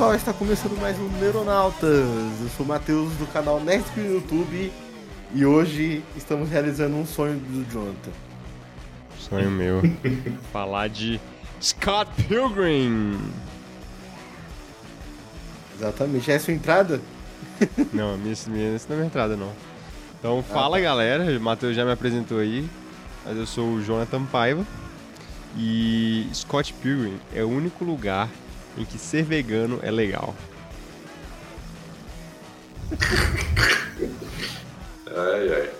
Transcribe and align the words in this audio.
pessoal, 0.00 0.14
está 0.14 0.32
começando 0.32 0.80
mais 0.80 0.98
um 0.98 1.08
Neuronautas. 1.18 2.08
Eu 2.40 2.48
sou 2.56 2.64
o 2.64 2.68
Matheus 2.70 3.12
do 3.16 3.30
canal 3.30 3.60
Nerd 3.60 3.84
no 3.98 4.14
YouTube 4.14 4.72
e 5.34 5.44
hoje 5.44 6.02
estamos 6.16 6.48
realizando 6.48 6.96
um 6.96 7.04
sonho 7.04 7.38
do 7.38 7.70
Jonathan. 7.70 8.10
Sonho 9.18 9.50
meu. 9.50 9.82
Falar 10.50 10.88
de 10.88 11.20
Scott 11.60 12.10
Pilgrim. 12.26 13.20
Exatamente. 15.76 16.32
É 16.32 16.36
a 16.36 16.40
sua 16.40 16.54
entrada? 16.54 16.98
Não, 17.92 18.16
minha, 18.16 18.34
minha, 18.46 18.74
essa 18.74 18.86
não 18.88 18.94
é 18.94 18.98
minha 19.00 19.06
entrada, 19.06 19.36
não. 19.36 19.52
Então, 20.18 20.42
fala 20.42 20.78
tá. 20.78 20.82
galera, 20.82 21.24
o 21.24 21.40
Matheus 21.42 21.76
já 21.76 21.84
me 21.84 21.92
apresentou 21.92 22.38
aí, 22.38 22.66
mas 23.26 23.36
eu 23.36 23.46
sou 23.46 23.68
o 23.68 23.84
Jonathan 23.84 24.24
Paiva. 24.24 24.64
E 25.58 26.26
Scott 26.32 26.72
Pilgrim 26.72 27.20
é 27.34 27.44
o 27.44 27.50
único 27.50 27.84
lugar 27.84 28.30
em 28.76 28.84
que 28.84 28.98
ser 28.98 29.22
vegano 29.22 29.78
é 29.82 29.90
legal. 29.90 30.34
Ai, 35.06 35.52
ai. 35.52 35.70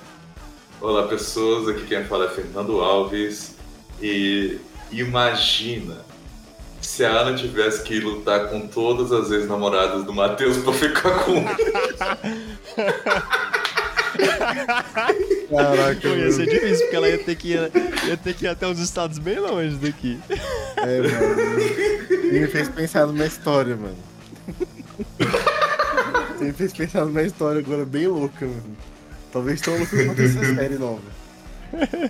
Olá, 0.81 1.07
pessoas. 1.07 1.69
Aqui 1.69 1.87
quem 1.87 2.05
fala 2.05 2.27
é 2.27 2.29
Fernando 2.29 2.81
Alves. 2.81 3.57
E 4.01 4.59
imagina 4.91 5.99
se 6.81 7.05
a 7.05 7.11
Ana 7.11 7.37
tivesse 7.37 7.83
que 7.83 8.01
lutar 8.01 8.49
com 8.49 8.67
todas 8.67 9.13
as 9.13 9.31
ex-namoradas 9.31 10.05
do 10.05 10.13
Matheus 10.13 10.59
pra 10.59 10.73
ficar 10.73 11.25
com. 11.25 11.45
Caraca, 15.51 16.01
Pô, 16.01 16.15
ia 16.15 16.33
ser 16.33 16.47
difícil, 16.47 16.81
porque 16.81 16.97
ela 16.97 17.09
ia 17.09 17.19
ter 17.19 17.37
que 17.37 17.53
ir, 17.53 17.71
ia 18.07 18.17
ter 18.17 18.35
que 18.35 18.45
ir 18.45 18.49
até 18.49 18.67
os 18.67 18.79
estados 18.79 19.19
bem 19.19 19.39
longe 19.39 19.77
daqui. 19.77 20.19
É, 20.77 21.01
mano. 21.03 21.11
Ele 22.31 22.41
me 22.41 22.47
fez 22.47 22.69
pensar 22.69 23.07
numa 23.09 23.27
história, 23.27 23.77
mano. 23.77 23.97
Ele 26.39 26.45
me 26.47 26.53
fez 26.53 26.73
pensar 26.73 27.05
numa 27.05 27.23
história 27.23 27.61
agora 27.61 27.85
bem 27.85 28.07
louca, 28.07 28.47
mano. 28.47 28.77
Talvez 29.33 29.61
tão 29.61 29.77
louca 29.77 30.05
quanto 30.05 30.23
essa 30.23 30.39
série 30.55 30.77
nova. 30.77 31.03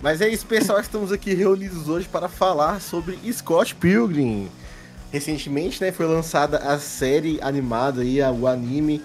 Mas 0.03 0.21
é 0.21 0.29
isso, 0.29 0.45
pessoal. 0.45 0.79
Estamos 0.79 1.11
aqui 1.11 1.33
reunidos 1.33 1.89
hoje 1.89 2.07
para 2.07 2.29
falar 2.29 2.83
sobre 2.83 3.19
Scott 3.33 3.75
Pilgrim. 3.75 4.51
Recentemente, 5.11 5.81
né, 5.81 5.91
foi 5.91 6.07
lançada 6.07 6.59
a 6.59 6.79
série 6.79 7.39
animada 7.41 8.03
aí, 8.03 8.21
o 8.21 8.47
anime 8.47 9.03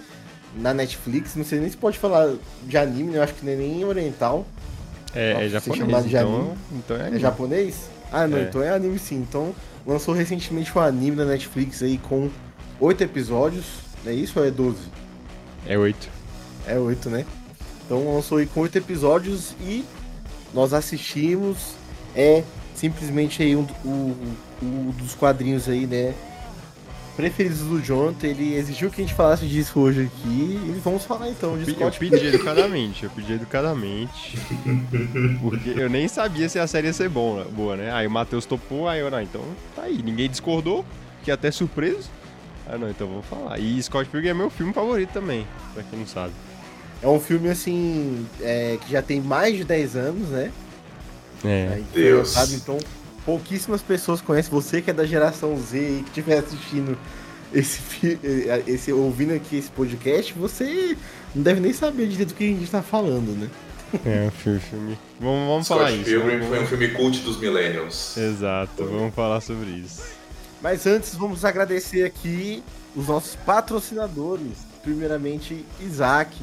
na 0.54 0.74
Netflix. 0.74 1.34
Não 1.34 1.46
sei 1.46 1.60
nem 1.60 1.70
se 1.70 1.78
pode 1.78 1.98
falar 1.98 2.34
de 2.62 2.76
anime, 2.76 3.12
né? 3.12 3.18
Eu 3.18 3.22
acho 3.22 3.32
que 3.32 3.44
não 3.44 3.52
é 3.52 3.56
nem 3.56 3.84
oriental. 3.86 4.46
É, 5.14 5.46
é 5.46 5.48
japonês, 5.48 6.06
então, 6.06 6.56
então 6.72 6.96
é 6.96 7.08
É 7.08 7.18
japonês? 7.18 7.95
Ah, 8.12 8.26
não, 8.26 8.38
É. 8.38 8.42
então 8.42 8.62
é 8.62 8.70
anime 8.70 8.98
sim. 8.98 9.16
Então 9.16 9.54
lançou 9.86 10.14
recentemente 10.14 10.76
um 10.76 10.80
anime 10.80 11.16
na 11.16 11.24
Netflix 11.24 11.82
aí 11.82 11.98
com 11.98 12.30
oito 12.80 13.02
episódios. 13.02 13.64
É 14.04 14.12
isso 14.12 14.38
ou 14.38 14.46
é 14.46 14.50
12? 14.50 14.78
É 15.66 15.76
oito. 15.76 16.08
É 16.66 16.78
oito, 16.78 17.10
né? 17.10 17.24
Então 17.84 18.14
lançou 18.14 18.38
aí 18.38 18.46
com 18.46 18.60
oito 18.60 18.76
episódios 18.78 19.54
e 19.60 19.84
nós 20.54 20.72
assistimos. 20.72 21.74
É 22.14 22.42
simplesmente 22.74 23.42
aí 23.42 23.54
um, 23.56 23.66
o, 23.84 24.16
o 24.62 24.92
dos 24.98 25.14
quadrinhos 25.14 25.68
aí, 25.68 25.86
né? 25.86 26.14
Preferidos 27.16 27.60
do 27.60 27.82
Jonathan. 27.82 28.26
Ele 28.26 28.54
exigiu 28.54 28.90
que 28.90 29.00
a 29.00 29.04
gente 29.04 29.14
falasse 29.14 29.46
disso 29.46 29.80
hoje 29.80 30.02
aqui. 30.02 30.60
E 30.62 30.80
vamos 30.84 31.04
falar 31.04 31.30
então 31.30 31.56
de 31.56 31.70
Eu 31.70 31.74
Scott 31.74 31.98
pedi 31.98 32.26
educadamente, 32.26 33.04
eu 33.04 33.10
pedi 33.10 33.32
educadamente. 33.32 34.38
Porque 35.40 35.70
eu 35.70 35.88
nem 35.88 36.06
sabia 36.08 36.48
se 36.48 36.58
a 36.58 36.66
série 36.66 36.88
ia 36.88 36.92
ser 36.92 37.08
bom, 37.08 37.42
boa, 37.44 37.76
né? 37.76 37.90
Aí 37.92 38.06
o 38.06 38.10
Matheus 38.10 38.44
topou, 38.44 38.86
aí 38.86 39.00
eu, 39.00 39.10
não, 39.10 39.22
então 39.22 39.42
tá 39.74 39.82
aí. 39.82 40.02
Ninguém 40.02 40.28
discordou, 40.28 40.84
fiquei 41.18 41.32
até 41.32 41.50
surpreso. 41.50 42.10
Ah, 42.68 42.76
não, 42.76 42.90
então 42.90 43.06
vou 43.06 43.22
falar. 43.22 43.58
E 43.58 43.82
Scott 43.82 44.10
Pilgrim 44.10 44.30
é 44.30 44.34
meu 44.34 44.50
filme 44.50 44.72
favorito 44.72 45.10
também, 45.10 45.46
pra 45.72 45.82
quem 45.84 45.98
não 45.98 46.06
sabe. 46.06 46.32
É 47.02 47.08
um 47.08 47.20
filme 47.20 47.48
assim 47.48 48.26
é, 48.40 48.78
que 48.80 48.92
já 48.92 49.00
tem 49.00 49.20
mais 49.20 49.56
de 49.56 49.64
10 49.64 49.96
anos, 49.96 50.28
né? 50.28 50.50
É. 51.44 51.68
Aí 51.74 51.84
foi 51.92 52.02
Deus. 52.02 52.34
lançado, 52.34 52.54
então 52.54 52.78
pouquíssimas 53.26 53.82
pessoas 53.82 54.22
conhecem. 54.22 54.50
Você 54.50 54.80
que 54.80 54.90
é 54.90 54.94
da 54.94 55.04
geração 55.04 55.54
Z 55.58 55.76
e 55.78 56.02
que 56.02 56.08
estiver 56.08 56.38
assistindo 56.38 56.96
esse, 57.52 58.18
eh, 58.24 58.62
esse 58.66 58.92
ouvindo 58.92 59.34
aqui 59.34 59.56
esse 59.58 59.70
podcast, 59.70 60.32
você 60.32 60.96
não 61.34 61.42
deve 61.42 61.60
nem 61.60 61.72
saber 61.72 62.06
direito 62.08 62.30
do 62.30 62.34
que 62.34 62.44
a 62.44 62.46
gente 62.46 62.70
tá 62.70 62.82
falando, 62.82 63.36
né? 63.38 63.50
É, 64.04 64.26
um 64.26 64.30
filme, 64.30 64.58
filme. 64.60 64.98
Vamos, 65.20 65.46
vamos 65.48 65.68
falar 65.68 65.88
Scott 65.88 66.00
isso. 66.00 66.10
Pilgrim 66.10 66.30
vamos- 66.38 66.48
foi 66.48 66.62
um 66.62 66.66
filme 66.66 66.88
cult 66.88 67.18
dos 67.20 67.38
Millennials. 67.38 68.16
Exato, 68.16 68.84
vamos 68.84 69.14
falar 69.14 69.40
sobre 69.40 69.70
isso. 69.70 70.02
Mas 70.62 70.86
antes 70.86 71.14
vamos 71.14 71.44
agradecer 71.44 72.04
aqui 72.04 72.62
os 72.96 73.06
nossos 73.08 73.36
patrocinadores. 73.36 74.66
Primeiramente, 74.82 75.64
Isaac, 75.80 76.36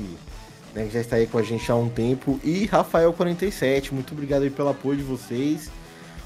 né, 0.74 0.86
que 0.86 0.94
já 0.94 1.02
está 1.02 1.16
aí 1.18 1.28
com 1.28 1.38
a 1.38 1.44
gente 1.44 1.70
há 1.72 1.76
um 1.76 1.90
tempo, 1.90 2.40
e 2.44 2.68
Rafael47. 2.68 3.92
Muito 3.92 4.14
obrigado 4.14 4.44
aí 4.44 4.50
pelo 4.50 4.70
apoio 4.70 4.98
de 4.98 5.04
vocês 5.04 5.70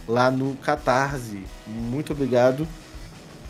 lá 0.08 0.32
no 0.32 0.56
Catarse. 0.56 1.44
Muito 1.66 2.14
obrigado. 2.14 2.68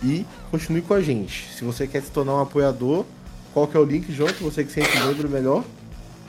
E 0.04 0.26
continue 0.52 0.82
com 0.82 0.94
a 0.94 1.02
gente. 1.02 1.50
Se 1.54 1.64
você 1.64 1.88
quer 1.88 2.02
se 2.02 2.12
tornar 2.12 2.36
um 2.36 2.42
apoiador, 2.42 3.06
qual 3.54 3.68
que 3.68 3.76
é 3.76 3.80
o 3.80 3.84
link, 3.84 4.12
Jonathan? 4.14 4.46
Você 4.46 4.64
que 4.64 4.72
sempre 4.72 5.00
lembra 5.00 5.28
melhor. 5.28 5.64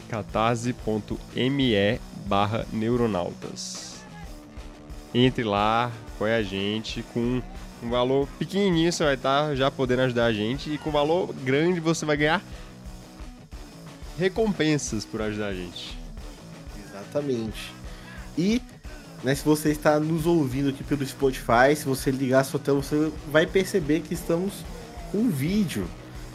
catarse.me 0.08 2.00
barra 2.26 2.66
neuronautas. 2.72 3.96
Entre 5.14 5.44
lá, 5.44 5.90
apoia 6.14 6.36
a 6.36 6.42
gente 6.42 7.02
com 7.14 7.42
um 7.82 7.90
valor 7.90 8.28
pequenininho, 8.38 8.92
você 8.92 9.04
vai 9.04 9.14
estar 9.14 9.54
já 9.54 9.70
podendo 9.70 10.02
ajudar 10.02 10.26
a 10.26 10.32
gente 10.32 10.72
e 10.72 10.78
com 10.78 10.90
valor 10.90 11.32
grande 11.32 11.80
você 11.80 12.04
vai 12.04 12.16
ganhar 12.16 12.42
recompensas 14.18 15.04
por 15.04 15.22
ajudar 15.22 15.48
a 15.48 15.54
gente. 15.54 15.96
Exatamente. 16.84 17.72
E 18.36 18.60
né, 19.22 19.34
se 19.34 19.44
você 19.44 19.70
está 19.70 19.98
nos 19.98 20.26
ouvindo 20.26 20.68
aqui 20.68 20.84
pelo 20.84 21.04
Spotify, 21.04 21.74
se 21.76 21.84
você 21.84 22.10
ligar 22.10 22.40
a 22.40 22.44
sua 22.44 22.60
tela, 22.60 22.80
você 22.80 23.10
vai 23.30 23.46
perceber 23.46 24.00
que 24.00 24.14
estamos 24.14 24.64
com 25.10 25.28
vídeo. 25.28 25.86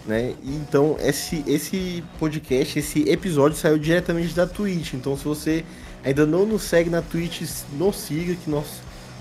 Né? 0.06 0.36
Então, 0.44 0.98
esse, 1.00 1.44
esse 1.48 2.04
podcast, 2.20 2.78
esse 2.78 3.10
episódio 3.10 3.58
saiu 3.58 3.78
diretamente 3.78 4.36
da 4.36 4.46
Twitch. 4.46 4.94
Então, 4.94 5.18
se 5.18 5.24
você 5.24 5.64
ainda 6.04 6.26
não 6.26 6.46
nos 6.46 6.64
segue 6.64 6.90
na 6.90 7.02
Twitch, 7.02 7.42
nos 7.78 7.96
siga, 7.96 8.36
que 8.36 8.50
nós 8.50 8.66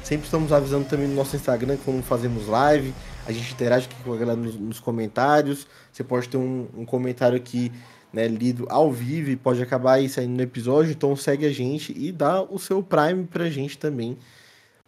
sempre 0.02 0.24
estamos 0.24 0.52
avisando 0.52 0.84
também 0.86 1.06
no 1.06 1.14
nosso 1.14 1.36
Instagram 1.36 1.76
como 1.84 2.02
fazemos 2.02 2.48
live. 2.48 2.92
A 3.24 3.30
gente 3.30 3.52
interage 3.52 3.86
aqui 3.86 4.02
com 4.02 4.12
a 4.12 4.16
galera 4.16 4.38
nos, 4.40 4.56
nos 4.56 4.80
comentários. 4.80 5.68
Você 5.92 6.02
pode 6.02 6.28
ter 6.28 6.36
um, 6.36 6.66
um 6.76 6.84
comentário 6.84 7.36
aqui 7.36 7.70
né, 8.12 8.28
lido 8.28 8.66
ao 8.68 8.92
vivo 8.92 9.30
e 9.30 9.36
pode 9.36 9.62
acabar 9.62 9.94
aí 9.94 10.08
saindo 10.08 10.36
no 10.36 10.42
episódio. 10.42 10.92
Então 10.92 11.14
segue 11.16 11.46
a 11.46 11.52
gente 11.52 11.92
e 11.96 12.12
dá 12.12 12.42
o 12.42 12.58
seu 12.58 12.82
Prime 12.82 13.24
pra 13.26 13.48
gente 13.50 13.78
também 13.78 14.16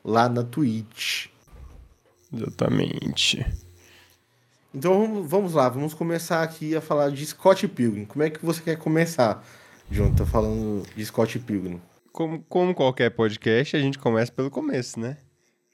lá 0.04 0.28
na 0.28 0.42
Twitch. 0.44 1.26
Exatamente. 2.32 3.44
Então 4.74 5.22
vamos- 5.22 5.54
lá, 5.54 5.68
vamos 5.68 5.94
começar 5.94 6.42
aqui 6.42 6.74
a 6.74 6.80
falar 6.80 7.10
de 7.10 7.24
Scott 7.24 7.66
Pilgrim. 7.68 8.04
Como 8.04 8.22
é 8.22 8.30
que 8.30 8.44
você 8.44 8.60
quer 8.60 8.76
começar, 8.76 9.44
Jonathan, 9.90 10.26
falando 10.26 10.82
de 10.96 11.04
Scott 11.06 11.38
Pilgrim? 11.38 11.80
Como, 12.12 12.42
como 12.48 12.74
qualquer 12.74 13.10
podcast, 13.10 13.76
a 13.76 13.80
gente 13.80 13.98
começa 13.98 14.30
pelo 14.32 14.50
começo, 14.50 14.98
né? 15.00 15.16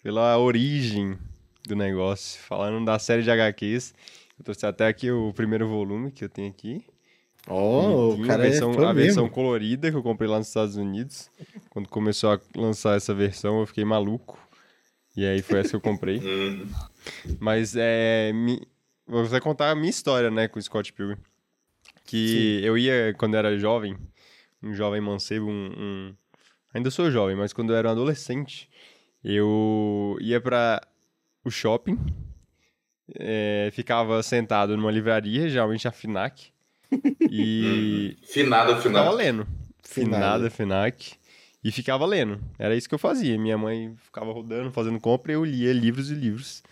Pela 0.03 0.37
origem 0.39 1.19
do 1.67 1.77
negócio. 1.77 2.41
Falando 2.43 2.85
da 2.85 2.99
série 2.99 3.23
de 3.23 3.31
HQs. 3.31 3.95
Eu 4.39 4.45
trouxe 4.45 4.65
até 4.67 4.87
aqui 4.87 5.11
o 5.11 5.33
primeiro 5.35 5.69
volume 5.69 6.11
que 6.11 6.25
eu 6.25 6.29
tenho 6.29 6.49
aqui. 6.49 6.85
Ó, 7.49 7.81
o 7.83 8.09
Bonitinho, 8.11 8.27
cara 8.27 8.43
a 8.43 8.47
versão, 8.47 8.73
é 8.73 8.87
a 8.87 8.93
versão 8.93 9.29
colorida 9.29 9.91
que 9.91 9.97
eu 9.97 10.03
comprei 10.03 10.29
lá 10.29 10.39
nos 10.39 10.49
Estados 10.49 10.77
Unidos. 10.77 11.31
Quando 11.71 11.89
começou 11.89 12.33
a 12.33 12.41
lançar 12.55 12.97
essa 12.97 13.15
versão, 13.15 13.61
eu 13.61 13.67
fiquei 13.67 13.85
maluco. 13.85 14.39
E 15.17 15.25
aí 15.25 15.43
foi 15.43 15.61
essa 15.61 15.71
que 15.71 15.77
eu 15.77 15.81
comprei. 15.81 16.21
Hum, 17.23 17.37
Mas 17.41 17.75
é. 17.77 18.31
Mi... 18.33 18.61
Vou 19.07 19.25
até 19.25 19.41
contar 19.41 19.71
a 19.71 19.75
minha 19.75 19.89
história, 19.89 20.31
né, 20.31 20.47
com 20.47 20.59
o 20.59 20.63
Scott 20.63 20.93
Pilgrim. 20.93 21.17
Que 22.05 22.61
eu 22.63 22.77
ia, 22.77 23.15
quando 23.15 23.37
era 23.37 23.59
jovem, 23.59 23.97
um 24.63 24.75
jovem 24.75 25.01
mancebo, 25.01 25.47
um, 25.47 25.73
um, 25.77 26.15
Ainda 26.73 26.91
sou 26.91 27.11
jovem, 27.11 27.35
mas 27.35 27.53
quando 27.53 27.73
eu 27.73 27.77
era 27.77 27.89
um 27.89 27.93
adolescente, 27.93 28.69
eu 29.25 30.17
ia 30.21 30.41
para 30.41 30.81
o 31.45 31.51
shopping, 31.51 31.99
é, 33.17 33.71
ficava 33.73 34.23
sentado 34.23 34.77
numa 34.77 34.91
livraria, 34.91 35.49
geralmente 35.49 35.89
a 35.89 35.93
FINAC, 35.93 36.53
e 37.31 38.17
Finada, 38.23 38.77
ficava 38.77 38.83
finada. 38.83 39.11
lendo. 39.11 39.47
Finada. 39.83 40.17
Finada, 40.17 40.51
FINAC. 40.51 41.21
E 41.63 41.71
ficava 41.71 42.07
lendo. 42.07 42.41
Era 42.59 42.75
isso 42.75 42.89
que 42.89 42.95
eu 42.95 42.99
fazia. 42.99 43.39
Minha 43.39 43.59
mãe 43.59 43.95
ficava 43.97 44.33
rodando, 44.33 44.71
fazendo 44.73 44.99
compra, 44.99 45.33
e 45.33 45.35
eu 45.35 45.45
lia 45.45 45.73
livros 45.73 46.11
e 46.11 46.15
livros. 46.15 46.63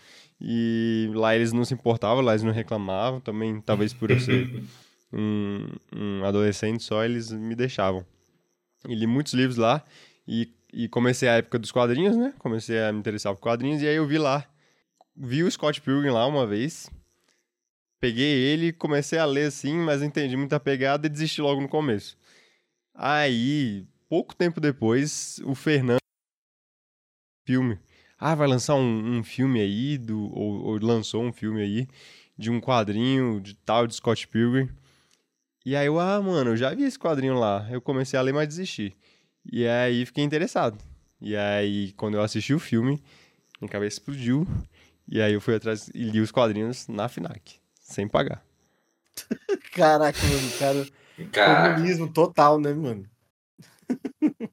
E 0.41 1.11
lá 1.13 1.35
eles 1.35 1.51
não 1.51 1.63
se 1.63 1.73
importavam, 1.73 2.23
lá 2.23 2.31
eles 2.31 2.43
não 2.43 2.51
reclamavam. 2.51 3.19
Também, 3.19 3.61
talvez 3.61 3.93
por 3.93 4.09
eu 4.09 4.19
ser 4.19 4.63
um, 5.13 5.67
um 5.95 6.23
adolescente 6.25 6.83
só, 6.83 7.03
eles 7.03 7.31
me 7.31 7.55
deixavam. 7.55 8.05
E 8.87 8.95
li 8.95 9.05
muitos 9.05 9.33
livros 9.33 9.57
lá. 9.57 9.83
E, 10.27 10.49
e 10.73 10.87
comecei 10.87 11.29
a 11.29 11.33
época 11.33 11.59
dos 11.59 11.71
quadrinhos, 11.71 12.15
né? 12.15 12.33
Comecei 12.39 12.79
a 12.81 12.91
me 12.91 12.99
interessar 12.99 13.33
por 13.35 13.41
quadrinhos. 13.41 13.81
E 13.81 13.87
aí 13.87 13.95
eu 13.95 14.07
vi 14.07 14.17
lá. 14.17 14.45
Vi 15.15 15.43
o 15.43 15.51
Scott 15.51 15.81
Pilgrim 15.81 16.09
lá 16.09 16.25
uma 16.25 16.47
vez. 16.47 16.89
Peguei 17.99 18.31
ele, 18.31 18.71
comecei 18.71 19.19
a 19.19 19.25
ler 19.25 19.47
assim, 19.47 19.73
mas 19.77 20.01
entendi 20.01 20.37
muita 20.37 20.59
pegada 20.59 21.07
e 21.07 21.09
desisti 21.09 21.41
logo 21.41 21.61
no 21.61 21.67
começo. 21.67 22.17
Aí, 22.93 23.85
pouco 24.07 24.35
tempo 24.35 24.61
depois, 24.61 25.39
o 25.43 25.53
Fernando 25.53 25.99
filme. 27.45 27.79
Ah, 28.17 28.35
vai 28.35 28.47
lançar 28.47 28.75
um, 28.75 29.17
um 29.17 29.23
filme 29.23 29.59
aí 29.59 29.97
do 29.97 30.31
ou, 30.31 30.65
ou 30.65 30.79
lançou 30.79 31.23
um 31.23 31.33
filme 31.33 31.61
aí 31.61 31.87
de 32.37 32.51
um 32.51 32.61
quadrinho 32.61 33.41
de 33.41 33.55
tal 33.55 33.87
de 33.87 33.95
Scott 33.95 34.27
Pilgrim. 34.27 34.69
E 35.65 35.75
aí 35.75 35.87
eu, 35.87 35.99
ah, 35.99 36.21
mano, 36.21 36.51
eu 36.51 36.57
já 36.57 36.73
vi 36.73 36.83
esse 36.83 36.97
quadrinho 36.97 37.33
lá. 37.33 37.67
Eu 37.71 37.81
comecei 37.81 38.19
a 38.19 38.21
ler, 38.21 38.33
mas 38.33 38.47
desisti. 38.47 38.95
E 39.51 39.67
aí 39.67 40.05
fiquei 40.05 40.23
interessado. 40.23 40.77
E 41.19 41.35
aí, 41.35 41.91
quando 41.93 42.15
eu 42.15 42.21
assisti 42.21 42.53
o 42.53 42.59
filme, 42.59 43.01
minha 43.59 43.69
cabeça 43.69 43.95
explodiu. 43.99 44.47
E 45.07 45.19
aí 45.21 45.33
eu 45.33 45.41
fui 45.41 45.55
atrás 45.55 45.89
e 45.93 46.03
li 46.03 46.21
os 46.21 46.31
quadrinhos 46.31 46.87
na 46.87 47.09
FINAC, 47.09 47.58
sem 47.89 48.07
pagar. 48.07 48.43
Caraca, 49.73 50.19
mano, 50.21 50.51
cara. 50.57 50.87
Caraca, 51.31 51.73
Comunismo 51.73 52.11
total, 52.13 52.59
né, 52.59 52.73
mano? 52.73 53.05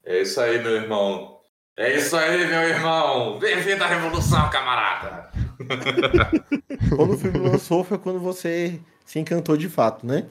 é 0.03 0.21
isso 0.21 0.41
aí, 0.41 0.61
meu 0.61 0.75
irmão. 0.75 1.39
É 1.77 1.95
isso 1.95 2.17
aí, 2.17 2.45
meu 2.47 2.61
irmão. 2.63 3.37
Bem-vindo 3.39 3.83
à 3.83 3.87
Revolução, 3.87 4.49
camarada. 4.49 5.31
Quando 6.89 7.13
o 7.13 7.17
filme 7.17 7.37
lançou 7.39 7.83
foi 7.83 7.97
quando 7.97 8.19
você 8.19 8.79
se 9.05 9.19
encantou 9.19 9.57
de 9.57 9.67
fato, 9.67 10.05
né? 10.05 10.27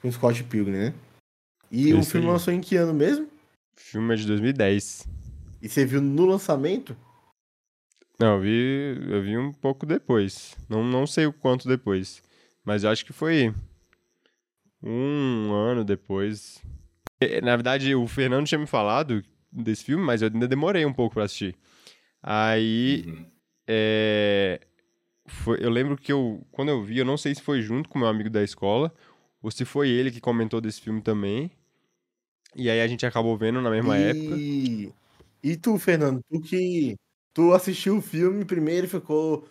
Com 0.00 0.10
Scott 0.10 0.42
Pilgrim, 0.44 0.76
né? 0.76 0.94
E 1.70 1.92
o 1.94 2.02
filme 2.02 2.26
aí. 2.26 2.32
lançou 2.32 2.52
em 2.52 2.60
que 2.60 2.76
ano 2.76 2.94
mesmo? 2.94 3.26
O 3.26 3.80
filme 3.80 4.14
é 4.14 4.16
de 4.16 4.26
2010. 4.26 5.08
E 5.62 5.68
você 5.68 5.84
viu 5.84 6.00
no 6.00 6.26
lançamento? 6.26 6.96
Não, 8.18 8.36
eu 8.36 8.40
vi, 8.40 9.12
eu 9.12 9.22
vi 9.22 9.36
um 9.36 9.52
pouco 9.52 9.84
depois. 9.84 10.56
Não, 10.68 10.82
não 10.82 11.06
sei 11.06 11.26
o 11.26 11.32
quanto 11.32 11.68
depois. 11.68 12.22
Mas 12.64 12.82
eu 12.84 12.90
acho 12.90 13.04
que 13.04 13.12
foi 13.12 13.52
um 14.82 15.52
ano 15.52 15.84
depois. 15.84 16.62
É, 17.20 17.40
Na 17.40 17.56
verdade, 17.56 17.94
o 17.94 18.06
Fernando 18.06 18.46
tinha 18.46 18.58
me 18.58 18.66
falado 18.66 19.22
desse 19.50 19.84
filme, 19.84 20.04
mas 20.04 20.22
eu 20.22 20.28
ainda 20.32 20.48
demorei 20.48 20.84
um 20.84 20.92
pouco 20.92 21.14
pra 21.14 21.24
assistir. 21.24 21.54
Aí, 22.22 23.04
Uhum. 23.06 23.26
é, 23.68 24.60
foi- 25.26 25.58
eu 25.62 25.70
lembro 25.70 25.96
que 25.96 26.12
eu, 26.12 26.46
quando 26.52 26.70
eu 26.70 26.82
vi, 26.82 26.98
eu 26.98 27.04
não 27.04 27.16
sei 27.16 27.34
se 27.34 27.42
foi 27.42 27.62
junto 27.62 27.88
com 27.88 27.98
meu 27.98 28.08
amigo 28.08 28.30
da 28.30 28.42
escola, 28.42 28.94
ou 29.42 29.50
se 29.50 29.64
foi 29.64 29.88
ele 29.90 30.10
que 30.10 30.20
comentou 30.20 30.60
desse 30.60 30.80
filme 30.80 31.02
também. 31.02 31.50
E 32.54 32.70
aí 32.70 32.80
a 32.80 32.86
gente 32.88 33.04
acabou 33.04 33.36
vendo 33.36 33.60
na 33.60 33.70
mesma 33.70 33.96
época. 33.96 34.36
e... 34.42 34.92
E 35.42 35.56
tu, 35.56 35.78
Fernando, 35.78 36.20
tu 36.28 36.40
que. 36.40 36.96
Tu 37.36 37.52
assistiu 37.52 37.98
o 37.98 38.00
filme 38.00 38.46
primeiro 38.46 38.86
e 38.86 38.88
ficou 38.88 39.46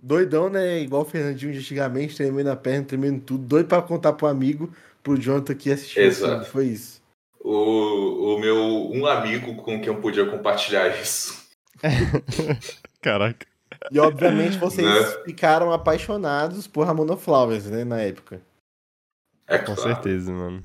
doidão, 0.00 0.48
né? 0.48 0.80
Igual 0.80 1.02
o 1.02 1.04
Fernandinho 1.04 1.52
de 1.52 1.58
antigamente, 1.58 2.16
tremendo 2.16 2.48
a 2.48 2.56
perna, 2.56 2.86
tremendo 2.86 3.20
tudo, 3.20 3.44
doido 3.44 3.66
pra 3.68 3.82
contar 3.82 4.14
pro 4.14 4.26
amigo, 4.26 4.72
pro 5.02 5.20
Jonathan 5.20 5.54
que 5.54 5.70
assistiu 5.70 6.02
o 6.02 6.06
Exato. 6.06 6.32
filme. 6.32 6.46
Foi 6.46 6.64
isso. 6.64 7.02
O, 7.38 8.36
o 8.36 8.38
meu 8.38 8.56
um 8.90 9.04
amigo 9.04 9.54
com 9.56 9.78
quem 9.78 9.88
eu 9.88 10.00
podia 10.00 10.24
compartilhar 10.24 10.88
isso. 10.98 11.46
Caraca. 13.02 13.46
E 13.92 13.98
obviamente 13.98 14.56
vocês 14.56 14.86
Né? 14.86 15.22
ficaram 15.26 15.70
apaixonados 15.70 16.66
por 16.66 16.86
Ramona 16.86 17.18
Flowers, 17.18 17.66
né, 17.66 17.84
na 17.84 18.00
época. 18.00 18.40
É 19.46 19.58
Com 19.58 19.74
claro. 19.74 19.82
certeza, 19.82 20.32
mano. 20.32 20.62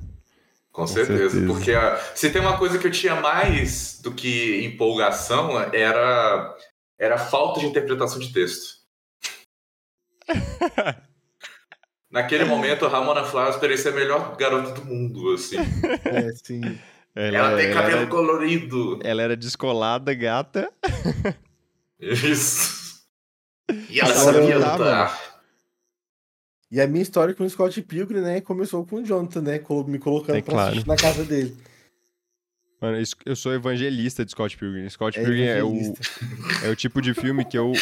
Com 0.71 0.83
Com 0.83 0.87
certeza, 0.87 1.29
certeza. 1.31 1.47
porque 1.47 1.73
ah, 1.73 1.99
se 2.15 2.29
tem 2.29 2.41
uma 2.41 2.57
coisa 2.57 2.77
que 2.79 2.87
eu 2.87 2.91
tinha 2.91 3.15
mais 3.15 3.99
do 4.01 4.11
que 4.13 4.63
empolgação 4.65 5.59
era 5.73 6.55
era 6.97 7.15
a 7.15 7.19
falta 7.19 7.59
de 7.59 7.65
interpretação 7.65 8.19
de 8.19 8.31
texto. 8.31 8.75
Naquele 12.09 12.43
momento, 12.45 12.85
a 12.85 12.89
Ramona 12.89 13.23
Flowers 13.23 13.55
parecia 13.55 13.89
a 13.91 13.93
melhor 13.93 14.35
garota 14.35 14.71
do 14.71 14.85
mundo, 14.85 15.33
assim. 15.33 15.57
É, 16.03 16.31
sim. 16.43 16.61
Ela, 17.15 17.37
Ela 17.37 17.57
tem 17.57 17.65
ela 17.71 17.81
cabelo 17.81 18.01
era- 18.01 18.07
colorido. 18.09 18.99
Ela 19.03 19.21
era 19.23 19.35
descolada, 19.37 20.13
gata. 20.13 20.71
Isso. 21.99 23.01
E 23.89 23.99
ela 23.99 24.11
Agora, 24.11 24.33
sabia 24.33 24.59
tá, 24.59 24.71
lutar. 24.73 25.19
E 26.71 26.79
a 26.79 26.87
minha 26.87 27.01
história 27.01 27.33
com 27.33 27.43
o 27.43 27.49
Scott 27.49 27.81
Pilgrim, 27.81 28.21
né, 28.21 28.39
começou 28.39 28.85
com 28.85 28.97
o 28.97 29.05
Jonathan, 29.05 29.41
né, 29.41 29.61
me 29.87 29.99
colocando 29.99 30.37
É 30.37 30.41
pra 30.41 30.53
claro. 30.53 30.69
assistir 30.71 30.87
na 30.87 30.95
casa 30.95 31.25
dele. 31.25 31.57
Mano, 32.79 32.97
eu 33.25 33.35
sou 33.35 33.53
evangelista 33.53 34.25
de 34.25 34.31
Scott 34.31 34.57
Pilgrim. 34.57 34.89
Scott 34.89 35.19
É 35.19 35.23
Pilgrim 35.23 35.43
é 35.43 35.63
o, 35.63 35.93
é 36.63 36.69
o 36.69 36.75
tipo 36.75 37.01
de 37.01 37.13
filme 37.13 37.43
que 37.45 37.57
eu 37.57 37.73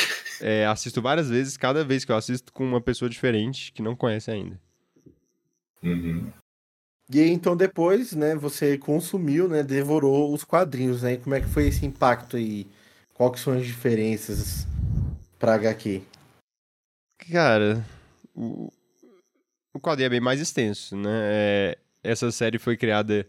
é, 0.41 0.65
assisto 0.65 1.01
várias 1.01 1.29
vezes, 1.29 1.55
cada 1.55 1.85
vez 1.85 2.03
que 2.03 2.11
eu 2.11 2.17
assisto 2.17 2.51
com 2.51 2.65
uma 2.65 2.81
pessoa 2.81 3.07
diferente 3.07 3.71
que 3.71 3.81
não 3.81 3.95
conhece 3.95 4.31
ainda. 4.31 4.59
Uhum. 5.81 6.29
E 7.11 7.21
aí, 7.21 7.29
então 7.29 7.55
depois, 7.55 8.13
né, 8.13 8.35
você 8.35 8.77
consumiu, 8.77 9.47
né, 9.47 9.63
devorou 9.63 10.33
os 10.33 10.43
quadrinhos, 10.43 11.03
né? 11.03 11.13
E 11.13 11.17
como 11.17 11.33
é 11.35 11.41
que 11.41 11.47
foi 11.47 11.67
esse 11.67 11.85
impacto 11.85 12.37
aí? 12.37 12.67
Qual 13.13 13.31
que 13.31 13.39
são 13.39 13.53
as 13.53 13.65
diferenças 13.65 14.67
pra 15.37 15.55
HQ? 15.55 16.01
Cara, 17.31 17.85
o, 18.35 18.71
o 19.73 19.79
quadrinho 19.79 20.07
é 20.07 20.09
bem 20.09 20.19
mais 20.19 20.39
extenso, 20.39 20.95
né? 20.95 21.09
É, 21.11 21.77
essa 22.03 22.31
série 22.31 22.57
foi 22.57 22.77
criada 22.77 23.27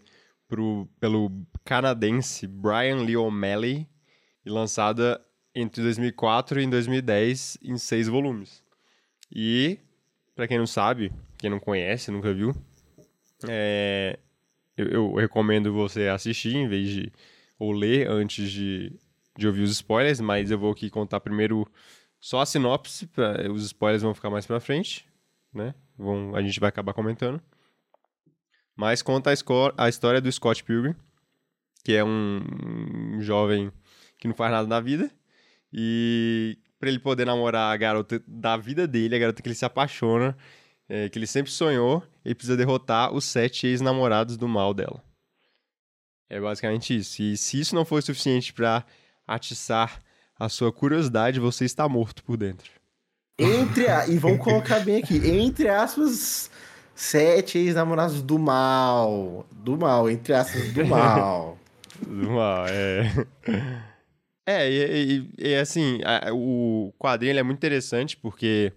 pro, 0.49 0.89
pelo 0.99 1.31
canadense 1.65 2.47
Brian 2.47 3.03
Lee 3.03 3.17
O'Malley 3.17 3.87
e 4.45 4.51
lançada 4.51 5.21
entre 5.55 5.83
2004 5.83 6.61
e 6.61 6.67
2010 6.67 7.59
em 7.63 7.79
seis 7.79 8.09
volumes. 8.09 8.63
E, 9.31 9.79
pra 10.35 10.49
quem 10.49 10.59
não 10.59 10.67
sabe, 10.67 11.13
quem 11.39 11.51
não 11.51 11.61
conhece, 11.61 12.11
nunca 12.11 12.33
viu, 12.33 12.55
é, 13.49 14.19
eu, 14.77 14.89
eu 14.89 15.15
recomendo 15.15 15.73
você 15.73 16.09
assistir 16.09 16.57
em 16.57 16.69
vez 16.69 16.89
de 16.89 17.13
ou 17.59 17.73
ler 17.73 18.09
antes 18.09 18.51
de, 18.51 18.93
de 19.37 19.47
ouvir 19.47 19.63
os 19.63 19.71
spoilers, 19.71 20.21
mas 20.21 20.51
eu 20.51 20.59
vou 20.59 20.73
aqui 20.73 20.89
contar 20.89 21.21
primeiro 21.21 21.71
só 22.19 22.41
a 22.41 22.47
sinopse, 22.47 23.07
pra, 23.07 23.51
os 23.51 23.65
spoilers 23.65 24.03
vão 24.03 24.15
ficar 24.15 24.31
mais 24.31 24.47
pra 24.47 24.61
frente, 24.61 25.07
né? 25.53 25.75
Vão, 26.01 26.35
a 26.35 26.41
gente 26.41 26.59
vai 26.59 26.71
acabar 26.71 26.95
comentando. 26.95 27.41
Mas 28.75 29.03
conta 29.03 29.31
a, 29.31 29.35
a 29.85 29.89
história 29.89 30.21
do 30.21 30.33
Scott 30.33 30.65
Pilgrim, 30.65 30.97
que 31.85 31.93
é 31.93 32.03
um, 32.03 32.41
um 33.17 33.21
jovem 33.21 33.71
que 34.19 34.27
não 34.27 34.35
faz 34.35 34.51
nada 34.51 34.67
na 34.67 34.81
vida. 34.81 35.11
E 35.71 36.59
pra 36.79 36.89
ele 36.89 36.99
poder 36.99 37.27
namorar 37.27 37.73
a 37.73 37.77
garota 37.77 38.23
da 38.27 38.57
vida 38.57 38.89
dele, 38.89 39.15
a 39.15 39.19
garota 39.19 39.43
que 39.43 39.49
ele 39.49 39.55
se 39.55 39.67
apaixona, 39.67 40.35
é, 40.89 41.11
que 41.11 41.19
ele 41.19 41.27
sempre 41.27 41.53
sonhou, 41.53 42.03
ele 42.25 42.35
precisa 42.35 42.57
derrotar 42.57 43.13
os 43.13 43.27
sete 43.27 43.67
ex-namorados 43.67 44.39
do 44.39 44.49
mal 44.49 44.73
dela. 44.73 45.05
É 46.31 46.41
basicamente 46.41 46.97
isso. 46.97 47.23
E 47.23 47.37
se 47.37 47.61
isso 47.61 47.75
não 47.75 47.85
for 47.85 48.03
suficiente 48.03 48.55
pra 48.55 48.87
atiçar 49.27 50.03
a 50.39 50.49
sua 50.49 50.73
curiosidade, 50.73 51.39
você 51.39 51.67
está 51.67 51.87
morto 51.87 52.25
por 52.25 52.39
dentro. 52.39 52.80
Entre 53.41 53.89
a... 53.89 54.07
E 54.07 54.17
vamos 54.19 54.39
colocar 54.45 54.81
bem 54.81 54.97
aqui, 54.97 55.17
entre 55.29 55.69
aspas, 55.69 56.51
sete 56.95 57.59
ex-namorados 57.59 58.21
do 58.23 58.39
mal. 58.39 59.47
Do 59.53 59.77
mal, 59.77 60.11
entre 60.11 60.33
aspas, 60.35 60.69
do 60.73 60.85
mal. 60.87 61.59
Do 62.07 62.31
mal, 62.31 62.67
é. 62.69 63.13
É, 64.47 64.71
e, 64.71 65.29
e- 65.39 65.51
e, 65.51 65.55
assim, 65.55 66.01
a- 66.05 66.33
o 66.33 66.93
quadrinho 66.99 67.39
é 67.39 67.43
muito 67.43 67.59
interessante 67.59 68.17
porque 68.17 68.73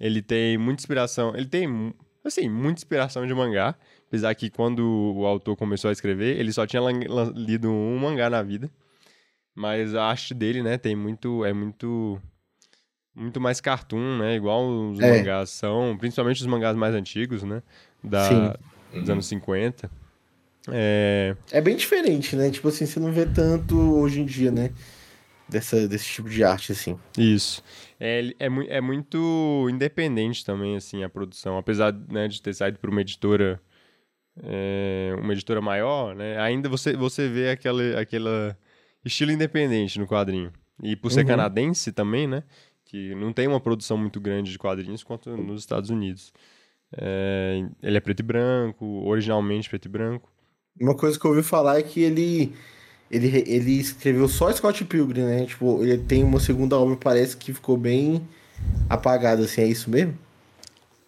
ele 0.00 0.20
tem 0.20 0.58
muita 0.58 0.80
inspiração. 0.80 1.34
Ele 1.36 1.46
tem, 1.46 1.94
assim, 2.24 2.48
muita 2.48 2.80
inspiração 2.80 3.26
de 3.26 3.32
mangá. 3.34 3.74
Apesar 4.08 4.34
que 4.34 4.50
quando 4.50 5.14
o 5.16 5.24
autor 5.26 5.56
começou 5.56 5.88
a 5.88 5.92
escrever, 5.92 6.38
ele 6.38 6.52
só 6.52 6.66
tinha 6.66 6.82
lido 7.34 7.70
um 7.70 7.98
mangá 7.98 8.28
na 8.28 8.42
vida. 8.42 8.70
Mas 9.54 9.94
a 9.94 10.04
arte 10.04 10.34
dele, 10.34 10.62
né, 10.62 10.76
tem 10.76 10.94
muito. 10.96 11.44
É 11.44 11.52
muito. 11.52 12.20
Muito 13.16 13.40
mais 13.40 13.60
cartoon, 13.62 14.18
né? 14.18 14.36
Igual 14.36 14.68
os 14.90 15.00
É. 15.00 15.18
mangás 15.18 15.48
são, 15.50 15.96
principalmente 15.98 16.40
os 16.40 16.46
mangás 16.46 16.76
mais 16.76 16.94
antigos, 16.94 17.42
né? 17.42 17.62
Da, 18.04 18.28
Sim. 18.28 18.52
dos 19.00 19.08
anos 19.10 19.26
50. 19.26 19.90
É, 20.68 21.34
É 21.50 21.60
bem 21.60 21.76
diferente, 21.76 22.36
né? 22.36 22.50
Tipo 22.50 22.68
assim, 22.68 22.84
você 22.86 23.00
não 23.00 23.12
vê 23.12 23.24
tanto 23.24 23.76
hoje 23.98 24.20
em 24.20 24.26
dia, 24.26 24.50
né? 24.50 24.70
Dessa, 25.48 25.86
desse 25.86 26.06
tipo 26.06 26.28
de 26.28 26.42
arte, 26.42 26.72
assim. 26.72 26.98
Isso. 27.16 27.62
É, 28.00 28.32
é, 28.38 28.46
é 28.76 28.80
muito 28.80 29.68
independente 29.70 30.44
também, 30.44 30.76
assim, 30.76 31.04
a 31.04 31.08
produção. 31.08 31.56
Apesar 31.56 31.92
né, 32.10 32.26
de 32.28 32.42
ter 32.42 32.52
saído 32.52 32.78
por 32.80 32.90
uma 32.90 33.00
editora, 33.00 33.60
é, 34.42 35.14
uma 35.18 35.32
editora 35.32 35.60
maior, 35.62 36.14
né? 36.16 36.36
Ainda 36.40 36.68
você, 36.68 36.94
você 36.96 37.28
vê 37.28 37.50
aquela, 37.50 38.00
aquela 38.00 38.58
estilo 39.04 39.30
independente 39.30 39.98
no 40.00 40.06
quadrinho. 40.06 40.52
E 40.82 40.94
por 40.96 41.10
ser 41.10 41.20
Uhum. 41.20 41.28
canadense 41.28 41.92
também, 41.92 42.26
né? 42.26 42.42
Que 42.86 43.14
não 43.16 43.32
tem 43.32 43.46
uma 43.48 43.60
produção 43.60 43.98
muito 43.98 44.20
grande 44.20 44.50
de 44.52 44.58
quadrinhos 44.58 45.02
quanto 45.02 45.36
nos 45.36 45.60
Estados 45.60 45.90
Unidos. 45.90 46.32
É, 46.96 47.64
ele 47.82 47.96
é 47.96 48.00
preto 48.00 48.20
e 48.20 48.22
branco, 48.22 48.86
originalmente 49.04 49.68
preto 49.68 49.86
e 49.86 49.88
branco. 49.88 50.30
Uma 50.80 50.94
coisa 50.96 51.18
que 51.18 51.24
eu 51.26 51.30
ouvi 51.32 51.42
falar 51.42 51.78
é 51.78 51.82
que 51.82 52.00
ele, 52.00 52.54
ele, 53.10 53.26
ele 53.46 53.72
escreveu 53.72 54.28
só 54.28 54.52
Scott 54.52 54.84
Pilgrim, 54.84 55.22
né? 55.22 55.46
Tipo, 55.46 55.82
ele 55.82 55.98
tem 55.98 56.22
uma 56.22 56.38
segunda 56.38 56.78
obra, 56.78 56.96
parece 56.96 57.36
que 57.36 57.52
ficou 57.52 57.76
bem 57.76 58.26
apagada, 58.88 59.42
assim. 59.44 59.62
É 59.62 59.66
isso 59.66 59.90
mesmo? 59.90 60.16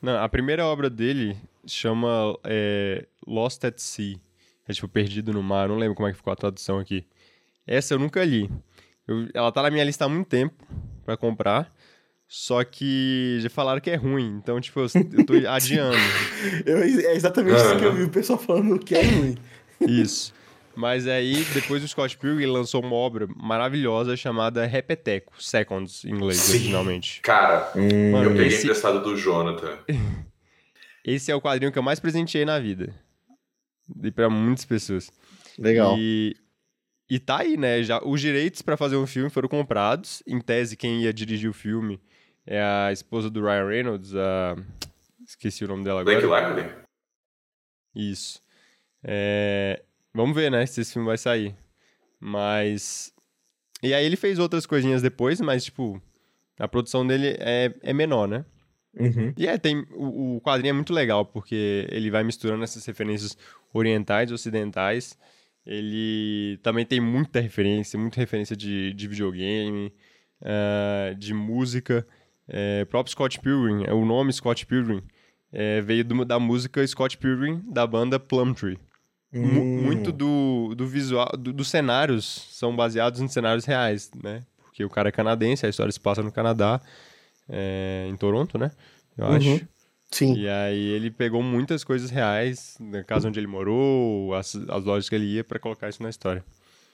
Não, 0.03 0.21
a 0.21 0.29
primeira 0.29 0.67
obra 0.67 0.91
dele 0.91 1.37
chama 1.67 2.37
é, 2.45 3.07
Lost 3.27 3.63
at 3.65 3.79
Sea. 3.79 4.17
É 4.67 4.73
tipo 4.73 4.89
Perdido 4.89 5.33
no 5.33 5.43
Mar, 5.43 5.69
não 5.69 5.77
lembro 5.79 5.95
como 5.95 6.09
é 6.09 6.11
que 6.11 6.17
ficou 6.17 6.33
a 6.33 6.37
tradução 6.37 6.79
aqui. 6.79 7.07
Essa 7.67 7.95
eu 7.95 7.99
nunca 7.99 8.25
li. 8.25 8.51
Eu- 9.07 9.29
ela 9.33 9.51
tá 9.53 9.63
na 9.63 9.71
minha 9.71 9.85
lista 9.85 10.05
há 10.05 10.09
muito 10.09 10.27
tempo 10.27 10.55
pra 11.09 11.17
comprar. 11.17 11.73
Só 12.31 12.63
que 12.63 13.39
já 13.41 13.49
falaram 13.49 13.81
que 13.81 13.89
é 13.89 13.97
ruim, 13.97 14.37
então, 14.37 14.61
tipo, 14.61 14.81
eu, 14.81 14.87
eu 15.17 15.25
tô 15.25 15.33
adiando. 15.49 15.97
Eu- 16.67 16.83
é 16.83 17.15
exatamente 17.15 17.57
isso 17.57 17.79
que 17.79 17.85
eu 17.85 17.95
vi 17.95 18.03
o 18.03 18.11
pessoal 18.11 18.39
falando 18.39 18.79
que 18.79 18.95
é 18.95 19.03
ruim. 19.03 19.35
Isso. 19.81 20.35
Mas 20.77 21.07
aí, 21.09 21.43
depois 21.55 21.83
o 21.83 21.89
Scott 21.89 22.19
Pilgrim 22.19 22.43
ele 22.43 22.53
lançou 22.53 22.83
uma 22.85 22.95
obra 22.95 23.27
maravilhosa 23.35 24.15
chamada 24.15 24.67
Repeteco, 24.67 25.43
Seconds, 25.43 26.05
em 26.05 26.11
inglês, 26.11 26.37
Sim. 26.39 26.53
originalmente. 26.59 27.21
Cara, 27.23 27.73
Mano, 27.75 28.25
eu 28.25 28.31
peguei 28.33 28.49
esse, 28.49 28.65
emprestado 28.67 29.03
do 29.03 29.17
Jonathan. 29.17 29.79
esse 31.03 31.33
é 31.33 31.35
o 31.35 31.41
quadrinho 31.41 31.73
que 31.73 31.79
eu 31.79 31.83
mais 31.83 31.99
presenteei 31.99 32.45
na 32.45 32.59
vida. 32.61 32.95
Dei 33.89 34.11
pra 34.13 34.29
muitas 34.29 34.67
pessoas. 34.67 35.11
Legal. 35.59 35.97
E, 35.99 36.37
e 37.09 37.19
tá 37.19 37.41
aí, 37.41 37.57
né? 37.57 37.83
Já, 37.83 38.01
os 38.05 38.21
direitos 38.21 38.63
pra 38.63 38.77
fazer 38.77 38.97
um 38.97 39.07
filme 39.07 39.31
foram 39.31 39.49
comprados. 39.49 40.23
Em 40.27 40.41
tese, 40.41 40.77
quem 40.77 41.03
ia 41.03 41.13
dirigir 41.13 41.49
o 41.49 41.55
filme 41.55 42.01
é 42.47 42.63
a 42.63 42.93
esposa 42.93 43.31
do 43.31 43.43
Ryan 43.43 43.67
Reynolds, 43.67 44.15
a... 44.15 44.57
esqueci 45.27 45.65
o 45.65 45.69
nome 45.69 45.85
dela 45.85 46.01
agora. 46.01 46.21
Blake 46.21 46.47
Lively? 46.47 46.75
Isso. 47.95 48.43
É, 49.03 49.83
Vamos 50.19 50.35
ver, 50.35 50.51
né, 50.51 50.67
se 50.67 50.81
esse 50.81 50.93
filme 50.93 51.07
vai 51.07 51.17
sair. 51.17 51.55
Mas. 52.19 53.13
E 53.81 53.95
aí 53.95 54.05
ele 54.05 54.17
fez 54.17 54.41
outras 54.41 54.67
coisinhas 54.67 55.01
depois, 55.01 55.41
mas, 55.41 55.65
tipo, 55.65 56.03
a 56.59 56.67
produção 56.67 57.07
dele 57.07 57.37
é, 57.39 57.73
é 57.83 57.93
menor, 57.93 58.27
né? 58.27 58.45
Uhum. 58.99 59.33
E 59.37 59.47
é, 59.47 59.57
tem. 59.57 59.87
O, 59.93 60.37
o 60.37 60.41
quadrinho 60.41 60.71
é 60.71 60.73
muito 60.73 60.93
legal, 60.93 61.25
porque 61.25 61.87
ele 61.91 62.11
vai 62.11 62.25
misturando 62.25 62.65
essas 62.65 62.85
referências 62.85 63.39
orientais 63.73 64.31
e 64.31 64.35
ocidentais. 64.35 65.17
Ele 65.71 66.59
também 66.63 66.87
tem 66.87 66.99
muita 66.99 67.41
referência, 67.41 67.99
muita 67.99 68.19
referência 68.19 68.57
de, 68.57 68.95
de 68.95 69.07
videogame, 69.07 69.93
ah, 70.43 71.15
de 71.17 71.35
música. 71.35 72.07
É, 72.49 72.87
próprio 72.87 73.13
Scott 73.13 73.39
Pilgrim, 73.41 73.85
o 73.91 74.07
nome 74.07 74.33
Scott 74.33 74.65
Pilgrim 74.65 75.03
é, 75.53 75.83
veio 75.83 76.03
do- 76.03 76.25
da 76.25 76.39
música 76.41 76.85
Scott 76.87 77.19
Pilgrim 77.19 77.63
da 77.71 77.87
banda 77.87 78.19
Plumtree. 78.19 78.79
Hum. 79.35 79.83
Muito 79.83 80.11
do, 80.11 80.75
do 80.75 80.87
visual, 80.87 81.29
do- 81.39 81.53
dos 81.53 81.69
cenários 81.69 82.25
são 82.51 82.75
baseados 82.75 83.21
em 83.21 83.29
cenários 83.29 83.67
reais, 83.67 84.11
né? 84.25 84.43
Porque 84.63 84.83
o 84.83 84.89
cara 84.89 85.11
é 85.11 85.13
canadense, 85.13 85.67
a 85.67 85.69
história 85.69 85.93
se 85.93 86.01
passa 86.01 86.23
no 86.23 86.33
Canadá, 86.33 86.81
é, 87.47 88.07
em 88.09 88.17
Toronto, 88.17 88.57
né? 88.57 88.71
Eu 89.19 89.27
Uhum. 89.27 89.37
acho. 89.37 89.69
Sim. 90.11 90.35
E 90.35 90.49
aí 90.49 90.89
ele 90.89 91.11
pegou 91.11 91.43
muitas 91.43 91.85
coisas 91.85 92.11
reais, 92.11 92.77
na 92.81 93.05
casa 93.05 93.29
onde 93.29 93.39
ele 93.39 93.47
morou, 93.47 94.35
as, 94.35 94.55
as 94.55 94.85
lojas 94.85 95.09
que 95.09 95.15
ele 95.15 95.27
ia, 95.27 95.45
pra 95.45 95.59
colocar 95.59 95.89
isso 95.89 96.03
na 96.03 96.09
história. 96.09 96.43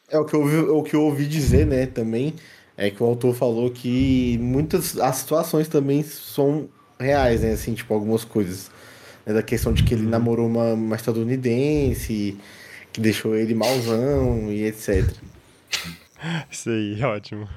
É 0.08 0.18
o 0.18 0.24
que 0.24 0.34
eu 0.34 0.40
ouvi, 0.40 0.56
o 0.56 0.82
que 0.82 0.94
eu 0.96 1.02
ouvi 1.02 1.26
dizer, 1.26 1.66
né, 1.66 1.86
também, 1.86 2.34
é 2.76 2.90
que 2.90 3.02
o 3.02 3.06
autor 3.06 3.34
falou 3.34 3.70
que 3.70 4.36
muitas 4.38 4.98
as 4.98 5.16
situações 5.16 5.68
também 5.68 6.02
são 6.02 6.68
reais, 6.98 7.42
né, 7.42 7.52
assim, 7.52 7.74
tipo, 7.74 7.94
algumas 7.94 8.24
coisas. 8.24 8.70
Né, 9.24 9.32
da 9.32 9.42
questão 9.42 9.72
de 9.72 9.82
que 9.82 9.94
ele 9.94 10.06
namorou 10.06 10.46
uma, 10.46 10.74
uma 10.74 10.96
estadunidense, 10.96 12.36
que 12.92 13.00
deixou 13.00 13.34
ele 13.34 13.54
mauzão 13.54 14.52
e 14.52 14.64
etc. 14.64 15.04
Isso 16.50 16.70
aí, 16.70 17.02
ótimo. 17.02 17.48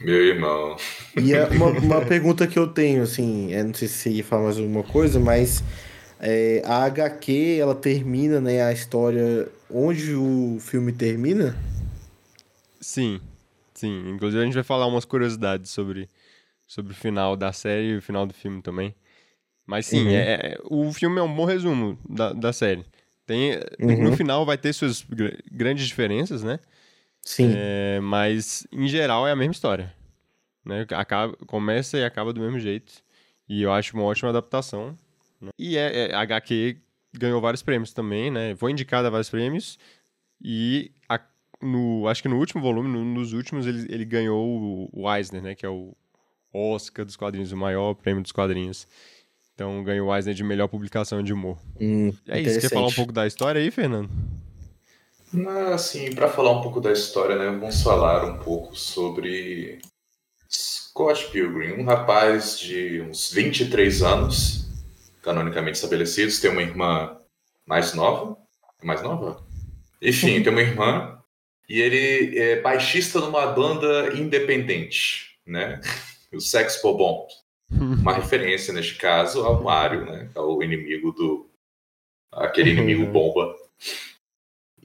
Meu 0.00 0.14
irmão. 0.26 0.76
E 1.16 1.32
é 1.32 1.44
uma, 1.52 1.68
uma 1.68 2.02
pergunta 2.02 2.46
que 2.46 2.58
eu 2.58 2.66
tenho, 2.68 3.02
assim, 3.02 3.52
é, 3.52 3.62
não 3.62 3.74
sei 3.74 3.88
se 3.88 3.94
você 3.94 4.10
ia 4.10 4.24
falar 4.24 4.44
mais 4.44 4.58
alguma 4.58 4.82
coisa, 4.82 5.18
mas 5.18 5.62
é, 6.20 6.62
a 6.64 6.84
HQ, 6.84 7.58
ela 7.60 7.74
termina, 7.74 8.40
né, 8.40 8.62
a 8.62 8.72
história 8.72 9.48
onde 9.70 10.14
o 10.14 10.58
filme 10.60 10.92
termina? 10.92 11.56
Sim, 12.80 13.20
sim. 13.74 14.10
Inclusive 14.10 14.42
a 14.42 14.44
gente 14.44 14.54
vai 14.54 14.62
falar 14.62 14.86
umas 14.86 15.04
curiosidades 15.04 15.70
sobre, 15.70 16.08
sobre 16.66 16.92
o 16.92 16.96
final 16.96 17.36
da 17.36 17.52
série 17.52 17.88
e 17.94 17.96
o 17.96 18.02
final 18.02 18.26
do 18.26 18.34
filme 18.34 18.62
também. 18.62 18.94
Mas 19.66 19.86
sim, 19.86 20.06
Uhum. 20.06 20.14
é, 20.14 20.32
é- 20.54 20.58
o 20.70 20.92
filme 20.92 21.18
é 21.18 21.22
um 21.22 21.34
bom 21.34 21.44
resumo 21.44 21.98
da, 22.08 22.32
da 22.32 22.52
série. 22.52 22.84
Tem, 23.26 23.58
No 23.80 24.10
Uhum. 24.10 24.12
final 24.12 24.46
vai 24.46 24.56
ter 24.56 24.72
suas 24.72 25.02
gr- 25.02 25.34
grandes 25.50 25.86
diferenças, 25.88 26.44
né? 26.44 26.60
Sim. 27.26 27.52
É, 27.54 27.98
mas, 28.00 28.66
em 28.72 28.86
geral, 28.86 29.26
é 29.26 29.32
a 29.32 29.36
mesma 29.36 29.52
história. 29.52 29.92
Né? 30.64 30.86
Acaba, 30.92 31.36
começa 31.46 31.98
e 31.98 32.04
acaba 32.04 32.32
do 32.32 32.40
mesmo 32.40 32.58
jeito. 32.60 32.92
E 33.48 33.62
eu 33.62 33.72
acho 33.72 33.94
uma 33.96 34.04
ótima 34.04 34.30
adaptação. 34.30 34.96
né? 35.40 35.50
E 35.58 35.76
é, 35.76 36.06
é, 36.10 36.14
a 36.14 36.20
HQ 36.20 36.76
ganhou 37.12 37.40
vários 37.40 37.62
prêmios 37.62 37.92
também, 37.92 38.30
né? 38.30 38.54
Foi 38.56 38.70
indicada 38.70 39.08
a 39.08 39.10
vários 39.10 39.28
prêmios. 39.30 39.78
E 40.42 40.92
a- 41.08 41.20
no, 41.62 42.06
acho 42.08 42.22
que 42.22 42.28
no 42.28 42.38
último 42.38 42.62
volume, 42.62 42.88
no- 42.88 43.04
nos 43.04 43.32
últimos, 43.32 43.66
ele, 43.66 43.86
ele 43.92 44.04
ganhou 44.04 44.46
o, 44.46 44.90
o 44.92 45.12
Eisner, 45.14 45.42
né? 45.42 45.54
Que 45.54 45.66
é 45.66 45.68
o 45.68 45.94
Oscar 46.52 47.04
dos 47.04 47.16
quadrinhos, 47.16 47.52
o 47.52 47.56
maior 47.56 47.94
prêmio 47.94 48.22
dos 48.22 48.32
quadrinhos. 48.32 48.86
Então 49.54 49.82
ganhou 49.82 50.08
o 50.08 50.14
Eisner 50.16 50.34
de 50.34 50.44
melhor 50.44 50.68
publicação 50.68 51.22
de 51.22 51.32
humor. 51.32 51.58
Hum, 51.80 52.12
É 52.28 52.40
isso. 52.40 52.60
Quer 52.60 52.70
falar 52.70 52.86
um 52.88 52.92
pouco 52.92 53.12
da 53.12 53.26
história 53.26 53.60
aí, 53.60 53.70
Fernando? 53.70 54.10
Assim, 55.72 56.14
para 56.14 56.28
falar 56.28 56.52
um 56.52 56.62
pouco 56.62 56.80
da 56.80 56.92
história, 56.92 57.36
né, 57.36 57.46
vamos 57.46 57.82
falar 57.82 58.24
um 58.24 58.38
pouco 58.38 58.76
sobre 58.76 59.80
Scott 60.48 61.30
Pilgrim, 61.30 61.72
um 61.72 61.84
rapaz 61.84 62.58
de 62.58 63.00
uns 63.02 63.32
23 63.32 64.02
anos, 64.02 64.68
canonicamente 65.22 65.76
estabelecidos, 65.76 66.40
tem 66.40 66.50
uma 66.50 66.62
irmã 66.62 67.18
mais 67.66 67.92
nova, 67.92 68.36
mais 68.82 69.02
nova? 69.02 69.44
Enfim, 70.00 70.40
tem 70.44 70.52
uma 70.52 70.62
irmã 70.62 71.20
e 71.68 71.80
ele 71.80 72.38
é 72.38 72.60
baixista 72.60 73.18
numa 73.18 73.46
banda 73.46 74.14
independente, 74.14 75.36
né? 75.44 75.80
O 76.32 76.40
Sex 76.40 76.80
Bomb. 76.80 77.26
Uma 77.70 78.14
referência 78.14 78.72
neste 78.72 78.94
caso 78.94 79.44
ao 79.44 79.62
Mario, 79.62 80.04
né? 80.04 80.30
Ao 80.34 80.62
inimigo 80.62 81.10
do 81.12 81.50
aquele 82.32 82.70
inimigo 82.70 83.06
bomba. 83.10 83.54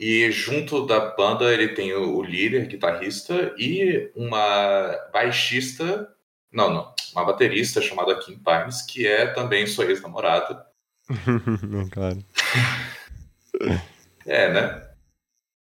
E 0.02 0.32
junto 0.32 0.88
da 0.88 1.12
banda 1.12 1.54
ele 1.54 1.76
tem 1.76 1.94
o, 1.94 2.24
líder, 2.24 2.66
guitarrista 2.66 3.54
e 3.56 4.12
uma 4.16 4.98
baixista, 5.14 6.12
não, 6.52 6.74
não, 6.74 6.96
uma 7.14 7.24
baterista 7.24 7.80
chamada 7.80 8.18
Kim 8.18 8.40
Pines, 8.40 8.82
que 8.82 9.06
é 9.06 9.28
também 9.28 9.68
sua 9.68 9.86
ex-namorada. 9.86 10.66
claro. 11.94 12.18
É, 14.24 14.54
né? 14.54 14.88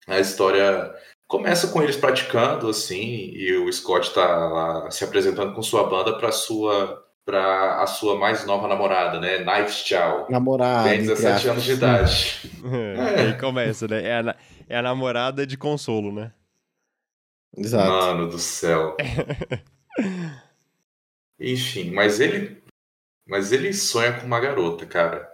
A 0.06 0.20
história 0.20 0.94
começa 1.26 1.66
com 1.68 1.82
eles 1.82 1.96
praticando 1.96 2.68
assim 2.68 3.32
e 3.34 3.52
o 3.56 3.72
Scott 3.72 4.14
tá 4.14 4.24
lá 4.24 4.90
se 4.90 5.02
apresentando 5.02 5.52
com 5.52 5.62
sua 5.62 5.88
banda 5.88 6.16
para 6.16 6.30
sua 6.30 7.05
para 7.26 7.82
a 7.82 7.86
sua 7.88 8.16
mais 8.16 8.46
nova 8.46 8.68
namorada, 8.68 9.18
né? 9.18 9.38
Knives 9.38 9.84
Chow. 9.84 10.26
Namorado. 10.30 10.88
Tem 10.88 11.00
entre 11.00 11.08
17 11.08 11.34
aspas. 11.34 11.50
anos 11.50 11.64
de 11.64 11.72
idade. 11.72 12.46
É, 12.66 13.20
Aí 13.20 13.38
começa, 13.38 13.86
né? 13.86 14.02
É 14.02 14.18
a, 14.18 14.36
é 14.68 14.76
a 14.76 14.82
namorada 14.82 15.46
de 15.46 15.56
consolo, 15.56 16.12
né? 16.12 16.32
Exato. 17.56 17.88
Mano 17.88 18.28
do 18.28 18.40
céu. 18.40 18.96
Enfim, 21.38 21.92
mas 21.92 22.18
ele. 22.18 22.60
Mas 23.24 23.52
ele 23.52 23.72
sonha 23.72 24.18
com 24.18 24.26
uma 24.26 24.40
garota, 24.40 24.84
cara. 24.84 25.30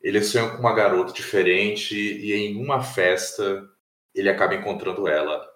Ele 0.00 0.22
sonha 0.22 0.50
com 0.50 0.58
uma 0.58 0.74
garota 0.74 1.12
diferente 1.12 1.94
e 1.94 2.32
em 2.32 2.62
uma 2.62 2.82
festa 2.82 3.62
ele 4.14 4.30
acaba 4.30 4.54
encontrando 4.54 5.06
ela. 5.06 5.46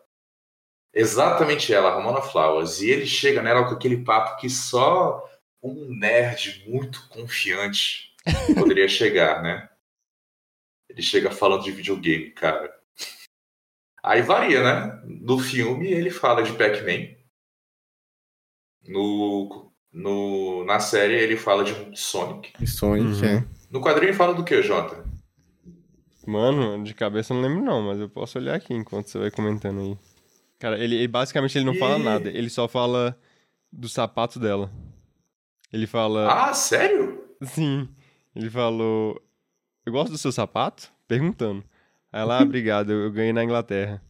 Exatamente 0.92 1.72
ela, 1.72 1.94
Ramona 1.94 2.20
Flowers. 2.20 2.82
E 2.82 2.90
ele 2.90 3.06
chega 3.06 3.42
nela 3.42 3.66
com 3.66 3.75
aquele 3.75 4.04
papo 4.04 4.38
que 4.40 4.50
só 4.50 5.26
um 5.62 5.94
nerd 5.96 6.64
muito 6.68 7.08
confiante 7.08 8.14
poderia 8.54 8.88
chegar, 8.88 9.42
né? 9.42 9.68
Ele 10.88 11.02
chega 11.02 11.30
falando 11.30 11.64
de 11.64 11.72
videogame, 11.72 12.30
cara. 12.30 12.72
Aí 14.02 14.22
varia, 14.22 14.62
né? 14.62 15.02
No 15.04 15.38
filme 15.38 15.88
ele 15.90 16.10
fala 16.10 16.42
de 16.42 16.52
Pac-Man. 16.52 17.16
No, 18.86 19.70
no, 19.92 20.64
na 20.64 20.80
série 20.80 21.14
ele 21.14 21.36
fala 21.36 21.64
de 21.64 21.98
Sonic. 21.98 22.66
Sonic, 22.66 23.22
Uhum. 23.22 23.24
é. 23.38 23.48
No 23.70 23.80
quadrinho 23.80 24.10
ele 24.10 24.16
fala 24.16 24.32
do 24.34 24.44
que, 24.44 24.62
Jota? 24.62 25.04
Mano, 26.26 26.82
de 26.84 26.94
cabeça 26.94 27.32
eu 27.32 27.36
não 27.40 27.48
lembro 27.48 27.64
não, 27.64 27.82
mas 27.82 27.98
eu 28.00 28.08
posso 28.08 28.38
olhar 28.38 28.54
aqui 28.54 28.72
enquanto 28.74 29.08
você 29.08 29.18
vai 29.18 29.30
comentando 29.30 29.80
aí. 29.80 29.98
Cara, 30.58 30.78
ele, 30.82 30.96
ele- 30.96 31.08
basicamente 31.08 31.56
ele 31.56 31.64
não 31.64 31.74
fala 31.74 31.98
E- 31.98 32.02
nada, 32.02 32.28
ele 32.30 32.50
só 32.50 32.66
fala 32.68 33.18
do 33.72 33.88
sapato 33.88 34.38
dela. 34.38 34.70
Ele 35.72 35.87
fala. 35.87 36.48
Ah, 36.48 36.54
sério? 36.54 37.25
Sim. 37.42 37.88
Ele 38.34 38.50
falou. 38.50 39.20
Eu 39.84 39.92
gosto 39.92 40.12
do 40.12 40.18
seu 40.18 40.32
sapato? 40.32 40.90
Perguntando. 41.06 41.64
Aí 42.12 42.20
ela, 42.20 42.38
ah, 42.38 42.42
obrigado, 42.44 42.90
eu, 42.90 43.04
eu 43.04 43.10
ganhei 43.10 43.32
na 43.32 43.44
Inglaterra. 43.44 44.02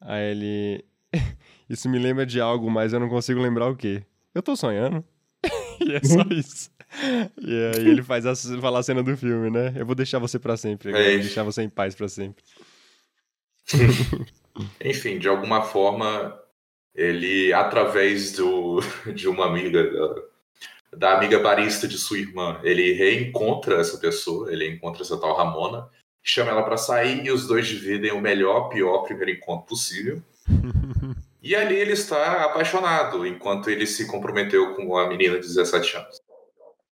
Aí 0.00 0.30
ele. 0.30 0.84
Isso 1.68 1.88
me 1.88 1.98
lembra 1.98 2.24
de 2.24 2.40
algo, 2.40 2.70
mas 2.70 2.92
eu 2.92 3.00
não 3.00 3.08
consigo 3.08 3.40
lembrar 3.40 3.68
o 3.68 3.76
quê. 3.76 4.04
Eu 4.34 4.42
tô 4.42 4.54
sonhando. 4.54 5.04
e 5.84 5.92
é 5.94 6.00
só 6.02 6.22
isso. 6.30 6.70
E 7.38 7.72
aí 7.74 7.88
ele 7.88 8.02
faz 8.02 8.24
a, 8.24 8.34
fala 8.60 8.78
a 8.78 8.82
cena 8.82 9.02
do 9.02 9.16
filme, 9.16 9.50
né? 9.50 9.72
Eu 9.76 9.84
vou 9.84 9.94
deixar 9.94 10.18
você 10.18 10.38
pra 10.38 10.56
sempre. 10.56 10.90
agora, 10.90 11.04
É 11.04 11.10
vou 11.12 11.20
deixar 11.20 11.42
você 11.42 11.62
em 11.62 11.68
paz 11.68 11.94
pra 11.94 12.08
sempre. 12.08 12.44
Enfim, 14.84 15.18
de 15.18 15.28
alguma 15.28 15.62
forma, 15.62 16.38
ele, 16.94 17.52
através 17.52 18.32
do, 18.32 18.80
de 19.14 19.28
uma 19.28 19.46
amiga, 19.46 19.82
da, 19.90 20.14
da 20.96 21.16
amiga 21.16 21.38
barista 21.38 21.86
de 21.86 21.98
sua 21.98 22.18
irmã, 22.18 22.58
ele 22.62 22.92
reencontra 22.92 23.80
essa 23.80 23.98
pessoa, 23.98 24.52
ele 24.52 24.68
encontra 24.68 25.02
essa 25.02 25.18
tal 25.20 25.36
Ramona, 25.36 25.88
chama 26.22 26.50
ela 26.50 26.62
pra 26.62 26.76
sair 26.76 27.24
e 27.24 27.30
os 27.30 27.46
dois 27.46 27.66
dividem 27.66 28.12
o 28.12 28.20
melhor, 28.20 28.68
pior 28.68 29.02
primeiro 29.02 29.30
encontro 29.32 29.66
possível. 29.66 30.22
E 31.42 31.54
ali 31.54 31.76
ele 31.76 31.92
está 31.92 32.42
apaixonado, 32.44 33.24
enquanto 33.24 33.70
ele 33.70 33.86
se 33.86 34.08
comprometeu 34.08 34.74
com 34.74 34.98
a 34.98 35.06
menina 35.06 35.38
de 35.38 35.46
17 35.46 35.96
anos. 35.96 36.20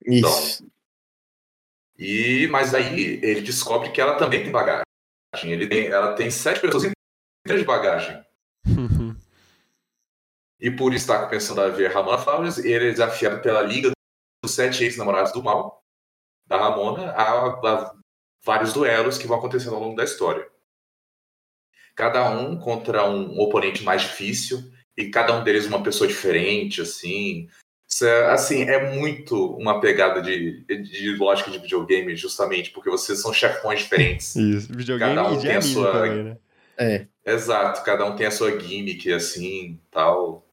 Isso. 0.06 0.64
E 1.99 2.46
mas 2.52 2.73
aí 2.73 3.18
ele 3.20 3.40
descobre 3.40 3.90
que 3.90 4.00
ela 4.00 4.14
também 4.14 4.44
tem 4.44 4.52
bagagem. 4.52 4.84
Ele 5.42 5.66
tem, 5.66 5.87
ela 5.88 6.12
tem 6.12 6.30
sete 6.30 6.61
pessoas 6.61 6.84
inteiras 6.84 7.62
de 7.62 7.66
bagagem. 7.66 8.25
E 10.61 10.70
por 10.70 10.94
estar 10.94 11.26
começando 11.26 11.61
a 11.61 11.68
ver 11.68 11.92
Ramona 11.92 12.16
Flowers, 12.16 12.56
ele 12.56 12.88
é 12.88 12.90
desafiado 12.90 13.42
pela 13.42 13.61
Liga 13.61 13.90
dos 14.45 14.55
Sete 14.55 14.85
Ex-Namorados 14.85 15.33
do 15.33 15.43
Mal, 15.43 15.83
da 16.47 16.59
Ramona, 16.59 17.11
a, 17.13 17.49
a 17.49 17.95
vários 18.45 18.73
duelos 18.75 19.17
que 19.17 19.27
vão 19.27 19.39
acontecendo 19.39 19.75
ao 19.75 19.81
longo 19.81 19.97
da 19.97 20.05
história. 20.05 20.47
Cada 21.97 22.29
um 22.29 22.59
contra 22.59 23.09
um 23.09 23.41
oponente 23.41 23.83
mais 23.83 24.03
difícil, 24.03 24.63
e 24.97 25.09
cada 25.09 25.37
um 25.37 25.43
deles 25.43 25.67
uma 25.67 25.83
pessoa 25.83 26.07
diferente, 26.07 26.83
assim. 26.83 27.49
Isso 27.89 28.05
é, 28.05 28.31
assim, 28.31 28.63
é 28.65 28.93
muito 28.95 29.57
uma 29.57 29.81
pegada 29.81 30.21
de, 30.21 30.65
de 30.65 31.17
lógica 31.17 31.51
de 31.51 31.59
videogame, 31.59 32.15
justamente, 32.15 32.71
porque 32.71 32.91
vocês 32.91 33.21
são 33.21 33.33
chefões 33.33 33.81
diferentes. 33.81 34.37
Isso, 34.37 34.73
videogame 34.73 35.15
Cada 35.15 35.31
um 35.31 35.39
e 35.39 35.43
tem 35.43 35.57
a 35.57 35.63
sua- 35.63 35.93
também, 35.93 36.25
né? 36.25 36.37
É. 36.77 37.07
Exato, 37.25 37.83
cada 37.85 38.05
um 38.05 38.17
tem 38.17 38.27
a 38.27 38.31
sua 38.31 38.59
gimmick, 38.61 39.11
assim, 39.13 39.81
tal. 39.91 40.44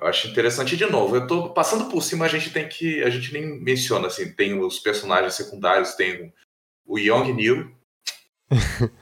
Eu 0.00 0.06
acho 0.06 0.28
interessante. 0.28 0.74
E, 0.74 0.78
de 0.78 0.86
novo, 0.86 1.16
eu 1.16 1.26
tô 1.26 1.50
passando 1.50 1.90
por 1.90 2.02
cima, 2.02 2.24
a 2.24 2.28
gente 2.28 2.50
tem 2.52 2.68
que. 2.68 3.02
A 3.02 3.10
gente 3.10 3.32
nem 3.32 3.60
menciona, 3.60 4.06
assim, 4.06 4.32
tem 4.32 4.58
os 4.58 4.78
personagens 4.78 5.34
secundários, 5.34 5.94
tem 5.94 6.32
o 6.86 6.98
Young 6.98 7.32
Neil. 7.34 7.70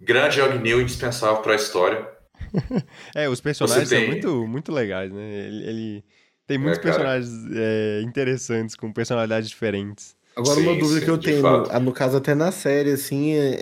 Grande 0.00 0.40
Young 0.40 0.58
Neil, 0.60 0.80
indispensável 0.80 1.42
pra 1.42 1.54
história. 1.54 2.08
É, 3.14 3.28
os 3.28 3.40
personagens 3.40 3.88
Você 3.88 3.96
são 3.96 4.04
tem- 4.04 4.12
muito, 4.14 4.46
muito 4.46 4.72
legais, 4.72 5.12
né? 5.12 5.22
Ele, 5.46 5.64
ele 5.68 6.04
tem 6.46 6.56
muitos 6.56 6.78
É, 6.78 6.82
personagens 6.82 7.30
é, 7.54 8.00
interessantes, 8.02 8.74
com 8.76 8.92
personalidades 8.92 9.48
diferentes. 9.50 10.16
Agora, 10.36 10.60
uma 10.60 10.72
Sim, 10.72 10.78
dúvida 10.78 11.00
sim, 11.00 11.04
que 11.04 11.10
eu 11.10 11.18
tenho, 11.18 11.42
fato. 11.42 11.70
ah, 11.72 11.80
no 11.80 11.92
caso 11.92 12.16
até 12.16 12.34
na 12.34 12.52
série, 12.52 12.92
assim, 12.92 13.32
é, 13.34 13.56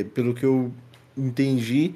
é, 0.00 0.04
pelo 0.14 0.34
que 0.34 0.44
eu 0.44 0.72
entendi, 1.16 1.94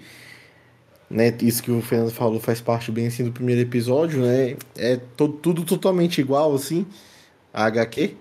né, 1.10 1.36
isso 1.42 1.62
que 1.62 1.70
o 1.70 1.82
Fernando 1.82 2.12
falou 2.12 2.38
faz 2.40 2.60
parte 2.60 2.90
bem 2.92 3.08
assim 3.08 3.24
do 3.24 3.32
primeiro 3.32 3.60
episódio, 3.60 4.20
né, 4.22 4.56
é 4.78 4.96
to- 5.16 5.28
tudo 5.28 5.64
totalmente 5.64 6.20
igual, 6.20 6.54
assim, 6.54 6.86
a 7.52 7.64
HQ. 7.64 8.16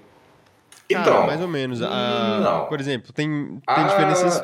Cara, 0.92 1.02
Então, 1.02 1.28
mais 1.28 1.40
ou 1.40 1.48
menos. 1.48 1.82
a- 1.84 2.40
não. 2.42 2.66
Por 2.66 2.80
exemplo, 2.80 3.14
tem, 3.14 3.30
tem 3.30 3.62
a- 3.68 3.88
diferenças 3.88 4.44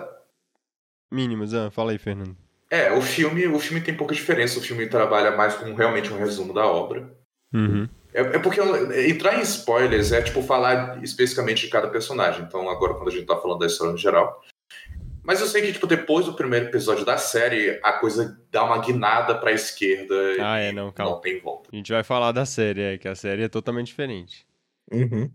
mínimas. 1.12 1.53
Ah, 1.53 1.71
fala 1.71 1.91
aí, 1.91 1.97
Fernando. 1.97 2.36
É, 2.69 2.91
o 2.91 3.01
filme, 3.01 3.47
o 3.47 3.60
filme 3.60 3.81
tem 3.81 3.95
pouca 3.95 4.13
diferença. 4.13 4.60
O 4.60 4.62
filme 4.62 4.88
trabalha 4.88 5.36
mais 5.36 5.55
com 5.55 5.73
realmente 5.73 6.12
um 6.12 6.17
resumo 6.17 6.53
da 6.53 6.65
obra. 6.65 7.12
Uhum. 7.53 7.88
É, 8.13 8.21
é 8.21 8.39
porque 8.39 8.60
entrar 9.10 9.38
em 9.38 9.41
spoilers 9.41 10.12
é 10.12 10.21
tipo 10.21 10.41
falar 10.41 11.01
especificamente 11.03 11.65
de 11.65 11.71
cada 11.71 11.88
personagem. 11.89 12.43
Então, 12.43 12.69
agora, 12.69 12.93
quando 12.95 13.10
a 13.10 13.12
gente 13.12 13.25
tá 13.25 13.38
falando 13.38 13.60
da 13.60 13.65
história 13.67 13.91
no 13.91 13.97
geral. 13.97 14.43
Mas 15.26 15.42
eu 15.42 15.48
sei 15.48 15.62
que, 15.62 15.74
tipo, 15.74 15.88
depois 15.88 16.26
do 16.26 16.34
primeiro 16.34 16.68
episódio 16.68 17.04
da 17.04 17.18
série, 17.18 17.80
a 17.84 17.94
coisa 17.94 18.40
dá 18.52 18.64
uma 18.64 18.78
guinada 18.80 19.36
pra 19.36 19.52
esquerda 19.52 20.14
Ah, 20.40 20.62
e 20.62 20.68
é, 20.68 20.72
não, 20.72 20.92
calma. 20.92 21.14
não 21.14 21.22
tem 21.22 21.40
volta. 21.40 21.70
A 21.74 21.76
gente 21.76 21.92
vai 21.92 22.04
falar 22.04 22.32
da 22.32 22.46
série, 22.46 22.82
é, 22.82 22.98
que 22.98 23.08
a 23.08 23.16
série 23.16 23.44
é 23.44 23.50
totalmente 23.50 23.88
diferente. 23.88 24.46
Uhum. 24.92 25.32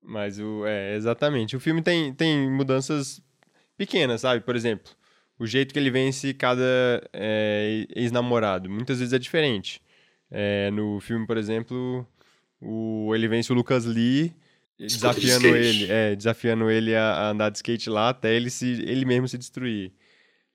Mas 0.00 0.38
o. 0.38 0.64
É, 0.66 0.94
exatamente. 0.94 1.56
O 1.56 1.60
filme 1.60 1.82
tem, 1.82 2.12
tem 2.14 2.50
mudanças 2.50 3.20
pequenas, 3.76 4.20
sabe? 4.20 4.40
Por 4.44 4.54
exemplo, 4.56 4.92
o 5.38 5.46
jeito 5.46 5.72
que 5.72 5.78
ele 5.78 5.90
vence 5.90 6.32
cada 6.34 6.62
é, 7.12 7.86
ex-namorado. 7.94 8.68
Muitas 8.70 8.98
vezes 8.98 9.12
é 9.12 9.18
diferente. 9.18 9.80
É, 10.30 10.70
no 10.70 10.98
filme, 11.00 11.26
por 11.26 11.36
exemplo, 11.36 12.06
o, 12.60 13.12
ele 13.14 13.28
vence 13.28 13.52
o 13.52 13.54
Lucas 13.56 13.84
Lee 13.84 14.34
De 14.86 14.94
desafiando 14.94 15.56
skate. 15.56 15.82
ele, 15.84 15.92
é, 15.92 16.16
desafiando 16.16 16.70
ele 16.70 16.94
a, 16.94 17.02
a 17.12 17.30
andar 17.30 17.50
de 17.50 17.58
skate 17.58 17.88
lá 17.90 18.08
até 18.10 18.34
ele, 18.34 18.50
se, 18.50 18.82
ele 18.82 19.04
mesmo 19.04 19.28
se 19.28 19.38
destruir. 19.38 19.92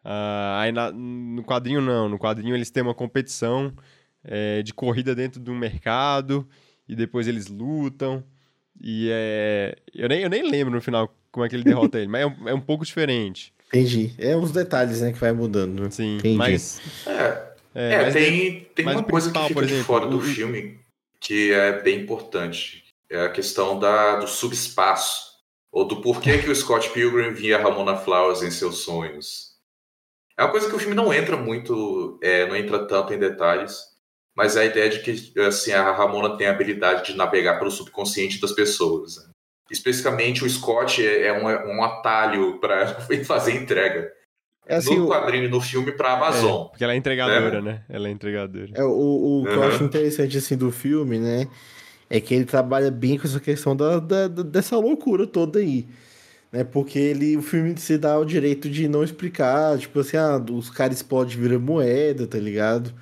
Ah, 0.04 0.60
aí 0.62 0.72
na- 0.72 0.92
no 0.92 1.44
quadrinho 1.44 1.82
não, 1.82 2.08
no 2.08 2.18
quadrinho 2.18 2.56
eles 2.56 2.70
têm 2.70 2.84
uma 2.84 2.94
competição 2.94 3.74
é, 4.24 4.62
de 4.62 4.74
corrida 4.74 5.14
dentro 5.16 5.40
do 5.40 5.54
mercado 5.54 6.48
e 6.88 6.96
depois 6.96 7.28
eles 7.28 7.48
lutam. 7.48 8.24
E 8.80 9.10
é. 9.12 9.76
Eu 9.94 10.08
nem, 10.08 10.22
eu 10.22 10.30
nem 10.30 10.50
lembro 10.50 10.74
no 10.76 10.82
final 10.82 11.14
como 11.32 11.46
é 11.46 11.50
que 11.50 11.56
ele 11.56 11.64
derrota 11.64 11.98
ele, 11.98 12.08
mas 12.08 12.22
é 12.22 12.26
um, 12.28 12.50
é 12.50 12.54
um 12.54 12.62
pouco 12.62 12.86
diferente. 12.86 13.54
Entendi. 13.68 14.14
É 14.18 14.36
uns 14.38 14.52
detalhes, 14.52 15.02
né, 15.02 15.12
que 15.12 15.20
vai 15.20 15.34
mudando. 15.34 15.84
né? 15.84 15.90
Sim, 15.90 16.18
Entendi. 16.18 16.38
mas. 16.38 16.82
É, 17.06 17.48
É, 17.76 17.94
é, 17.94 18.02
mas 18.04 18.14
tem, 18.14 18.68
tem 18.76 18.86
mas 18.86 18.96
uma 18.96 19.04
coisa 19.04 19.32
que 19.32 19.40
fica 19.40 19.54
por 19.54 19.64
de 19.66 19.70
exemplo, 19.72 19.86
fora 19.86 20.08
do 20.08 20.18
o- 20.18 20.22
filme 20.22 20.80
que 21.20 21.52
é 21.52 21.82
bem 21.82 22.02
importante. 22.02 22.84
É 23.10 23.26
a 23.26 23.32
questão 23.32 23.80
da, 23.80 24.18
do 24.18 24.28
subespaço. 24.28 25.28
Ou 25.72 25.86
do 25.86 26.02
porquê 26.02 26.38
que 26.40 26.50
o 26.50 26.56
Scott 26.56 26.90
Pilgrim 26.92 27.34
via 27.34 27.62
Ramona 27.62 27.98
Flowers 27.98 28.42
em 28.42 28.52
seus 28.52 28.80
sonhos. 28.80 29.56
É 30.38 30.44
uma 30.44 30.52
coisa 30.52 30.70
que 30.70 30.76
o 30.76 30.80
filme 30.80 30.96
não 30.96 31.14
entra 31.14 31.36
muito, 31.36 32.20
é, 32.22 32.46
não 32.46 32.56
entra 32.56 32.86
tanto 32.88 33.14
em 33.14 33.18
detalhes, 33.18 33.80
mas 34.36 34.56
é 34.56 34.62
a 34.62 34.66
ideia 34.66 34.90
de 34.90 35.00
que 35.00 35.40
assim, 35.42 35.72
a 35.72 35.92
Ramona 35.92 36.38
tem 36.38 36.46
a 36.46 36.52
habilidade 36.52 37.12
de 37.12 37.18
navegar 37.18 37.58
pelo 37.58 37.72
subconsciente 37.72 38.40
das 38.40 38.52
pessoas. 38.52 39.18
né? 39.18 39.32
Especificamente 39.72 40.46
o 40.46 40.50
Scott 40.50 41.06
é, 41.06 41.28
é 41.28 41.34
um, 41.34 41.46
um 41.46 41.84
atalho 41.84 42.60
para 42.60 42.88
fazer 43.26 43.56
entrega. 43.56 44.12
É 44.68 44.76
assim, 44.76 44.98
no 44.98 45.08
quadrinho 45.08 45.46
e 45.46 45.48
no 45.48 45.62
filme 45.62 45.92
para 45.94 46.14
Amazon. 46.14 46.66
É, 46.66 46.70
porque 46.70 46.84
ela 46.84 46.94
é 46.94 46.98
entregadora, 46.98 47.62
né? 47.62 47.84
Ela 47.90 48.10
é 48.10 48.12
entregadora. 48.12 48.70
é, 48.76 48.84
o, 48.84 49.42
o 49.42 49.46
que 49.46 49.54
eu 49.54 49.64
acho 49.64 49.84
interessante, 49.84 50.38
assim, 50.38 50.58
do 50.58 50.72
filme, 50.72 51.18
né, 51.18 51.48
é 52.10 52.20
que 52.22 52.34
ele 52.34 52.46
trabalha 52.46 52.92
bem 52.92 53.18
com 53.18 53.28
essa 53.28 53.40
questão 53.40 53.76
da, 53.76 54.00
da- 54.00 54.28
da- 54.28 54.44
dessa 54.44 54.78
loucura 54.78 55.28
toda 55.28 55.60
aí. 55.60 55.88
Né, 56.52 56.64
porque 56.64 57.00
ele, 57.00 57.38
o 57.38 57.42
filme 57.42 57.78
se 57.78 57.98
dá 57.98 58.18
o 58.20 58.26
direito 58.26 58.70
de 58.70 58.88
não 58.88 59.04
explicar, 59.04 59.78
tipo 59.80 60.00
assim, 60.00 60.18
ah, 60.18 60.38
os 60.52 60.70
caras 60.70 61.04
podem 61.04 61.38
virar 61.38 61.60
moeda, 61.60 62.28
tá 62.28 62.40
ligado? 62.40 62.94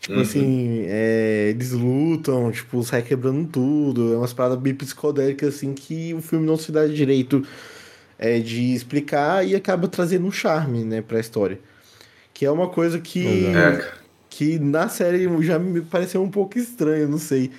Tipo 0.00 0.14
Uhum. 0.16 0.22
assim, 0.22 0.82
é, 0.86 1.48
eles 1.50 1.72
lutam, 1.72 2.52
tipo, 2.52 2.82
sai 2.84 3.02
quebrando 3.02 3.48
tudo, 3.48 4.14
é 4.14 4.16
umas 4.18 4.32
paradas 4.32 4.58
bem 4.58 4.74
psicodélicas, 4.74 5.56
assim, 5.56 5.74
que 5.74 6.14
o 6.14 6.22
filme 6.22 6.46
não 6.46 6.56
se 6.56 6.70
dá 6.72 6.86
direito 6.86 7.44
é, 8.18 8.38
de 8.40 8.74
explicar 8.74 9.46
e 9.46 9.54
acaba 9.56 9.88
trazendo 9.88 10.26
um 10.26 10.32
charme, 10.32 10.84
né, 10.84 11.02
pra 11.02 11.20
história. 11.20 11.58
Que 12.34 12.46
é 12.46 12.50
uma 12.50 12.68
coisa 12.68 13.00
que. 13.00 13.52
É, 13.54 13.98
que 14.30 14.58
na 14.58 14.88
série 14.88 15.26
já 15.42 15.58
me 15.58 15.80
pareceu 15.82 16.22
um 16.22 16.30
pouco 16.30 16.58
estranho, 16.58 17.08
não 17.08 17.18
sei. 17.18 17.50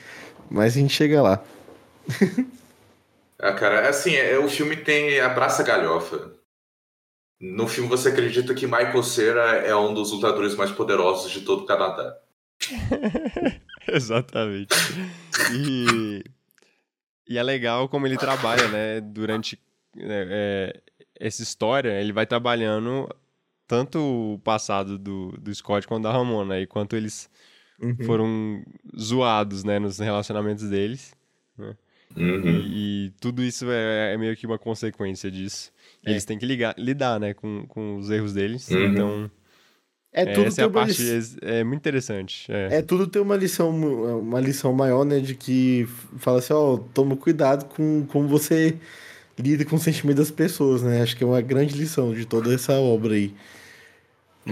Mas 0.49 0.75
a 0.75 0.79
gente 0.79 0.93
chega 0.93 1.21
lá. 1.21 1.43
É, 3.41 3.53
cara, 3.53 3.88
assim, 3.88 4.15
é, 4.15 4.38
o 4.38 4.49
filme 4.49 4.75
tem 4.75 5.19
abraça 5.21 5.63
galhofa. 5.63 6.33
No 7.39 7.67
filme 7.67 7.89
você 7.89 8.09
acredita 8.09 8.53
que 8.53 8.65
Michael 8.65 9.01
Cera 9.01 9.57
é 9.65 9.73
um 9.73 9.93
dos 9.93 10.12
lutadores 10.12 10.55
mais 10.55 10.71
poderosos 10.71 11.31
de 11.31 11.41
todo 11.41 11.63
o 11.63 11.65
Canadá. 11.65 12.17
Exatamente. 13.88 14.75
E, 15.53 16.23
e 17.29 17.38
é 17.38 17.43
legal 17.43 17.88
como 17.88 18.05
ele 18.05 18.17
trabalha, 18.17 18.67
né? 18.67 18.99
Durante 18.99 19.57
é, 19.97 20.73
é, 20.77 20.81
essa 21.17 21.41
história, 21.41 22.01
ele 22.01 22.12
vai 22.12 22.25
trabalhando 22.25 23.07
tanto 23.65 23.99
o 23.99 24.39
passado 24.39 24.97
do, 24.97 25.31
do 25.38 25.53
Scott 25.53 25.88
quanto 25.88 26.03
da 26.03 26.12
Ramona, 26.12 26.59
e 26.59 26.67
quanto 26.67 26.95
eles 26.95 27.29
Uhum. 27.81 27.95
foram 28.05 28.63
zoados, 28.99 29.63
né, 29.63 29.79
nos 29.79 29.99
relacionamentos 29.99 30.69
deles. 30.69 31.13
né? 31.57 31.75
Uhum. 32.17 32.41
E, 32.65 33.05
e 33.07 33.11
tudo 33.21 33.43
isso 33.43 33.65
é, 33.69 34.13
é 34.13 34.17
meio 34.17 34.35
que 34.35 34.45
uma 34.47 34.57
consequência 34.57 35.29
disso. 35.29 35.71
E 36.05 36.09
É. 36.09 36.11
Eles 36.11 36.25
têm 36.25 36.37
que 36.39 36.45
ligar, 36.45 36.73
lidar, 36.77 37.19
né, 37.19 37.33
com, 37.33 37.65
com 37.67 37.97
os 37.97 38.09
erros 38.09 38.33
deles. 38.33 38.67
Uhum. 38.69 38.85
Então, 38.85 39.31
É 40.11 40.25
tudo 40.25 40.47
essa 40.47 40.61
é 40.61 40.63
a 40.63 40.67
uma 40.67 40.73
parte 40.73 41.01
lição- 41.03 41.37
é, 41.43 41.59
é 41.59 41.63
muito 41.63 41.79
interessante. 41.79 42.51
É. 42.51 42.77
É 42.77 42.81
tudo 42.81 43.05
tem 43.05 43.21
uma 43.21 43.35
lição, 43.35 43.69
uma 44.19 44.39
lição 44.39 44.73
maior, 44.73 45.05
né? 45.05 45.19
De 45.19 45.35
que 45.35 45.87
fala 46.17 46.39
assim, 46.39 46.51
ó, 46.53 46.77
toma 46.77 47.15
cuidado 47.15 47.65
com 47.65 48.05
como 48.07 48.27
você 48.27 48.75
lida 49.37 49.63
com 49.63 49.75
o 49.75 49.79
sentimento 49.79 50.17
das 50.17 50.31
pessoas, 50.31 50.81
né? 50.81 51.01
Acho 51.03 51.15
que 51.15 51.23
é 51.23 51.27
uma 51.27 51.39
grande 51.41 51.75
lição 51.77 52.11
de 52.13 52.25
toda 52.25 52.53
essa 52.53 52.73
obra 52.73 53.13
aí. 53.13 53.33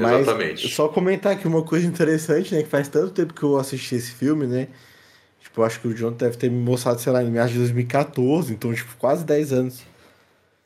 Mas 0.01 0.21
Exatamente. 0.21 0.67
só 0.69 0.87
comentar 0.87 1.33
aqui 1.33 1.47
uma 1.47 1.63
coisa 1.63 1.85
interessante, 1.85 2.53
né? 2.53 2.63
Que 2.63 2.69
faz 2.69 2.87
tanto 2.87 3.11
tempo 3.11 3.33
que 3.33 3.43
eu 3.43 3.57
assisti 3.57 3.95
esse 3.95 4.11
filme, 4.11 4.45
né? 4.45 4.67
Tipo, 5.41 5.61
eu 5.61 5.65
acho 5.65 5.79
que 5.79 5.87
o 5.87 5.93
John 5.93 6.11
deve 6.11 6.37
ter 6.37 6.49
me 6.49 6.59
mostrado, 6.59 6.99
sei 6.99 7.11
lá, 7.11 7.23
em 7.23 7.31
meados 7.31 7.51
de 7.51 7.59
2014, 7.59 8.53
então, 8.53 8.73
tipo, 8.73 8.95
quase 8.97 9.25
10 9.25 9.53
anos. 9.53 9.83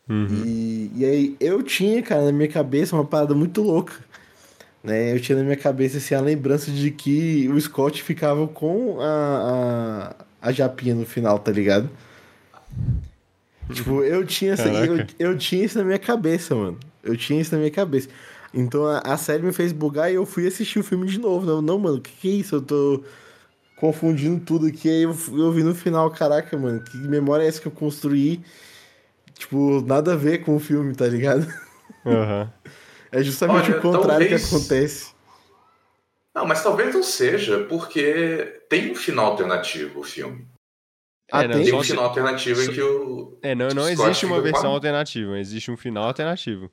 Uhum. 0.10 0.44
E, 0.46 0.92
e 0.96 1.06
aí 1.06 1.36
eu 1.40 1.64
tinha, 1.64 2.02
cara, 2.02 2.26
na 2.26 2.32
minha 2.32 2.50
cabeça 2.50 2.96
uma 2.96 3.06
parada 3.06 3.34
muito 3.34 3.62
louca. 3.62 3.94
Né? 4.84 5.14
Eu 5.14 5.20
tinha 5.20 5.38
na 5.38 5.44
minha 5.44 5.58
cabeça 5.58 5.98
assim, 5.98 6.16
a 6.16 6.22
lembrança 6.22 6.72
de 6.72 6.92
que 6.92 7.48
o 7.50 7.60
Scott 7.62 8.02
ficava 8.02 8.48
com 8.48 9.00
a, 9.00 10.16
a, 10.42 10.50
a 10.50 10.52
Japinha 10.52 10.96
no 10.96 11.06
final, 11.06 11.38
tá 11.40 11.52
ligado? 11.52 11.90
Tipo, 13.72 14.04
eu 14.04 14.26
tinha, 14.26 14.54
essa, 14.54 14.68
eu, 14.68 15.06
eu 15.18 15.38
tinha 15.38 15.64
isso 15.64 15.78
na 15.78 15.84
minha 15.84 16.00
cabeça, 16.00 16.56
mano. 16.56 16.78
Eu 17.04 17.16
tinha 17.16 17.40
isso 17.40 17.52
na 17.54 17.60
minha 17.60 17.72
cabeça. 17.72 18.10
Então 18.54 18.86
a, 18.86 19.00
a 19.00 19.18
série 19.18 19.44
me 19.44 19.54
fez 19.54 19.72
bugar 19.72 20.12
e 20.12 20.16
eu 20.16 20.26
fui 20.26 20.46
assistir 20.48 20.80
o 20.80 20.84
filme 20.84 21.08
de 21.08 21.20
novo. 21.20 21.46
Não, 21.46 21.62
não 21.62 21.80
mano, 21.80 21.98
o 21.98 22.02
que, 22.02 22.12
que 22.12 22.30
é 22.30 22.32
isso? 22.34 22.56
Eu 22.56 22.62
tô 22.62 23.04
confundindo 23.78 24.44
tudo 24.44 24.68
aqui. 24.68 24.90
Aí 24.90 25.04
eu, 25.04 25.16
eu 25.34 25.52
vi 25.52 25.64
no 25.64 25.74
final, 25.74 26.10
caraca, 26.12 26.58
mano, 26.58 26.84
que 26.84 26.98
memória 26.98 27.44
é 27.44 27.48
essa 27.48 27.62
que 27.62 27.68
eu 27.68 27.72
construí? 27.72 28.42
Tipo, 29.38 29.82
nada 29.82 30.14
a 30.14 30.16
ver 30.18 30.44
com 30.44 30.56
o 30.56 30.60
filme, 30.60 30.94
tá 30.96 31.08
ligado? 31.08 31.48
Aham. 32.06 32.52
É 33.14 33.22
justamente 33.22 33.70
Olha, 33.72 33.78
o 33.78 33.82
contrário 33.82 34.26
talvez- 34.26 34.50
que 34.50 34.56
acontece. 34.56 35.12
Não, 36.34 36.46
mas 36.48 36.64
talvez 36.64 36.94
não 36.96 37.04
seja, 37.04 37.66
porque 37.66 38.62
tem 38.70 38.90
um 38.90 38.96
final 38.96 39.26
alternativo 39.32 40.00
o 40.00 40.04
filme. 40.04 40.48
Ah, 41.30 41.44
É, 41.44 41.48
não, 41.50 41.62
tem? 41.62 41.74
Um 41.74 41.84
se- 41.84 41.90
final 41.90 42.06
alternativo 42.06 42.62
em 42.62 42.72
que 42.72 42.82
o. 42.82 43.38
É, 43.42 43.54
não, 43.54 43.74
não 43.74 43.84
Scott 43.84 44.02
existe 44.04 44.26
uma 44.26 44.40
versão 44.40 44.72
alternativa, 44.72 45.38
existe 45.38 45.70
um 45.70 45.76
final 45.76 46.06
alternativo. 46.06 46.72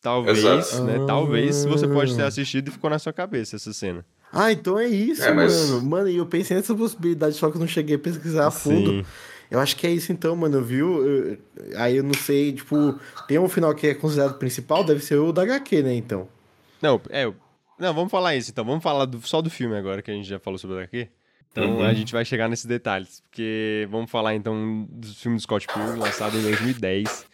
Talvez, 0.00 0.38
Exato. 0.38 0.84
né? 0.84 1.04
Talvez 1.06 1.64
você 1.64 1.86
pode 1.86 2.16
ter 2.16 2.22
Ah. 2.22 2.26
assistido 2.26 2.68
e 2.68 2.70
ficou 2.70 2.88
na 2.88 2.98
sua 2.98 3.12
cabeça 3.12 3.56
essa 3.56 3.72
cena. 3.72 4.04
Ah, 4.32 4.50
então 4.50 4.78
é 4.78 4.86
isso, 4.86 5.22
É, 5.22 5.32
mas- 5.34 5.68
mano. 5.70 5.82
Mano, 5.82 6.08
e 6.08 6.16
eu 6.16 6.24
pensei 6.26 6.56
nessa 6.56 6.74
possibilidade, 6.74 7.34
só 7.34 7.50
que 7.50 7.56
eu 7.56 7.60
não 7.60 7.66
cheguei 7.66 7.96
a 7.96 7.98
pesquisar 7.98 8.46
a 8.46 8.50
fundo. 8.50 8.90
Sim. 8.90 9.04
Eu 9.50 9.58
acho 9.58 9.76
que 9.76 9.86
é 9.86 9.90
isso 9.90 10.12
então, 10.12 10.34
mano, 10.36 10.62
viu? 10.62 11.04
Eu- 11.04 11.38
aí 11.76 11.96
eu 11.96 12.04
não 12.04 12.14
sei, 12.14 12.52
tipo, 12.52 12.98
tem 13.26 13.38
um 13.38 13.48
final 13.48 13.74
que 13.74 13.88
é 13.88 13.94
considerado 13.94 14.38
principal, 14.38 14.84
deve 14.84 15.00
ser 15.04 15.16
o 15.16 15.32
da 15.32 15.42
HQ, 15.42 15.82
né, 15.82 15.94
então. 15.94 16.28
Não, 16.80 17.00
é. 17.10 17.24
Não, 17.78 17.92
vamos 17.92 18.10
falar 18.10 18.36
isso 18.36 18.50
então. 18.50 18.64
Vamos 18.64 18.82
falar 18.82 19.06
do- 19.06 19.20
só 19.26 19.42
do 19.42 19.50
filme 19.50 19.76
agora, 19.76 20.00
que 20.02 20.10
a 20.10 20.14
gente 20.14 20.28
já 20.28 20.38
falou 20.38 20.58
sobre 20.58 20.80
aqui. 20.82 21.08
Então 21.50 21.78
Uhum. 21.78 21.84
a 21.84 21.92
gente 21.92 22.12
vai 22.12 22.24
chegar 22.24 22.48
nesses 22.48 22.64
detalhes. 22.66 23.20
Porque 23.28 23.88
vamos 23.90 24.08
falar 24.10 24.34
então 24.36 24.86
do 24.88 25.08
filme 25.08 25.36
do 25.36 25.42
Scott 25.42 25.66
Pilgrim, 25.66 25.98
lançado 25.98 26.38
em 26.38 26.42
2010. 26.42 27.24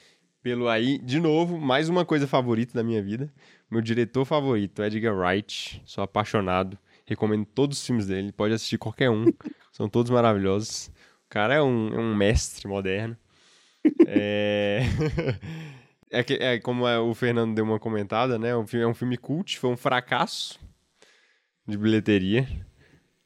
Pelo 0.46 0.68
aí, 0.68 0.96
de 0.98 1.18
novo, 1.18 1.58
mais 1.60 1.88
uma 1.88 2.04
coisa 2.04 2.24
favorita 2.24 2.72
da 2.72 2.84
minha 2.84 3.02
vida. 3.02 3.28
Meu 3.68 3.80
diretor 3.80 4.24
favorito, 4.24 4.80
Edgar 4.80 5.12
Wright. 5.12 5.82
Sou 5.84 6.04
apaixonado. 6.04 6.78
Recomendo 7.04 7.44
todos 7.44 7.78
os 7.78 7.84
filmes 7.84 8.06
dele. 8.06 8.30
Pode 8.30 8.54
assistir 8.54 8.78
qualquer 8.78 9.10
um. 9.10 9.24
São 9.72 9.88
todos 9.88 10.08
maravilhosos. 10.08 10.86
O 10.86 11.28
cara 11.28 11.54
é 11.54 11.60
um, 11.60 11.88
é 11.92 11.98
um 11.98 12.14
mestre 12.14 12.68
moderno. 12.68 13.16
É... 14.06 14.82
é, 16.12 16.22
que- 16.22 16.34
é 16.40 16.60
como 16.60 16.86
é, 16.86 16.96
o 16.96 17.12
Fernando 17.12 17.52
deu 17.52 17.64
uma 17.64 17.80
comentada, 17.80 18.38
né? 18.38 18.54
O 18.54 18.64
filme 18.64 18.84
é 18.84 18.88
um 18.88 18.94
filme 18.94 19.16
cult, 19.16 19.58
foi 19.58 19.70
um 19.70 19.76
fracasso 19.76 20.60
de 21.66 21.76
bilheteria. 21.76 22.46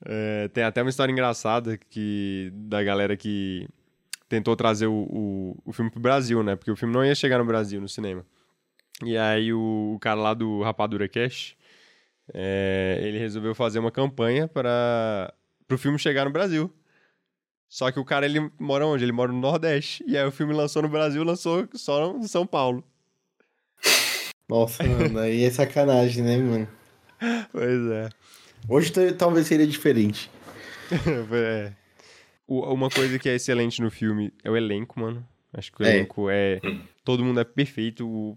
É, 0.07 0.49
tem 0.49 0.65
até 0.65 0.81
uma 0.81 0.89
história 0.89 1.13
engraçada 1.13 1.77
que 1.77 2.51
da 2.55 2.83
galera 2.83 3.15
que 3.15 3.69
tentou 4.31 4.55
trazer 4.55 4.87
o, 4.87 4.95
o, 4.95 5.57
o 5.67 5.73
filme 5.73 5.91
pro 5.91 6.01
Brasil, 6.01 6.41
né? 6.43 6.55
Porque 6.55 6.71
o 6.71 6.77
filme 6.77 6.95
não 6.95 7.05
ia 7.05 7.17
chegar 7.17 7.39
no 7.39 7.45
Brasil, 7.45 7.81
no 7.81 7.89
cinema. 7.89 8.25
E 9.05 9.17
aí 9.19 9.53
o, 9.53 9.95
o 9.97 9.99
cara 9.99 10.21
lá 10.21 10.33
do 10.33 10.63
Rapadura 10.63 11.09
Cash, 11.09 11.57
é, 12.33 13.01
ele 13.03 13.19
resolveu 13.19 13.57
fazer 13.57 13.81
uma 13.81 13.91
campanha 13.91 14.47
para 14.47 15.35
o 15.69 15.77
filme 15.77 15.99
chegar 15.99 16.25
no 16.25 16.31
Brasil. 16.31 16.73
Só 17.69 17.91
que 17.91 17.99
o 17.99 18.05
cara, 18.05 18.25
ele 18.25 18.51
mora 18.59 18.87
onde? 18.87 19.05
Ele 19.05 19.13
mora 19.13 19.33
no 19.33 19.41
Nordeste. 19.41 20.05
E 20.07 20.17
aí 20.17 20.25
o 20.25 20.33
filme 20.33 20.55
lançou 20.55 20.81
no 20.81 20.89
Brasil, 20.89 21.25
lançou 21.25 21.69
só 21.75 22.17
em 22.17 22.29
São 22.29 22.47
Paulo. 22.47 22.85
Nossa, 24.49 24.85
mano, 24.85 25.19
aí 25.19 25.45
é 25.45 25.51
sacanagem, 25.51 26.23
né, 26.23 26.37
mano? 26.39 26.69
Pois 27.53 27.91
é. 27.91 28.09
Hoje 28.69 28.93
talvez 29.13 29.47
seria 29.47 29.67
diferente. 29.67 30.31
É. 31.33 31.80
O- 32.51 32.73
Uma 32.75 32.91
coisa 32.91 33.19
que 33.19 33.29
é 33.29 33.37
excelente 33.37 33.81
no 33.81 33.91
filme 33.91 34.33
é 34.45 34.51
o 34.51 34.57
elenco, 34.57 34.99
mano. 35.01 35.25
Acho 35.55 35.73
que 35.73 35.83
o 35.83 35.87
É. 35.87 35.95
elenco 35.97 36.29
é. 36.31 36.61
Todo 37.05 37.25
mundo 37.25 37.41
é 37.41 37.45
perfeito. 37.45 38.07
O, 38.07 38.37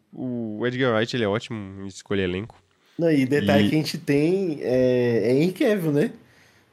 o 0.59 0.65
Edgar 0.67 0.93
Wright 0.95 1.15
ele 1.15 1.23
é 1.23 1.27
ótimo 1.27 1.81
em 1.83 1.87
escolher 1.87 2.23
elenco. 2.23 2.55
Não, 2.97 3.11
e 3.11 3.25
detalhe 3.25 3.65
E- 3.65 3.69
que 3.69 3.75
a 3.75 3.77
gente 3.79 3.97
tem 3.97 4.59
é, 4.61 5.21
é 5.25 5.33
Henry 5.33 5.51
Cavill, 5.51 5.91
né? 5.91 6.11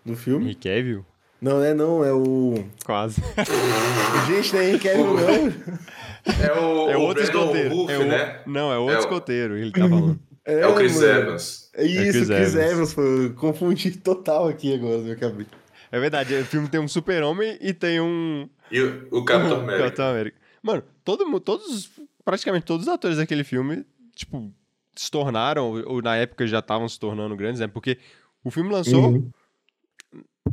Do 0.05 0.15
filme. 0.17 0.45
Henry 0.47 0.55
Cavill? 0.55 1.05
Não, 1.41 1.65
é 1.65 1.73
não, 1.73 2.05
é 2.05 2.13
o... 2.13 2.63
Quase. 2.85 3.23
Gente, 4.29 4.53
não 4.55 4.61
é 4.61 4.69
Henry 4.69 4.79
Cavill, 4.79 5.15
não. 5.15 6.41
É 6.45 6.53
o, 6.61 6.91
É 6.91 6.97
o 6.97 7.01
outro 7.01 7.25
Brandon 7.25 7.41
escoteiro. 7.41 7.71
Wolf, 7.75 7.91
é 7.91 7.99
o- 7.99 8.07
né? 8.07 8.41
Não, 8.47 8.73
é 8.73 8.79
outro 8.79 8.95
É 8.95 8.99
o- 8.99 9.01
escoteiro, 9.01 9.57
ele 9.57 9.71
tá 9.73 9.89
falando. 9.89 10.21
É 10.45 10.67
o 10.67 10.75
Chris 10.75 10.97
mano. 10.97 11.07
Evans. 11.07 11.71
É 11.75 11.85
isso, 11.85 11.97
Chris 11.97 12.13
Chris, 12.29 12.55
Evans. 12.55 12.73
Evans. 12.73 12.95
pô. 12.95 13.03
Confundi 13.41 13.91
total 13.93 14.49
aqui 14.49 14.75
agora 14.75 14.99
na 14.99 15.03
minha 15.05 15.17
cabeça. 15.17 15.51
É 15.93 15.99
verdade, 15.99 16.35
o 16.35 16.45
filme 16.45 16.69
tem 16.69 16.79
um 16.81 16.87
super-homem 16.89 17.59
e 17.61 17.73
tem 17.75 18.01
um. 18.01 18.49
E 18.71 18.81
o, 18.81 19.09
o 19.11 19.25
Capitão 19.25 19.59
um 19.59 19.63
América. 19.63 19.85
Capitão 19.85 20.11
América. 20.11 20.37
Mano, 20.63 20.83
todo, 21.05 21.41
todos. 21.41 21.91
Praticamente 22.25 22.67
todos 22.67 22.87
os 22.87 22.93
atores 22.93 23.17
daquele 23.17 23.43
filme, 23.43 23.85
tipo, 24.15 24.53
se 24.95 25.11
tornaram, 25.11 25.71
ou, 25.87 26.03
na 26.03 26.17
época 26.17 26.47
já 26.47 26.59
estavam 26.61 26.89
se 26.89 27.01
tornando 27.01 27.35
grandes, 27.35 27.61
né? 27.61 27.67
Porque 27.67 27.99
o 28.45 28.51
filme 28.51 28.71
lançou 28.71 29.09
Uhum. 29.11 29.31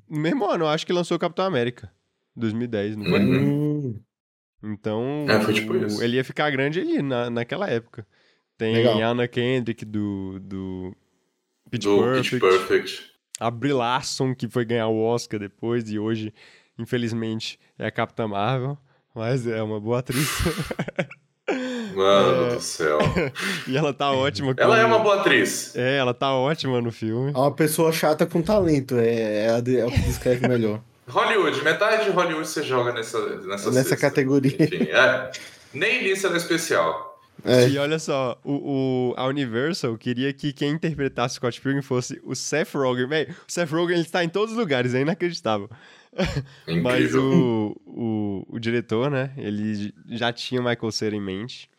no 0.10 0.19
mesmo 0.19 0.45
ano, 0.50 0.63
eu 0.65 0.69
acho 0.69 0.86
que 0.86 0.93
lançou 0.93 1.17
o 1.17 1.19
Capitão 1.19 1.45
América. 1.45 1.91
2010, 2.36 2.95
não 2.95 3.06
foi? 3.06 3.19
Uhum. 3.19 3.80
Hum, 3.89 4.00
Então, 4.63 5.26
É, 5.30 5.39
foi 5.41 5.54
tipo 5.54 5.73
o- 5.73 5.86
isso. 5.86 6.02
ele 6.04 6.15
ia 6.17 6.23
ficar 6.23 6.50
grande 6.50 6.80
ali 6.80 7.02
na, 7.02 7.30
naquela 7.30 7.69
época. 7.69 8.08
Tem 8.58 8.73
Legal. 8.76 9.02
a 9.02 9.08
Anna 9.10 9.28
Kendrick 9.28 9.86
do, 9.86 10.39
do 10.39 10.95
Pitch 11.69 11.84
Do 11.84 11.97
Perfect. 12.00 12.30
Pitch 12.32 12.39
Perfect. 12.41 13.12
A 13.39 13.52
Brie 13.52 13.73
Larson, 13.73 14.34
que 14.34 14.47
foi 14.47 14.65
ganhar 14.65 14.88
o 14.88 15.04
Oscar 15.04 15.39
depois 15.39 15.89
e 15.91 16.00
hoje, 16.00 16.34
infelizmente, 16.78 17.60
é 17.78 17.86
a 17.88 17.91
Capitã 17.91 18.28
Marvel. 18.28 18.78
Mas 19.15 19.47
é 19.47 19.62
uma 19.63 19.80
boa 19.80 20.00
atriz. 20.00 20.28
Mano 21.95 22.52
É. 22.52 22.56
do 22.56 22.62
céu. 22.62 23.00
e 23.67 23.78
ela 23.78 23.93
tá 23.93 24.12
ótima. 24.12 24.54
Ela 24.58 24.80
é 24.80 24.86
uma 24.86 25.00
boa 25.00 25.21
atriz. 25.21 25.76
É, 25.76 25.97
ela 25.97 26.13
tá 26.13 26.34
ótima 26.34 26.82
no 26.82 26.91
filme. 26.91 27.32
É 27.34 27.38
uma 27.38 27.52
pessoa 27.52 27.91
chata 27.91 28.26
com 28.26 28.41
talento, 28.41 28.95
é, 28.97 29.45
é, 29.45 29.50
a 29.52 29.60
de- 29.62 29.80
é 29.80 29.86
o 29.86 29.91
que 29.91 30.02
descreve 30.02 30.47
melhor. 30.47 30.82
Hollywood, 31.08 31.63
metade 31.63 32.04
de 32.04 32.10
Hollywood 32.12 32.47
você 32.50 32.62
joga 32.62 32.91
nessa, 32.91 33.17
nessa, 33.38 33.71
Nessa 33.71 33.71
cesta. 33.71 33.95
categoria. 33.97 34.58
Enfim, 34.62 34.84
é. 34.91 35.32
Nem 35.73 36.04
nisso 36.04 36.26
ela 36.28 36.36
é 36.36 36.38
especial. 36.38 37.07
É. 37.45 37.67
E 37.69 37.78
olha 37.78 38.00
só, 38.00 38.39
o, 38.43 39.12
o- 39.12 39.13
a 39.17 39.26
Universal 39.28 39.97
queria 39.97 40.32
que 40.34 40.52
quem 40.54 40.71
interpretasse 40.71 41.36
Scott 41.36 41.60
Pilgrim 41.62 41.82
fosse 41.82 42.19
o 42.23 42.36
Seth 42.36 42.73
Rogen. 42.73 43.08
Véi, 43.08 43.28
o 43.47 43.52
Seth 43.52 43.69
Rogen 43.71 43.95
ele 43.97 44.06
está 44.06 44.23
em 44.23 44.30
todos 44.30 44.54
os 44.54 44.58
lugares, 44.60 44.93
é 44.93 45.02
inacreditável. 45.02 45.69
Incrível. 46.67 46.82
Mas 46.84 47.13
o, 47.15 47.76
o, 47.86 48.45
o 48.50 48.60
diretor, 48.60 49.10
né, 49.12 49.32
ele 49.38 49.93
já 50.10 50.34
tinha 50.34 50.60
o 50.62 50.63
Michael 50.63 50.91
Cera 50.91 51.15
em 51.15 51.21
mente. 51.21 51.69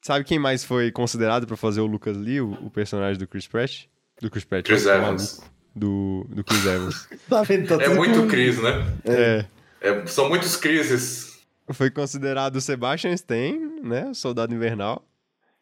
Sabe 0.00 0.24
quem 0.24 0.38
mais 0.38 0.64
foi 0.64 0.90
considerado 0.90 1.46
pra 1.46 1.56
fazer 1.56 1.80
o 1.80 1.86
Lucas 1.86 2.16
Lee, 2.16 2.40
o, 2.40 2.52
o 2.62 2.70
personagem 2.70 3.18
do 3.18 3.26
Chris 3.26 3.46
Pratt? 3.46 3.84
Do 4.20 4.30
Chris 4.30 4.44
Pratt. 4.44 4.64
Chris 4.64 4.86
ó, 4.86 4.94
Evans. 4.94 5.40
Do, 5.74 6.26
do 6.28 6.42
Chris 6.44 6.64
Evans. 6.66 7.08
Tá 7.28 7.42
vendo? 7.42 7.68
Tá 7.78 7.82
É 7.84 7.88
muito 7.88 8.20
com- 8.20 8.28
Chris, 8.28 8.60
né? 8.60 8.92
é. 9.04 9.44
É, 9.80 10.06
são 10.06 10.28
muitos 10.28 10.56
crises. 10.56 11.31
Foi 11.70 11.90
considerado 11.90 12.56
o 12.56 12.60
Sebastian 12.60 13.12
Stan, 13.12 13.52
né, 13.82 14.08
o 14.10 14.14
Soldado 14.14 14.54
Invernal, 14.54 15.04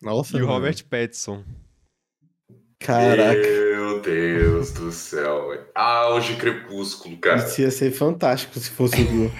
Nossa, 0.01 0.37
e 0.37 0.43
o 0.43 0.47
mano. 0.47 0.55
Robert 0.55 0.85
Pattinson. 0.89 1.45
Caraca, 2.79 3.35
Meu 3.41 4.01
Deus 4.01 4.73
do 4.73 4.91
céu. 4.91 5.51
velho. 5.51 5.67
Auge 5.75 6.37
crepúsculo, 6.37 7.19
cara. 7.19 7.37
isso 7.39 7.61
ia 7.61 7.71
ser 7.71 7.91
fantástico 7.91 8.59
se 8.59 8.71
fosse 8.71 9.01
o 9.03 9.05
Gu. 9.05 9.33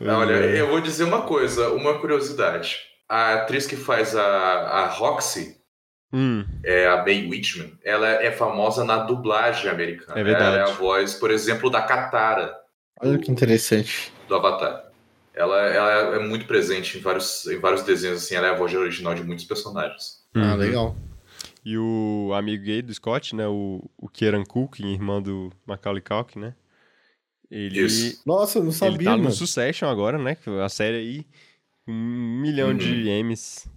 Olha, 0.00 0.32
eu 0.32 0.68
vou 0.68 0.80
dizer 0.80 1.04
uma 1.04 1.22
coisa, 1.22 1.68
uma 1.70 1.98
curiosidade. 2.00 2.76
A 3.08 3.34
atriz 3.34 3.66
que 3.66 3.76
faz 3.76 4.16
a, 4.16 4.22
a 4.24 4.86
Roxy, 4.88 5.58
Hum, 6.12 6.44
é 6.64 6.88
a 6.88 7.04
Mae 7.04 7.28
Whitman, 7.28 7.78
ela 7.84 8.08
é 8.08 8.32
famosa 8.32 8.84
na 8.84 8.96
dublagem 8.98 9.70
americana. 9.70 10.18
É 10.18 10.24
verdade. 10.24 10.56
Ela 10.58 10.68
é 10.68 10.72
a 10.72 10.74
voz, 10.74 11.14
por 11.14 11.30
exemplo, 11.30 11.70
da 11.70 11.82
Katara, 11.82 12.52
Olha 13.02 13.16
que 13.18 13.30
interessante. 13.30 14.12
Do 14.30 14.36
Avatar. 14.36 14.90
Ela, 15.34 15.58
ela 15.66 16.16
é 16.16 16.18
muito 16.18 16.46
presente 16.46 16.96
em 16.98 17.00
vários, 17.00 17.46
em 17.46 17.58
vários 17.58 17.82
desenhos, 17.82 18.22
assim, 18.24 18.34
ela 18.34 18.46
é 18.48 18.50
a 18.50 18.56
voz 18.56 18.72
original 18.74 19.14
de 19.14 19.22
muitos 19.22 19.44
personagens. 19.44 20.20
Ah, 20.34 20.52
uhum. 20.52 20.56
legal. 20.56 20.96
E 21.64 21.76
o 21.76 22.32
amigo 22.34 22.64
gay 22.64 22.80
do 22.82 22.92
Scott, 22.94 23.34
né? 23.36 23.46
O, 23.46 23.82
o 23.98 24.08
Kieran 24.08 24.44
Culkin, 24.44 24.92
irmão 24.92 25.20
do 25.20 25.50
Macaulay 25.66 26.00
Culkin, 26.02 26.38
né? 26.38 26.54
Ele, 27.50 27.80
Isso. 27.84 28.22
Nossa, 28.24 28.58
eu 28.58 28.62
não 28.62 28.70
ele 28.70 28.78
sabia, 28.78 29.04
tá 29.10 29.16
no 29.16 29.24
mano. 29.24 29.34
Succession 29.34 29.88
agora, 29.88 30.16
né? 30.18 30.34
que 30.36 30.48
A 30.60 30.68
série 30.68 30.96
aí, 30.96 31.26
com 31.84 31.92
um 31.92 32.40
milhão 32.40 32.74
de 32.76 32.88
Uhum. 33.08 33.30
M's. 33.30 33.68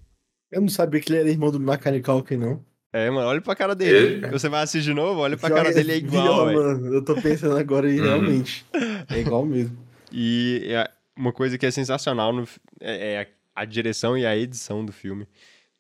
Eu 0.51 0.61
não 0.61 0.69
sabia 0.69 0.99
que 1.01 1.11
ele 1.11 1.19
era 1.19 1.29
irmão 1.29 1.49
do 1.51 1.59
Macaulay 1.59 2.01
Culkin, 2.01 2.37
não. 2.37 2.63
É, 2.91 3.09
mano, 3.09 3.27
olha 3.27 3.41
pra 3.41 3.55
cara 3.55 3.73
dele. 3.75 3.97
Ele? 4.23 4.27
Você 4.29 4.47
vai 4.47 4.61
assistir 4.61 4.83
de 4.87 4.93
novo, 4.93 5.19
olha 5.21 5.35
pra 5.35 5.49
Joga- 5.49 5.63
cara 5.63 5.73
dele, 5.73 5.91
é 5.93 5.97
igual, 5.97 6.45
mano. 6.53 6.93
Eu 6.93 7.03
tô 7.03 7.15
pensando 7.19 7.57
agora 7.57 7.89
e 7.91 7.99
Uhum. 7.99 8.05
realmente. 8.05 8.65
É 9.09 9.19
igual 9.19 9.43
mesmo. 9.45 9.75
E 10.13 10.62
é 10.69 10.89
uma 11.15 11.34
coisa 11.34 11.58
que 11.58 11.65
é 11.65 11.71
sensacional 11.71 12.32
no, 12.32 12.47
é, 12.80 13.13
é 13.13 13.32
a, 13.56 13.65
direção 13.65 14.15
e 14.17 14.26
a 14.26 14.38
edição 14.38 14.86
do 14.86 14.91
filme. 14.91 15.28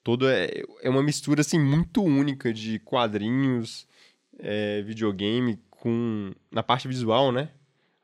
Todo 0.03 0.27
é, 0.27 0.49
é 0.81 0.89
uma 0.89 1.03
mistura 1.03 1.41
assim 1.41 1.59
muito 1.59 2.03
única 2.03 2.51
de 2.53 2.79
quadrinhos, 2.79 3.87
é, 4.39 4.81
videogame 4.81 5.59
com 5.69 6.31
na 6.51 6.63
parte 6.63 6.87
visual, 6.87 7.31
né? 7.31 7.49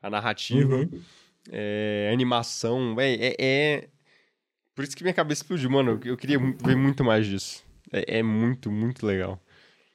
A 0.02 0.08
narrativa, 0.08 0.76
Uhum. 0.76 1.02
é, 1.50 2.10
animação, 2.12 2.94
véi, 2.94 3.18
é, 3.20 3.36
é 3.38 3.88
por 4.74 4.84
isso 4.84 4.96
que 4.96 5.02
minha 5.02 5.12
cabeça 5.12 5.42
explodiu, 5.42 5.68
mano. 5.70 6.00
Eu 6.04 6.16
queria 6.16 6.38
mu- 6.38 6.56
ver 6.64 6.76
muito 6.76 7.04
mais 7.04 7.26
disso. 7.26 7.62
É, 7.92 8.18
é 8.18 8.22
muito, 8.22 8.70
muito 8.70 9.04
legal. 9.04 9.38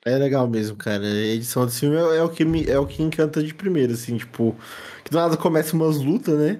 É 0.06 0.18
legal 0.18 0.48
mesmo, 0.48 0.78
cara. 0.78 1.04
A 1.04 1.26
edição 1.26 1.65
desse 1.65 1.80
filme 1.80 1.96
é, 1.98 2.18
é 2.18 2.24
o 2.24 2.30
que 2.30 2.46
me, 2.46 2.63
é 2.65 2.78
o 2.78 2.86
que 2.86 3.02
encanta 3.02 3.41
de 3.41 3.54
primeiro, 3.54 3.94
assim, 3.94 4.18
tipo. 4.18 4.56
Que 5.04 5.10
do 5.10 5.18
nada 5.18 5.36
começa 5.36 5.76
umas 5.76 5.98
lutas, 5.98 6.38
né? 6.38 6.60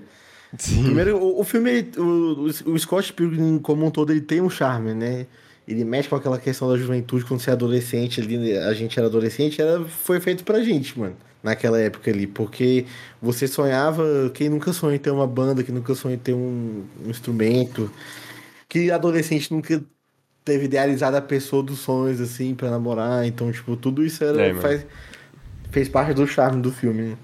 Primeiro, 0.84 1.18
o, 1.18 1.42
o 1.42 1.44
filme, 1.44 1.90
o, 1.98 2.02
o, 2.02 2.74
o 2.74 2.80
Scott 2.80 3.14
Pilgrim 3.14 3.60
como 3.60 3.86
um 3.86 3.92
todo, 3.92 4.12
ele 4.12 4.22
tem 4.22 4.42
um 4.42 4.50
charme, 4.50 4.94
né? 4.94 5.28
Ele 5.68 5.84
mexe 5.84 6.10
com 6.10 6.16
aquela 6.16 6.40
questão 6.40 6.70
da 6.70 6.78
juventude 6.78 7.26
quando 7.26 7.40
você 7.42 7.50
é 7.50 7.54
adolescente 7.54 8.22
ali, 8.22 8.38
né? 8.38 8.60
a 8.60 8.74
gente 8.74 8.98
era 8.98 9.08
adolescente, 9.08 9.62
era, 9.62 9.84
foi 9.86 10.20
feito 10.20 10.44
pra 10.44 10.64
gente, 10.64 10.98
mano. 10.98 11.16
Naquela 11.44 11.80
época 11.80 12.10
ali, 12.12 12.26
porque 12.28 12.86
você 13.22 13.48
sonhava, 13.48 14.04
quem 14.34 14.50
nunca 14.50 14.74
sonhou 14.74 14.96
em 14.96 15.00
ter 15.00 15.12
uma 15.12 15.28
banda, 15.28 15.64
quem 15.64 15.74
nunca 15.74 15.94
sonhou 15.94 16.16
em 16.16 16.20
ter 16.20 16.34
um, 16.34 16.84
um 17.06 17.10
instrumento, 17.10 17.92
que 18.70 18.92
adolescente 18.92 19.52
nunca 19.52 19.84
teve 20.46 20.66
idealizado 20.66 21.18
a 21.18 21.22
pessoa 21.22 21.64
dos 21.64 21.80
sonhos, 21.80 22.22
assim, 22.22 22.54
pra 22.54 22.70
namorar, 22.70 23.26
então, 23.26 23.52
tipo, 23.52 23.76
tudo 23.76 24.06
isso 24.06 24.24
era, 24.24 24.42
É, 24.42 24.54
faz, 24.54 24.86
fez 25.72 25.90
parte 25.90 26.14
do 26.14 26.26
charme 26.28 26.62
do 26.62 26.72
filme, 26.72 27.02
né? 27.02 27.18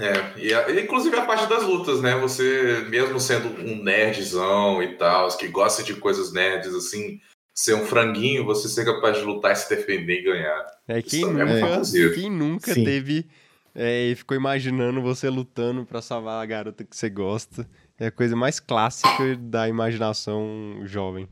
É, 0.00 0.40
e 0.40 0.54
a- 0.54 0.80
inclusive 0.80 1.14
a 1.16 1.26
parte 1.26 1.46
das 1.46 1.62
lutas, 1.64 2.00
né? 2.00 2.16
Você, 2.18 2.86
mesmo 2.88 3.20
sendo 3.20 3.48
um 3.60 3.82
nerdzão 3.84 4.82
e 4.82 4.96
tal, 4.96 5.28
que 5.36 5.46
gosta 5.48 5.82
de 5.82 5.94
coisas 5.94 6.32
nerds, 6.32 6.74
assim, 6.74 7.20
ser 7.54 7.74
um 7.74 7.84
franguinho, 7.84 8.46
você 8.46 8.68
ser 8.68 8.86
capaz 8.86 9.18
de 9.18 9.22
lutar 9.24 9.52
e 9.52 9.56
se 9.56 9.68
defender 9.68 10.20
e 10.20 10.24
ganhar. 10.24 10.66
É, 10.88 10.98
Isso 10.98 11.08
quem 11.10 11.24
é 11.24 11.26
uma 11.26 11.44
nunca, 11.44 11.60
fantasia. 11.60 12.10
quem 12.14 12.30
nunca 12.30 12.72
Sim. 12.74 12.84
teve 12.84 13.26
é, 13.74 14.06
e 14.06 14.14
ficou 14.14 14.34
imaginando 14.34 15.02
você 15.02 15.28
lutando 15.28 15.84
pra 15.84 16.00
salvar 16.00 16.42
a 16.42 16.46
garota 16.46 16.84
que 16.84 16.96
você 16.96 17.10
gosta. 17.10 17.68
É 18.00 18.06
a 18.06 18.10
coisa 18.10 18.34
mais 18.34 18.58
clássica 18.58 19.36
da 19.38 19.68
imaginação 19.68 20.80
jovem. 20.84 21.28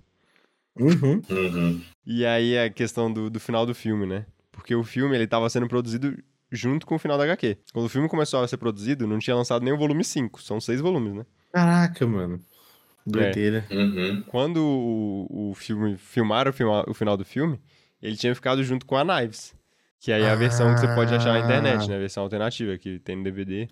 Uhum. 0.79 1.21
Uhum. 1.29 1.81
E 2.07 2.25
aí 2.25 2.59
a 2.59 2.71
questão 2.71 3.13
do, 3.13 3.29
do 3.29 3.41
final 3.41 3.67
do 3.67 3.75
filme, 3.75 4.07
né? 4.07 4.25
Porque 4.53 4.75
o 4.75 4.83
filme 4.85 5.15
ele 5.17 5.27
tava 5.27 5.49
sendo 5.51 5.67
produzido 5.69 6.17
junto 6.51 6.87
com 6.87 6.95
o 6.95 6.99
final 6.99 7.17
da 7.19 7.25
HQ. 7.25 7.57
Quando 7.73 7.87
o 7.87 7.89
filme 7.89 8.09
começou 8.09 8.43
a 8.43 8.49
ser 8.49 8.57
produzido, 8.57 9.07
não 9.07 9.19
tinha 9.19 9.37
lançado 9.37 9.65
nem 9.65 9.73
o 9.73 9.79
volume 9.79 10.05
5. 10.05 10.43
São 10.43 10.61
seis 10.61 10.81
volumes, 10.81 11.15
né? 11.15 11.27
Caraca, 11.53 12.07
mano. 12.07 12.41
Doideira. 13.07 13.65
Uhum. 13.71 14.23
Quando 14.27 14.59
o, 14.63 15.51
o 15.51 15.55
filme 15.55 15.97
filmaram 15.97 16.51
o, 16.51 16.53
filma- 16.55 16.85
o 16.87 16.95
final 16.95 17.17
do 17.17 17.25
filme, 17.25 17.61
ele 18.03 18.17
tinha 18.17 18.35
ficado 18.35 18.63
junto 18.63 18.85
com 18.87 18.97
a 18.97 19.05
Knives. 19.05 19.55
Que 19.99 20.13
aí 20.13 20.23
é 20.23 20.31
a 20.31 20.35
versão 20.35 20.73
que 20.75 20.81
você 20.81 20.89
pode 20.95 21.15
achar 21.15 21.33
na 21.33 21.41
internet, 21.41 21.89
né? 21.89 21.97
A 21.97 21.99
versão 21.99 22.23
alternativa, 22.23 22.77
que 22.79 22.99
tem 23.01 23.17
no 23.17 23.23
DVD. 23.25 23.69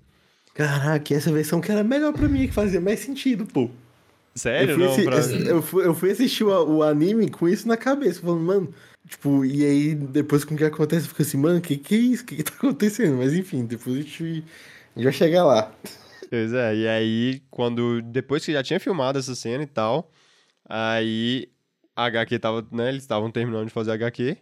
Caraca, 0.55 1.15
essa 1.15 1.33
versão 1.33 1.61
que 1.61 1.71
era 1.71 1.83
melhor 1.85 2.13
pra 2.13 2.29
mim, 2.29 2.47
que 2.47 2.53
fazia 2.53 2.81
mais 2.81 3.01
sentido, 3.01 3.47
pô. 3.47 3.71
Sério? 4.39 4.71
eu, 4.81 4.95
fui 4.95 5.05
Não, 5.05 5.19
assi- 5.19 5.39
pra... 5.43 5.51
eu, 5.51 5.63
fui, 5.63 5.87
eu 5.87 5.95
fui 5.95 6.11
assistir 6.11 6.45
o, 6.45 6.77
o 6.77 6.83
anime 6.83 7.29
com 7.31 7.49
isso 7.49 7.67
na 7.69 7.77
cabeça, 7.77 8.21
falando, 8.21 8.41
mano, 8.41 8.75
tipo, 9.09 9.45
e 9.45 9.65
aí 9.65 9.95
depois 9.95 10.45
com 10.45 10.55
o 10.55 10.57
que 10.59 10.65
acontece, 10.65 11.05
eu 11.07 11.09
fico 11.11 11.23
assim, 11.23 11.37
mano, 11.39 11.61
que 11.61 11.77
que 11.77 11.95
é 11.95 11.99
isso? 11.99 12.23
O 12.23 12.27
que 12.27 12.37
que 12.37 12.45
tá 12.45 12.53
acontecendo? 12.59 13.17
Mas 13.19 13.33
enfim, 13.35 13.65
depois 13.67 13.97
a 13.97 14.01
gente, 14.01 14.23
a 14.25 14.99
gente 14.99 15.05
vai 15.05 15.13
chegar 15.13 15.45
lá. 15.45 15.73
Pois 16.31 16.53
é, 16.53 16.77
e 16.77 16.87
aí, 16.89 17.43
quando. 17.51 18.03
Depois 18.03 18.45
que 18.45 18.53
já 18.53 18.63
tinha 18.63 18.79
filmado 18.79 19.19
essa 19.19 19.35
cena 19.35 19.63
e 19.63 19.67
tal, 19.67 20.11
aí 20.69 21.49
a 21.97 22.05
HQ 22.05 22.39
tava, 22.39 22.67
né? 22.71 22.91
Eles 22.91 23.03
estavam 23.03 23.31
terminando 23.31 23.67
de 23.69 23.73
fazer 23.73 23.91
a 23.93 23.95
HQ. 23.95 24.37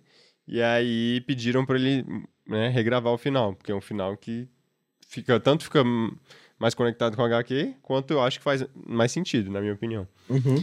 E 0.48 0.60
aí 0.62 1.20
pediram 1.26 1.64
pra 1.64 1.76
ele 1.76 2.04
né, 2.46 2.68
regravar 2.68 3.12
o 3.12 3.18
final, 3.18 3.54
porque 3.54 3.70
é 3.72 3.74
um 3.74 3.80
final 3.80 4.16
que 4.16 4.48
fica. 5.08 5.38
Tanto 5.38 5.64
fica 5.64 5.84
mais 6.58 6.74
conectado 6.74 7.16
com 7.16 7.22
a 7.22 7.26
HQ, 7.26 7.74
quanto 7.82 8.10
eu 8.12 8.22
acho 8.22 8.38
que 8.38 8.44
faz 8.44 8.64
mais 8.86 9.12
sentido, 9.12 9.50
na 9.50 9.60
minha 9.60 9.74
opinião. 9.74 10.06
Uhum. 10.28 10.62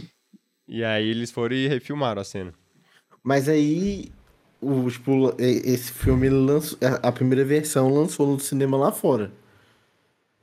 E 0.66 0.82
aí 0.82 1.08
eles 1.08 1.30
foram 1.30 1.54
e 1.54 1.68
refilmaram 1.68 2.20
a 2.20 2.24
cena. 2.24 2.52
Mas 3.22 3.48
aí, 3.48 4.10
o, 4.60 4.90
tipo, 4.90 5.34
esse 5.38 5.92
filme 5.92 6.28
lançou, 6.28 6.78
a 7.02 7.12
primeira 7.12 7.44
versão 7.44 7.88
lançou 7.92 8.26
no 8.26 8.40
cinema 8.40 8.76
lá 8.76 8.90
fora. 8.92 9.30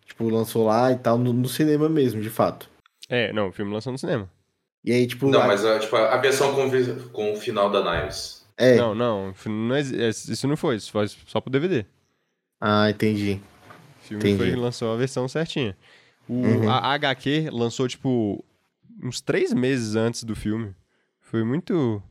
Tipo, 0.06 0.30
lançou 0.30 0.66
lá 0.66 0.92
e 0.92 0.98
tal, 0.98 1.18
no, 1.18 1.32
no 1.34 1.48
cinema 1.48 1.88
mesmo, 1.90 2.22
de 2.22 2.30
fato. 2.30 2.70
É, 3.10 3.32
não, 3.34 3.50
o 3.50 3.52
filme 3.52 3.72
lançou 3.74 3.92
no 3.92 3.98
cinema. 3.98 4.30
E 4.84 4.92
aí, 4.92 5.06
tipo, 5.06 5.30
Não, 5.30 5.42
a- 5.42 5.48
mas 5.48 5.64
a, 5.66 5.80
tipo, 5.80 5.96
a 5.96 6.18
versão 6.18 6.54
com, 6.56 6.70
com 7.12 7.34
o 7.34 7.36
final 7.38 7.70
da 7.70 7.82
Knives. 7.82 8.46
é. 8.58 8.76
Não, 8.76 8.96
não, 8.96 9.34
não 9.46 9.76
é- 9.76 9.82
isso 10.10 10.48
não 10.48 10.58
foi, 10.58 10.76
isso 10.78 10.92
foi 10.92 11.08
só 11.08 11.40
pro 11.42 11.52
DVD. 11.52 11.86
Ah, 12.60 12.90
entendi. 12.90 13.40
O 14.02 14.04
filme 14.04 14.24
Entendi. 14.32 14.52
foi 14.52 14.56
lançou 14.60 14.94
a 14.94 14.98
versão 14.98 15.28
certinha. 15.28 15.78
O, 16.28 16.34
Uhum. 16.34 16.70
A 16.70 16.94
HQ 16.94 17.50
lançou, 17.52 17.88
tipo, 17.88 18.44
uns 19.04 19.22
três 19.22 19.54
meses 19.54 19.96
antes 19.96 20.24
do 20.24 20.36
filme. 20.36 20.74
Foi 21.22 21.44
muito. 21.44 22.02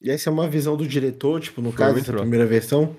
E 0.00 0.10
essa 0.10 0.30
é 0.30 0.32
uma 0.32 0.48
visão 0.48 0.76
do 0.76 0.86
diretor, 0.86 1.40
tipo, 1.40 1.60
no 1.60 1.70
Foi 1.70 1.78
caso, 1.78 1.98
essa 1.98 2.12
primeira 2.12 2.46
versão? 2.46 2.96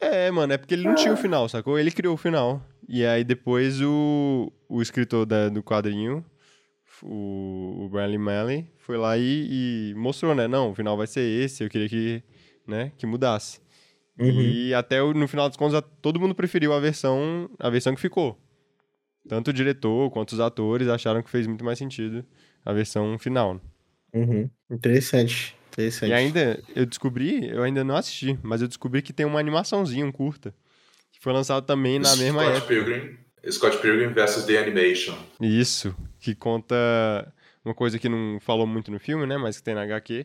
É, 0.00 0.30
mano, 0.30 0.52
é 0.52 0.58
porque 0.58 0.74
ele 0.74 0.84
não 0.84 0.94
tinha 0.94 1.12
o 1.12 1.16
final, 1.16 1.48
sacou? 1.48 1.78
Ele 1.78 1.90
criou 1.90 2.14
o 2.14 2.18
final. 2.18 2.62
E 2.88 3.04
aí 3.04 3.24
depois 3.24 3.80
o, 3.80 4.52
o 4.68 4.80
escritor 4.82 5.26
da- 5.26 5.48
do 5.48 5.62
quadrinho, 5.62 6.24
o, 7.02 7.84
o 7.84 7.88
Brian 7.90 8.06
Lee 8.06 8.18
Malley, 8.18 8.66
foi 8.78 8.96
lá 8.96 9.16
e, 9.18 9.92
e 9.92 9.94
mostrou, 9.96 10.34
né? 10.34 10.46
Não, 10.46 10.70
o 10.70 10.74
final 10.74 10.96
vai 10.96 11.06
ser 11.06 11.20
esse, 11.22 11.64
eu 11.64 11.68
queria 11.68 11.88
que, 11.88 12.22
né, 12.66 12.92
que 12.96 13.06
mudasse. 13.06 13.60
Uhum. 14.18 14.40
E 14.40 14.72
até 14.74 15.00
no 15.02 15.28
final 15.28 15.48
das 15.48 15.56
contas, 15.56 15.74
a- 15.74 15.82
todo 15.82 16.18
mundo 16.20 16.34
preferiu 16.34 16.72
a 16.72 16.80
versão, 16.80 17.50
a 17.58 17.68
versão 17.70 17.94
que 17.94 18.00
ficou. 18.00 18.38
Tanto 19.28 19.48
o 19.48 19.52
diretor 19.52 20.10
quanto 20.10 20.32
os 20.32 20.40
atores 20.40 20.88
acharam 20.88 21.22
que 21.22 21.28
fez 21.30 21.46
muito 21.46 21.64
mais 21.64 21.78
sentido 21.78 22.24
a 22.64 22.72
versão 22.72 23.18
final. 23.18 23.60
Uhum. 24.14 24.48
Interessante. 24.70 25.54
Interessante. 25.72 26.10
E 26.10 26.12
ainda, 26.14 26.62
eu 26.74 26.86
descobri, 26.86 27.48
eu 27.50 27.62
ainda 27.62 27.84
não 27.84 27.96
assisti, 27.96 28.38
mas 28.42 28.62
eu 28.62 28.68
descobri 28.68 29.02
que 29.02 29.12
tem 29.12 29.26
uma 29.26 29.38
animaçãozinha, 29.40 30.06
um 30.06 30.12
curta, 30.12 30.54
que 31.12 31.20
foi 31.20 31.32
lançado 31.32 31.64
também 31.66 31.98
na 31.98 32.14
mesma 32.16 32.42
Scott 32.42 32.56
época. 32.56 32.66
Pilgrim. 32.68 33.16
Scott 33.50 33.78
Pilgrim 33.78 34.08
versus 34.12 34.44
The 34.44 34.58
Animation. 34.58 35.16
Isso, 35.40 35.94
que 36.18 36.34
conta 36.34 36.74
uma 37.64 37.74
coisa 37.74 37.98
que 37.98 38.08
não 38.08 38.38
falou 38.40 38.66
muito 38.66 38.90
no 38.90 38.98
filme, 38.98 39.26
né, 39.26 39.36
mas 39.36 39.58
que 39.58 39.62
tem 39.62 39.74
na 39.74 39.82
HQ, 39.82 40.24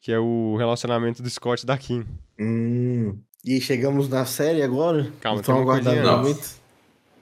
que 0.00 0.12
é 0.12 0.18
o 0.18 0.56
relacionamento 0.56 1.22
do 1.22 1.28
Scott 1.28 1.64
e 1.64 1.66
da 1.66 1.76
Kim. 1.76 2.06
Hum. 2.38 3.18
E 3.44 3.60
chegamos 3.60 4.08
na 4.08 4.24
série 4.24 4.62
agora? 4.62 5.10
Calma, 5.20 5.40
então 5.40 5.54
tem 5.56 5.64
uma 5.64 5.72
aguardando 5.72 5.96
coisinha 5.96 6.12
o 6.16 6.26
antes. 6.26 6.60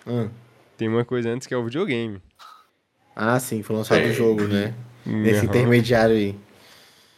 momento. 0.06 0.30
Ah. 0.30 0.35
Tem 0.76 0.88
uma 0.88 1.04
coisa 1.04 1.30
antes 1.30 1.46
que 1.46 1.54
é 1.54 1.56
o 1.56 1.64
videogame. 1.64 2.20
Ah, 3.16 3.38
sim, 3.40 3.62
foi 3.62 3.76
lançado 3.76 3.98
o 3.98 4.02
Tem. 4.02 4.12
jogo, 4.12 4.44
né? 4.46 4.74
Nesse 5.04 5.40
Aham. 5.40 5.44
intermediário 5.46 6.14
aí. 6.16 6.37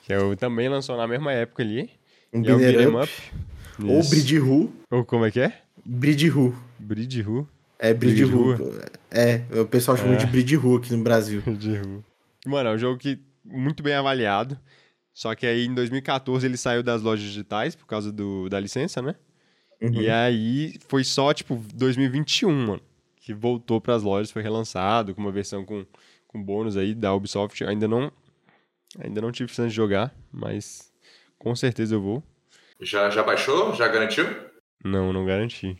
Que 0.05 0.12
é 0.12 0.19
o, 0.19 0.37
também 0.37 0.69
lançou 0.69 0.97
na 0.97 1.07
mesma 1.07 1.33
época 1.33 1.62
ali. 1.62 1.91
Um 2.33 2.45
é 2.45 2.55
o 2.55 2.59
beat'em 2.59 2.87
up. 2.88 3.03
Up. 3.03 3.12
Ou 3.85 4.01
Isso. 4.01 4.11
Bridge 4.11 4.38
Who. 4.41 4.73
Ou 4.91 5.05
como 5.05 5.25
é 5.25 5.31
que 5.31 5.41
é? 5.41 5.61
Bridge 5.85 6.31
Who. 6.31 6.55
Bridge 6.79 7.23
Who. 7.23 7.49
É, 7.79 7.93
Bridge 7.93 8.25
Briga 8.25 8.57
de 8.57 8.62
Who. 8.62 8.81
É, 9.11 9.43
o 9.61 9.67
pessoal 9.67 9.97
chama 9.97 10.15
É. 10.15 10.17
de 10.17 10.27
Bridge 10.27 10.57
Who 10.57 10.77
aqui 10.77 10.95
no 10.95 11.03
Brasil. 11.03 11.43
rua. 11.45 12.05
Mano, 12.47 12.71
é 12.71 12.75
um 12.75 12.79
jogo 12.79 12.99
que 12.99 13.21
muito 13.45 13.83
bem 13.83 13.95
avaliado. 13.95 14.57
Só 15.14 15.35
que 15.35 15.46
aí 15.46 15.66
em 15.66 15.75
2014 15.75 16.46
ele 16.46 16.57
saiu 16.57 16.83
das 16.83 17.03
lojas 17.03 17.25
digitais 17.25 17.75
por 17.75 17.87
causa 17.87 18.11
do, 18.11 18.48
da 18.48 18.59
licença, 18.59 19.03
né? 19.03 19.14
Uhum. 19.81 20.01
E 20.01 20.09
aí 20.09 20.79
foi 20.88 21.05
só, 21.05 21.35
tipo, 21.35 21.57
2021, 21.75 22.51
mano, 22.66 22.83
que 23.16 23.35
voltou 23.35 23.81
para 23.81 23.94
as 23.94 24.03
lojas, 24.03 24.31
foi 24.31 24.42
relançado 24.42 25.14
com 25.14 25.20
uma 25.20 25.33
versão 25.33 25.64
com, 25.64 25.85
com 26.27 26.42
bônus 26.42 26.77
aí 26.77 26.94
da 26.94 27.12
Ubisoft. 27.14 27.62
Ainda 27.64 27.87
não 27.88 28.11
ainda 29.03 29.20
não 29.20 29.33
tive 29.33 29.53
chance 29.53 29.70
de 29.70 29.75
jogar, 29.77 30.14
mas 30.31 30.92
com 31.38 31.55
certeza 31.57 31.94
eu 31.94 32.01
vou. 32.01 32.22
Já, 32.81 33.11
já 33.11 33.22
baixou? 33.22 33.75
Já 33.75 33.88
garantiu? 33.88 34.25
Não, 34.85 35.12
não 35.12 35.25
garanti. 35.27 35.77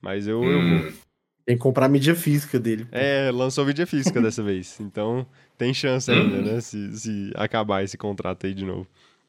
Mas 0.00 0.26
eu, 0.26 0.40
Hum. 0.40 0.44
eu 0.78 0.82
vou. 0.92 0.92
Tem 1.48 1.56
que 1.56 1.62
comprar 1.62 1.86
a 1.86 1.88
mídia 1.88 2.14
física 2.14 2.60
dele. 2.60 2.86
É, 2.92 3.30
lançou 3.32 3.64
mídia 3.64 3.86
física 3.86 4.20
dessa 4.20 4.42
vez. 4.44 4.78
Então 4.80 5.24
tem 5.56 5.72
chance 5.72 6.10
ainda, 6.10 6.42
né? 6.42 6.60
Se, 6.60 6.94
se 6.94 7.32
acabar 7.34 7.82
esse 7.82 7.96
contrato 7.96 8.44
aí 8.44 8.52
de 8.52 8.66
novo. 8.66 8.86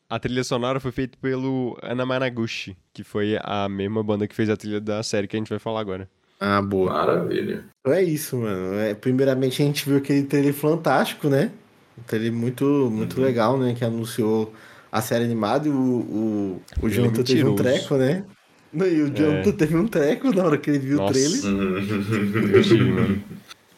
A 0.10 0.20
trilha 0.20 0.44
sonora 0.44 0.82
foi 0.82 0.92
feita 0.92 1.18
pelo 1.22 1.78
Anamanaguchi, 1.82 2.76
que 2.92 3.06
foi 3.06 3.40
a 3.42 3.70
mesma 3.70 4.04
banda 4.04 4.28
que 4.28 4.36
fez 4.36 4.50
a 4.50 4.58
trilha 4.58 4.82
da 4.82 5.02
série 5.02 5.30
que 5.30 5.38
a 5.38 5.40
gente 5.40 5.50
vai 5.50 5.60
falar 5.60 5.80
agora. 5.80 6.10
Ah, 6.42 6.62
boa. 6.62 6.92
Maravilha. 6.92 7.64
Então 7.80 7.94
é 7.94 8.04
isso, 8.04 8.36
mano. 8.36 8.78
É, 8.78 8.94
primeiramente 8.94 9.64
a 9.64 9.66
gente 9.66 9.88
viu 9.88 9.98
aquele 9.98 10.24
trailer 10.24 10.54
fantástico, 10.54 11.30
né? 11.30 11.54
Um 11.98 12.02
trailer 12.02 12.34
muito, 12.34 12.66
muito 12.92 13.22
legal, 13.22 13.58
né? 13.58 13.74
Que 13.74 13.86
anunciou 13.86 14.54
a 14.92 15.02
série 15.02 15.24
animada 15.24 15.70
e 15.70 15.72
o, 15.72 15.74
o, 15.74 16.62
o 16.82 16.88
é 16.88 16.90
Jonathan 16.90 17.24
teve 17.24 17.46
um 17.46 17.56
treco, 17.56 17.96
né? 17.96 18.26
Não, 18.72 18.86
E 18.86 19.02
o 19.02 19.10
Jonathan 19.10 19.52
teve 19.52 19.76
um 19.76 19.88
treco 19.88 20.34
na 20.34 20.44
hora 20.44 20.58
que 20.58 20.70
ele 20.70 20.80
viu 20.80 20.98
Nossa. 20.98 21.12
o 21.12 21.14
trailer. 21.14 22.56
Eu 22.56 22.64
tive, 22.64 22.84
mano. 22.84 23.24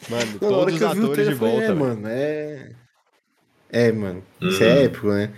Mano, 0.09 0.25
Na 0.41 0.47
hora 0.57 0.69
que 0.71 0.75
os 0.75 0.81
eu 0.81 0.89
vi 0.93 0.99
o 0.99 1.07
de 1.07 1.13
trailer, 1.13 1.35
falei, 1.37 1.51
volta, 1.53 1.65
é, 1.65 1.67
velho. 1.67 1.79
mano, 1.79 2.01
é. 2.07 2.71
É, 3.69 3.91
mano. 3.91 4.23
Isso 4.41 4.63
Uhum. 4.63 4.69
é 4.69 4.83
épico, 4.83 5.07
né? 5.07 5.31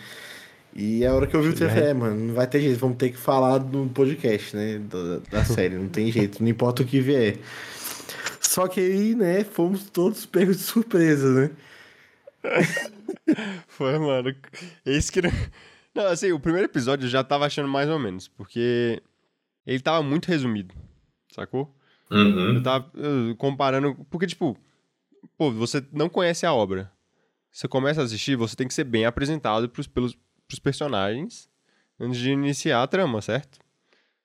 E 0.76 1.06
a 1.06 1.14
hora 1.14 1.28
que 1.28 1.36
eu 1.36 1.42
vi 1.44 1.50
o 1.50 1.54
trailer, 1.54 1.78
eu 1.78 1.80
É. 1.84 1.86
falei, 1.88 1.92
é, 1.92 1.94
mano, 1.94 2.28
não 2.28 2.34
vai 2.34 2.48
ter 2.48 2.60
jeito, 2.62 2.80
vamos 2.80 2.98
ter 2.98 3.10
que 3.12 3.18
falar 3.18 3.60
no 3.60 3.88
podcast, 3.90 4.56
né? 4.56 4.80
Da, 4.90 5.20
da 5.30 5.46
série, 5.46 5.76
não 5.76 5.88
tem 5.90 6.12
jeito, 6.12 6.42
não 6.42 6.50
importa 6.50 6.82
o 6.82 6.86
que 6.86 7.00
vier. 7.00 7.38
Só 8.42 8.68
que 8.68 8.80
aí, 8.80 9.14
né, 9.16 9.44
fomos 9.44 9.84
todos 9.90 10.26
pegos 10.26 10.58
de 10.58 10.64
surpresa, 10.64 11.30
né? 11.32 11.50
Foi, 13.68 13.98
mano. 14.00 14.36
Esse 14.86 15.12
que. 15.12 15.22
não- 15.22 15.32
Não, 15.96 16.08
assim, 16.08 16.32
o 16.32 16.40
primeiro 16.40 16.66
episódio 16.68 17.06
eu 17.06 17.10
já 17.10 17.24
tava 17.24 17.46
achando 17.46 17.68
mais 17.68 17.88
ou 17.90 18.00
menos, 18.00 18.28
porque 18.28 19.02
ele 19.66 19.80
tava 19.80 20.04
muito 20.04 20.28
resumido, 20.28 20.74
sacou? 21.32 21.76
Uhum. 22.12 22.56
Eu 22.56 22.64
tava 22.64 22.92
uh, 22.96 23.36
comparando. 23.38 23.96
Porque, 24.10 24.28
tipo, 24.28 24.58
pô, 25.38 25.52
você 25.52 25.84
não 25.92 26.10
conhece 26.10 26.46
a 26.46 26.54
obra. 26.54 26.92
Você 27.52 27.68
começa 27.68 28.02
a 28.02 28.04
assistir, 28.04 28.36
você 28.36 28.56
tem 28.56 28.68
que 28.68 28.74
ser 28.74 28.84
bem 28.84 29.06
apresentado 29.06 29.70
pros, 29.70 29.88
pelos, 29.88 30.18
pros 30.48 30.60
personagens 30.60 31.50
antes 32.00 32.20
de 32.20 32.32
iniciar 32.32 32.82
a 32.84 32.88
trama, 32.88 33.22
certo? 33.22 33.60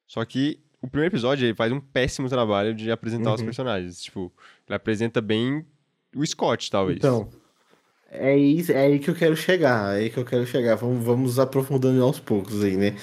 Só 0.07 0.25
que 0.25 0.61
o 0.81 0.89
primeiro 0.89 1.13
episódio 1.15 1.47
ele 1.47 1.55
faz 1.55 1.71
um 1.73 1.81
péssimo 1.81 2.29
trabalho 2.29 2.75
de 2.75 2.91
apresentar 2.91 3.35
os 3.35 3.41
Uhum. 3.41 3.47
personagens. 3.47 4.03
Tipo, 4.03 4.33
ele 4.67 4.75
apresenta 4.77 5.21
bem 5.21 5.65
o 6.17 6.25
Scott, 6.27 6.71
talvez. 6.71 6.99
Então, 6.99 7.29
é, 8.11 8.37
isso, 8.37 8.73
é 8.73 8.87
aí 8.87 8.99
que 8.99 9.11
eu 9.11 9.15
quero 9.15 9.37
chegar, 9.37 9.95
é 9.95 10.01
aí 10.01 10.11
que 10.11 10.17
eu 10.17 10.25
quero 10.25 10.47
chegar. 10.47 10.77
Vamos, 10.77 11.05
vamos 11.05 11.39
aprofundando 11.39 12.03
aos 12.03 12.19
poucos 12.19 12.65
aí, 12.65 12.77
né? 12.77 12.95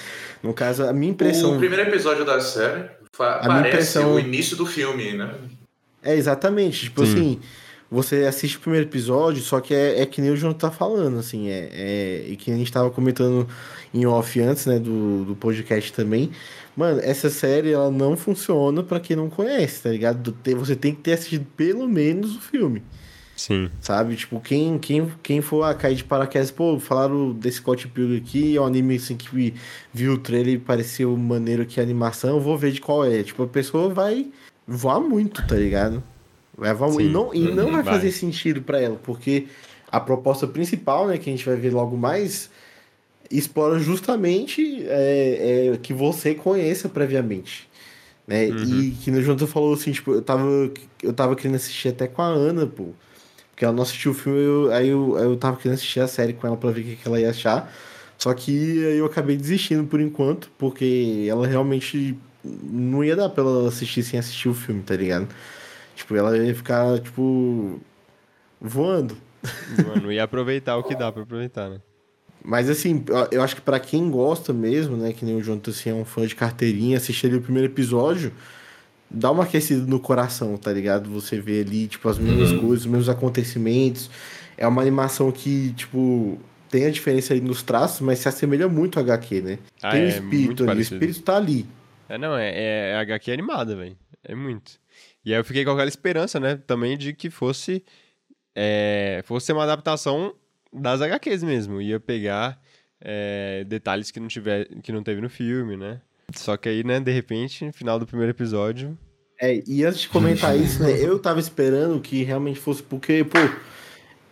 No 0.42 0.52
caso, 0.52 0.84
a 0.84 0.92
minha 0.92 1.12
impressão. 1.12 1.54
O 1.54 1.58
primeiro 1.58 1.88
episódio 1.88 2.24
da 2.24 2.40
série 2.40 2.88
parece 3.16 3.68
impressão- 3.68 4.14
o 4.14 4.18
início 4.18 4.56
do 4.56 4.66
filme, 4.66 5.12
né? 5.12 5.32
É, 6.02 6.14
exatamente. 6.14 6.84
Tipo 6.84 7.06
Sim. 7.06 7.12
assim, 7.12 7.40
você 7.90 8.24
assiste 8.24 8.56
o 8.56 8.60
primeiro 8.60 8.86
episódio, 8.86 9.42
só 9.42 9.60
que 9.60 9.72
é, 9.72 10.02
é 10.02 10.06
que 10.06 10.20
nem 10.20 10.30
o 10.30 10.36
João 10.36 10.52
tá 10.52 10.70
falando, 10.70 11.18
assim, 11.18 11.48
é, 11.48 11.68
é. 11.72 12.24
E 12.28 12.36
que 12.36 12.50
a 12.50 12.56
gente 12.56 12.70
tava 12.72 12.90
comentando 12.90 13.48
em 13.94 14.04
off 14.06 14.40
antes, 14.40 14.66
né, 14.66 14.78
do, 14.78 15.24
do 15.24 15.36
podcast 15.36 15.92
também. 15.92 16.30
Mano, 16.76 17.00
essa 17.02 17.30
série, 17.30 17.72
ela 17.72 17.90
não 17.90 18.16
funciona 18.16 18.82
pra 18.82 19.00
quem 19.00 19.16
não 19.16 19.30
conhece, 19.30 19.82
tá 19.82 19.88
ligado? 19.88 20.36
Você 20.58 20.76
tem 20.76 20.94
que 20.94 21.00
ter 21.00 21.12
assistido 21.12 21.46
pelo 21.56 21.88
menos 21.88 22.36
o 22.36 22.40
filme. 22.40 22.82
Sim. 23.36 23.70
Sabe? 23.80 24.16
Tipo, 24.16 24.40
quem, 24.40 24.78
quem, 24.78 25.12
quem 25.22 25.42
for 25.42 25.62
a 25.62 25.74
cair 25.74 25.94
de 25.94 26.04
paraquedas, 26.04 26.50
pô, 26.50 26.80
falaram 26.80 27.32
desse 27.32 27.58
Scott 27.58 27.86
Pilgrim 27.86 28.16
aqui, 28.16 28.56
é 28.56 28.60
um 28.60 28.64
anime 28.64 28.96
assim 28.96 29.14
que 29.14 29.54
viu 29.92 30.14
o 30.14 30.18
trailer 30.18 30.54
e 30.54 30.58
pareceu 30.58 31.14
maneiro 31.16 31.66
que 31.66 31.78
a 31.78 31.82
animação, 31.82 32.40
vou 32.40 32.56
ver 32.56 32.72
de 32.72 32.80
qual 32.80 33.04
é. 33.04 33.22
Tipo, 33.22 33.42
a 33.42 33.46
pessoa 33.46 33.92
vai 33.92 34.26
voar 34.66 35.00
muito, 35.00 35.46
tá 35.46 35.54
ligado? 35.54 36.02
Vai 36.56 36.72
voar 36.72 36.90
muito. 36.90 37.06
E 37.06 37.12
não, 37.12 37.34
e 37.34 37.54
não 37.54 37.70
vai 37.70 37.82
vai. 37.82 37.94
fazer 37.94 38.10
sentido 38.10 38.62
pra 38.62 38.80
ela, 38.80 38.96
porque 38.96 39.46
a 39.92 40.00
proposta 40.00 40.46
principal, 40.46 41.06
né, 41.06 41.18
que 41.18 41.28
a 41.28 41.32
gente 41.32 41.44
vai 41.44 41.56
ver 41.56 41.74
logo 41.74 41.94
mais, 41.94 42.50
explora 43.30 43.78
justamente 43.78 44.82
é, 44.88 45.72
é, 45.74 45.76
que 45.76 45.92
você 45.92 46.34
conheça 46.34 46.88
previamente. 46.88 47.68
Né? 48.26 48.46
Uhum. 48.46 48.80
E 48.80 48.90
que 48.92 49.10
no 49.10 49.22
Jonathan 49.22 49.46
falou 49.46 49.74
assim, 49.74 49.92
tipo, 49.92 50.12
eu 50.12 50.22
tava, 50.22 50.46
eu 51.02 51.12
tava 51.12 51.36
querendo 51.36 51.56
assistir 51.56 51.88
até 51.88 52.08
com 52.08 52.22
a 52.22 52.26
Ana, 52.26 52.66
pô. 52.66 52.88
Porque 53.56 53.64
ela 53.64 53.72
não 53.72 53.84
assistiu 53.84 54.10
o 54.10 54.14
filme, 54.14 54.38
eu- 54.38 54.70
aí, 54.70 54.88
eu, 54.88 55.16
aí 55.16 55.24
eu 55.24 55.34
tava 55.38 55.56
querendo 55.56 55.76
assistir 55.76 56.00
a 56.00 56.06
série 56.06 56.34
com 56.34 56.46
ela 56.46 56.58
pra 56.58 56.70
ver 56.70 56.82
o 56.82 56.84
que, 56.84 56.96
que 56.96 57.08
ela 57.08 57.18
ia 57.18 57.30
achar. 57.30 57.72
Só 58.18 58.34
que 58.34 58.50
aí 58.84 58.98
eu 58.98 59.06
acabei 59.06 59.34
desistindo 59.34 59.84
por 59.86 59.98
enquanto, 59.98 60.50
porque 60.58 61.26
ela 61.26 61.46
realmente 61.46 62.18
não 62.44 63.02
ia 63.02 63.16
dar 63.16 63.30
pra 63.30 63.42
ela 63.42 63.68
assistir 63.68 64.02
sem 64.02 64.18
assistir 64.20 64.50
o 64.50 64.54
filme, 64.54 64.82
tá 64.82 64.94
ligado? 64.94 65.26
Tipo, 65.94 66.14
ela 66.14 66.36
ia 66.36 66.54
ficar, 66.54 67.00
tipo, 67.00 67.80
voando. 68.60 69.16
Mano, 69.86 70.12
e 70.12 70.20
aproveitar 70.20 70.76
o 70.76 70.82
que 70.82 70.94
dá 70.94 71.10
pra 71.10 71.22
aproveitar, 71.22 71.70
né? 71.70 71.80
Mas 72.44 72.68
assim, 72.68 73.02
eu- 73.32 73.42
acho 73.42 73.56
que 73.56 73.62
pra 73.62 73.80
quem 73.80 74.10
gosta 74.10 74.52
mesmo, 74.52 74.98
né, 74.98 75.14
que 75.14 75.24
nem 75.24 75.34
o 75.36 75.42
Jonathan 75.42 75.70
assim, 75.70 75.88
é 75.90 75.94
um 75.94 76.04
fã 76.04 76.26
de 76.26 76.34
carteirinha, 76.34 76.98
assistir 76.98 77.26
ali 77.28 77.36
o 77.36 77.40
primeiro 77.40 77.72
episódio, 77.72 78.32
dá 79.10 79.30
uma 79.30 79.44
aquecida 79.44 79.84
no 79.86 80.00
coração, 80.00 80.56
tá 80.56 80.72
ligado? 80.72 81.08
Você 81.10 81.40
vê 81.40 81.60
ali, 81.60 81.86
tipo, 81.86 82.08
as 82.08 82.18
mesmas 82.18 82.52
Uhum. 82.52 82.60
coisas, 82.60 82.80
os 82.84 82.90
mesmos 82.90 83.08
acontecimentos. 83.08 84.10
É 84.56 84.66
uma 84.66 84.80
animação 84.82 85.30
que, 85.30 85.72
tipo, 85.74 86.38
tem 86.70 86.86
a 86.86 86.90
diferença 86.90 87.32
ali 87.32 87.40
nos 87.40 87.62
traços, 87.62 88.00
mas 88.00 88.18
se 88.18 88.28
assemelha 88.28 88.68
muito 88.68 88.98
ao 88.98 89.04
HQ, 89.04 89.40
né? 89.42 89.58
Ah, 89.82 89.90
tem 89.92 90.02
o 90.02 90.04
é 90.06 90.08
espírito 90.08 90.46
muito 90.46 90.70
ali, 90.70 90.80
o 90.80 90.82
espírito 90.82 91.22
tá 91.22 91.36
ali. 91.36 91.66
É, 92.08 92.16
não, 92.18 92.36
é, 92.36 92.50
é, 92.50 92.90
é 92.92 92.96
HQ 92.96 93.30
animada, 93.32 93.74
velho. 93.76 93.96
É 94.24 94.34
muito. 94.34 94.72
E 95.24 95.32
aí 95.32 95.40
eu 95.40 95.44
fiquei 95.44 95.64
com 95.64 95.70
aquela 95.72 95.88
esperança, 95.88 96.38
né, 96.40 96.56
também 96.66 96.96
de 96.96 97.12
que 97.12 97.30
fosse, 97.30 97.84
é, 98.54 99.22
fosse 99.24 99.52
uma 99.52 99.64
adaptação 99.64 100.34
das 100.72 101.00
HQs 101.00 101.42
mesmo. 101.42 101.80
Ia 101.80 101.98
pegar 102.00 102.60
é, 103.00 103.64
detalhes 103.66 104.10
que 104.10 104.18
não, 104.20 104.28
tiver, 104.28 104.66
que 104.82 104.92
não 104.92 105.02
teve 105.02 105.20
no 105.20 105.28
filme, 105.28 105.76
né? 105.76 106.00
Só 106.34 106.56
que 106.56 106.68
aí, 106.68 106.82
né, 106.82 106.98
de 106.98 107.12
repente, 107.12 107.64
no 107.64 107.72
final 107.72 107.98
do 107.98 108.06
primeiro 108.06 108.32
episódio... 108.32 108.96
É, 109.38 109.62
e 109.66 109.84
antes 109.84 110.00
de 110.00 110.08
comentar 110.08 110.56
isso, 110.58 110.82
né, 110.82 110.92
eu 111.00 111.18
tava 111.18 111.38
esperando 111.38 112.00
que 112.00 112.22
realmente 112.24 112.58
fosse 112.58 112.82
porque, 112.82 113.22
pô, 113.24 113.38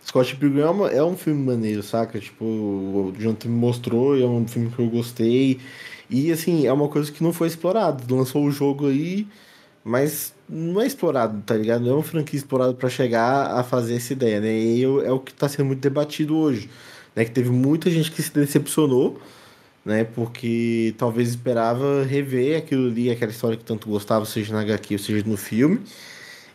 Scott 0.05 0.35
Pilgrim 0.35 0.61
é, 0.61 0.69
uma- 0.69 0.89
é 0.91 1.03
um 1.03 1.15
filme 1.15 1.41
maneiro, 1.43 1.81
saca? 1.83 2.19
Tipo, 2.19 2.43
o 2.43 3.13
Jonathan 3.17 3.49
me 3.49 3.55
mostrou, 3.55 4.17
e 4.17 4.23
é 4.23 4.25
um 4.25 4.47
filme 4.47 4.69
que 4.71 4.79
eu 4.79 4.89
gostei. 4.89 5.59
E, 6.09 6.31
assim, 6.31 6.67
é 6.67 6.73
uma 6.73 6.87
coisa 6.89 7.11
que 7.11 7.23
não 7.23 7.31
foi 7.33 7.47
explorada. 7.47 8.03
Lançou 8.13 8.43
o 8.45 8.51
jogo 8.51 8.87
aí, 8.87 9.27
mas 9.83 10.33
não 10.49 10.81
é 10.81 10.85
explorado, 10.87 11.41
tá 11.43 11.55
ligado? 11.55 11.83
Não 11.83 11.91
é 11.91 11.93
uma 11.95 12.03
franquia 12.03 12.37
explorada 12.37 12.73
pra 12.73 12.89
chegar 12.89 13.51
a 13.57 13.63
fazer 13.63 13.95
essa 13.95 14.13
ideia, 14.13 14.39
né? 14.41 14.51
E 14.53 14.83
é 14.83 15.11
o 15.11 15.19
que 15.19 15.33
tá 15.33 15.47
sendo 15.49 15.65
muito 15.67 15.79
debatido 15.81 16.35
hoje, 16.37 16.69
né? 17.15 17.25
Que 17.25 17.31
teve 17.31 17.49
muita 17.49 17.89
gente 17.89 18.11
que 18.11 18.21
se 18.21 18.31
decepcionou, 18.33 19.19
né? 19.85 20.03
Porque 20.03 20.95
talvez 20.97 21.29
esperava 21.29 22.03
rever 22.03 22.57
aquilo 22.57 22.87
ali, 22.87 23.11
aquela 23.11 23.31
história 23.31 23.55
que 23.55 23.63
tanto 23.63 23.87
gostava, 23.87 24.25
seja 24.25 24.53
na 24.53 24.61
HQ 24.61 24.97
seja 24.97 25.23
no 25.25 25.37
filme. 25.37 25.81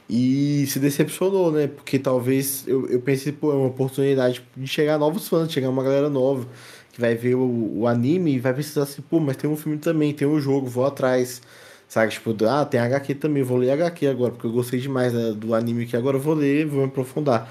E 0.09 0.67
se 0.67 0.81
decepcionou, 0.81 1.53
né? 1.53 1.69
Porque 1.69 1.97
talvez 1.99 2.67
eu, 2.67 2.89
eu 2.89 3.01
pensei, 3.01 3.31
pô, 3.33 3.53
é 3.53 3.55
uma 3.55 3.69
oportunidade 3.69 4.43
de 4.57 4.67
chegar 4.67 4.99
novos 4.99 5.29
fãs, 5.29 5.53
chegar 5.53 5.71
uma 5.71 5.85
galera 5.85 6.11
nova 6.11 6.49
que 6.93 7.01
vai 7.01 7.15
ver 7.15 7.37
o, 7.37 7.79
o 7.79 7.87
anime 7.87 8.35
e 8.35 8.39
vai 8.41 8.53
precisar 8.53 8.83
assim, 8.83 9.03
pô, 9.03 9.21
mas 9.21 9.37
tem 9.37 9.49
um 9.49 9.57
filme 9.57 9.79
também, 9.79 10.13
tem 10.13 10.27
um 10.27 10.41
jogo, 10.41 10.67
vou 10.67 10.85
atrás. 10.85 11.41
Sabe? 11.89 12.13
Tipo, 12.13 12.37
ah, 12.47 12.65
tem 12.65 12.81
HQ 12.81 13.17
também, 13.17 13.43
vou 13.43 13.59
ler 13.59 13.71
HQ 13.73 14.07
agora, 14.07 14.33
porque 14.33 14.47
eu 14.47 14.53
gostei 14.53 14.81
demais 14.81 15.13
né, 15.13 15.33
do 15.33 15.55
anime 15.55 15.87
que 15.87 15.97
agora 15.97 16.17
eu 16.17 16.21
vou 16.21 16.35
ler, 16.35 16.67
vou 16.67 16.81
me 16.81 16.87
aprofundar. 16.87 17.51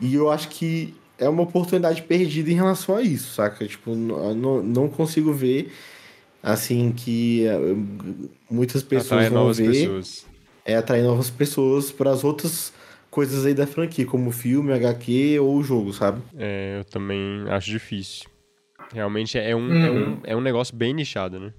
E 0.00 0.14
eu 0.14 0.30
acho 0.30 0.48
que 0.48 0.94
é 1.18 1.28
uma 1.28 1.42
oportunidade 1.42 2.02
perdida 2.02 2.50
em 2.50 2.54
relação 2.54 2.96
a 2.96 3.02
isso, 3.02 3.34
saca? 3.34 3.66
Tipo, 3.66 3.94
não, 3.94 4.62
não 4.62 4.88
consigo 4.88 5.32
ver, 5.32 5.72
assim, 6.42 6.92
que 6.92 7.46
eh, 7.46 7.58
muitas 8.50 8.82
pessoas 8.82 9.12
atrai 9.12 9.30
vão 9.30 9.40
novas 9.40 9.58
ver 9.58 9.72
pessoas. 9.72 10.26
é 10.64 10.76
atrair 10.76 11.02
novas 11.02 11.28
pessoas 11.28 11.90
para 11.90 12.10
as 12.10 12.24
outras 12.24 12.72
coisas 13.10 13.44
aí 13.44 13.54
da 13.54 13.66
franquia, 13.66 14.06
como 14.06 14.30
filme, 14.30 14.72
HQ 14.72 15.38
ou 15.40 15.62
jogo, 15.62 15.92
sabe? 15.92 16.22
É, 16.36 16.78
eu 16.80 16.84
também 16.84 17.44
acho 17.48 17.70
difícil. 17.70 18.26
Realmente 18.92 19.38
é 19.38 19.54
um, 19.54 19.72
é, 19.72 19.90
um, 19.90 20.20
é 20.24 20.36
um 20.36 20.40
negócio 20.40 20.74
bem 20.74 20.94
nichado, 20.94 21.38
né? 21.38 21.52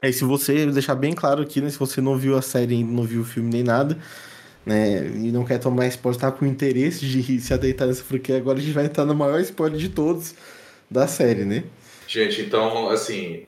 Aí 0.00 0.12
se 0.12 0.24
você 0.24 0.66
deixar 0.66 0.96
bem 0.96 1.12
claro 1.12 1.42
aqui, 1.42 1.60
né, 1.60 1.70
se 1.70 1.78
você 1.78 2.00
não 2.00 2.16
viu 2.16 2.36
a 2.36 2.42
série 2.42 2.74
ainda, 2.74 2.92
não 2.92 3.04
viu 3.04 3.22
o 3.22 3.24
filme 3.24 3.50
nem 3.50 3.62
nada, 3.62 3.96
né, 4.64 5.06
e 5.06 5.32
não 5.32 5.44
quer 5.44 5.58
tomar 5.58 5.86
spoiler, 5.86 6.20
tá 6.20 6.32
com 6.32 6.46
interesse 6.46 7.06
de 7.06 7.40
se 7.40 7.52
adeitar 7.52 7.88
nessa 7.88 8.02
franquia, 8.02 8.36
agora 8.36 8.58
a 8.58 8.62
gente 8.62 8.72
vai 8.72 8.86
entrar 8.86 9.04
no 9.04 9.14
maior 9.14 9.40
spoiler 9.40 9.78
de 9.78 9.88
todos 9.88 10.34
da 10.90 11.06
série, 11.06 11.44
né? 11.44 11.64
Gente, 12.06 12.42
então, 12.42 12.90
assim, 12.90 13.46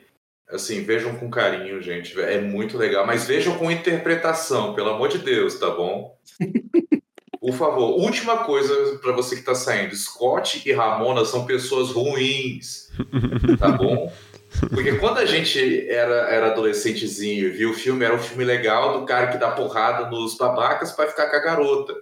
Assim, 0.55 0.85
vejam 0.85 1.17
com 1.17 1.31
carinho, 1.31 1.83
gente. 1.83 2.19
É 2.21 2.41
muito 2.41 2.77
legal. 2.77 3.07
Mas 3.07 3.27
vejam 3.27 3.57
com 3.59 3.71
interpretação, 3.71 4.75
pelo 4.75 4.91
amor 4.91 5.09
de 5.09 5.19
Deus, 5.19 5.59
tá 5.59 5.71
bom? 5.71 6.17
Por 7.41 7.53
favor, 7.53 8.01
última 8.01 8.39
coisa 8.39 8.99
para 9.03 9.12
você 9.12 9.37
que 9.37 9.43
tá 9.43 9.55
saindo. 9.55 9.95
Scott 9.95 10.62
e 10.67 10.73
Ramona 10.73 11.25
são 11.27 11.45
pessoas 11.45 11.91
ruins, 11.91 12.89
tá 13.59 13.69
bom? 13.69 14.11
Porque 14.70 14.94
quando 14.98 15.18
a 15.18 15.26
gente 15.26 15.88
era, 15.88 16.30
era 16.30 16.46
adolescentezinho 16.48 17.46
e 17.46 17.50
viu 17.50 17.70
o 17.70 17.74
filme, 17.74 18.05
era 18.05 18.14
um 18.14 18.18
filme 18.18 18.44
legal 18.44 19.00
do 19.00 19.07
cara 19.07 19.28
que 19.28 19.38
dá 19.38 19.50
porrada 19.50 20.09
nos 20.11 20.36
babacas 20.36 20.92
para 20.92 21.09
ficar 21.09 21.28
com 21.30 21.36
a 21.36 21.40
garota. 21.40 21.94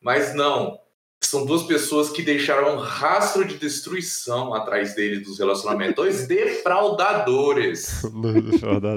Mas 0.00 0.34
não. 0.34 0.78
São 1.20 1.46
duas 1.46 1.62
pessoas 1.62 2.10
que 2.10 2.20
deixaram 2.20 2.74
um 2.74 2.78
rastro 2.78 3.44
de 3.44 3.56
destruição 3.56 4.52
atrás 4.52 4.94
deles 4.94 5.22
dos 5.24 5.38
relacionamentos. 5.38 5.94
Dois 5.94 6.26
defraudadores. 6.26 8.02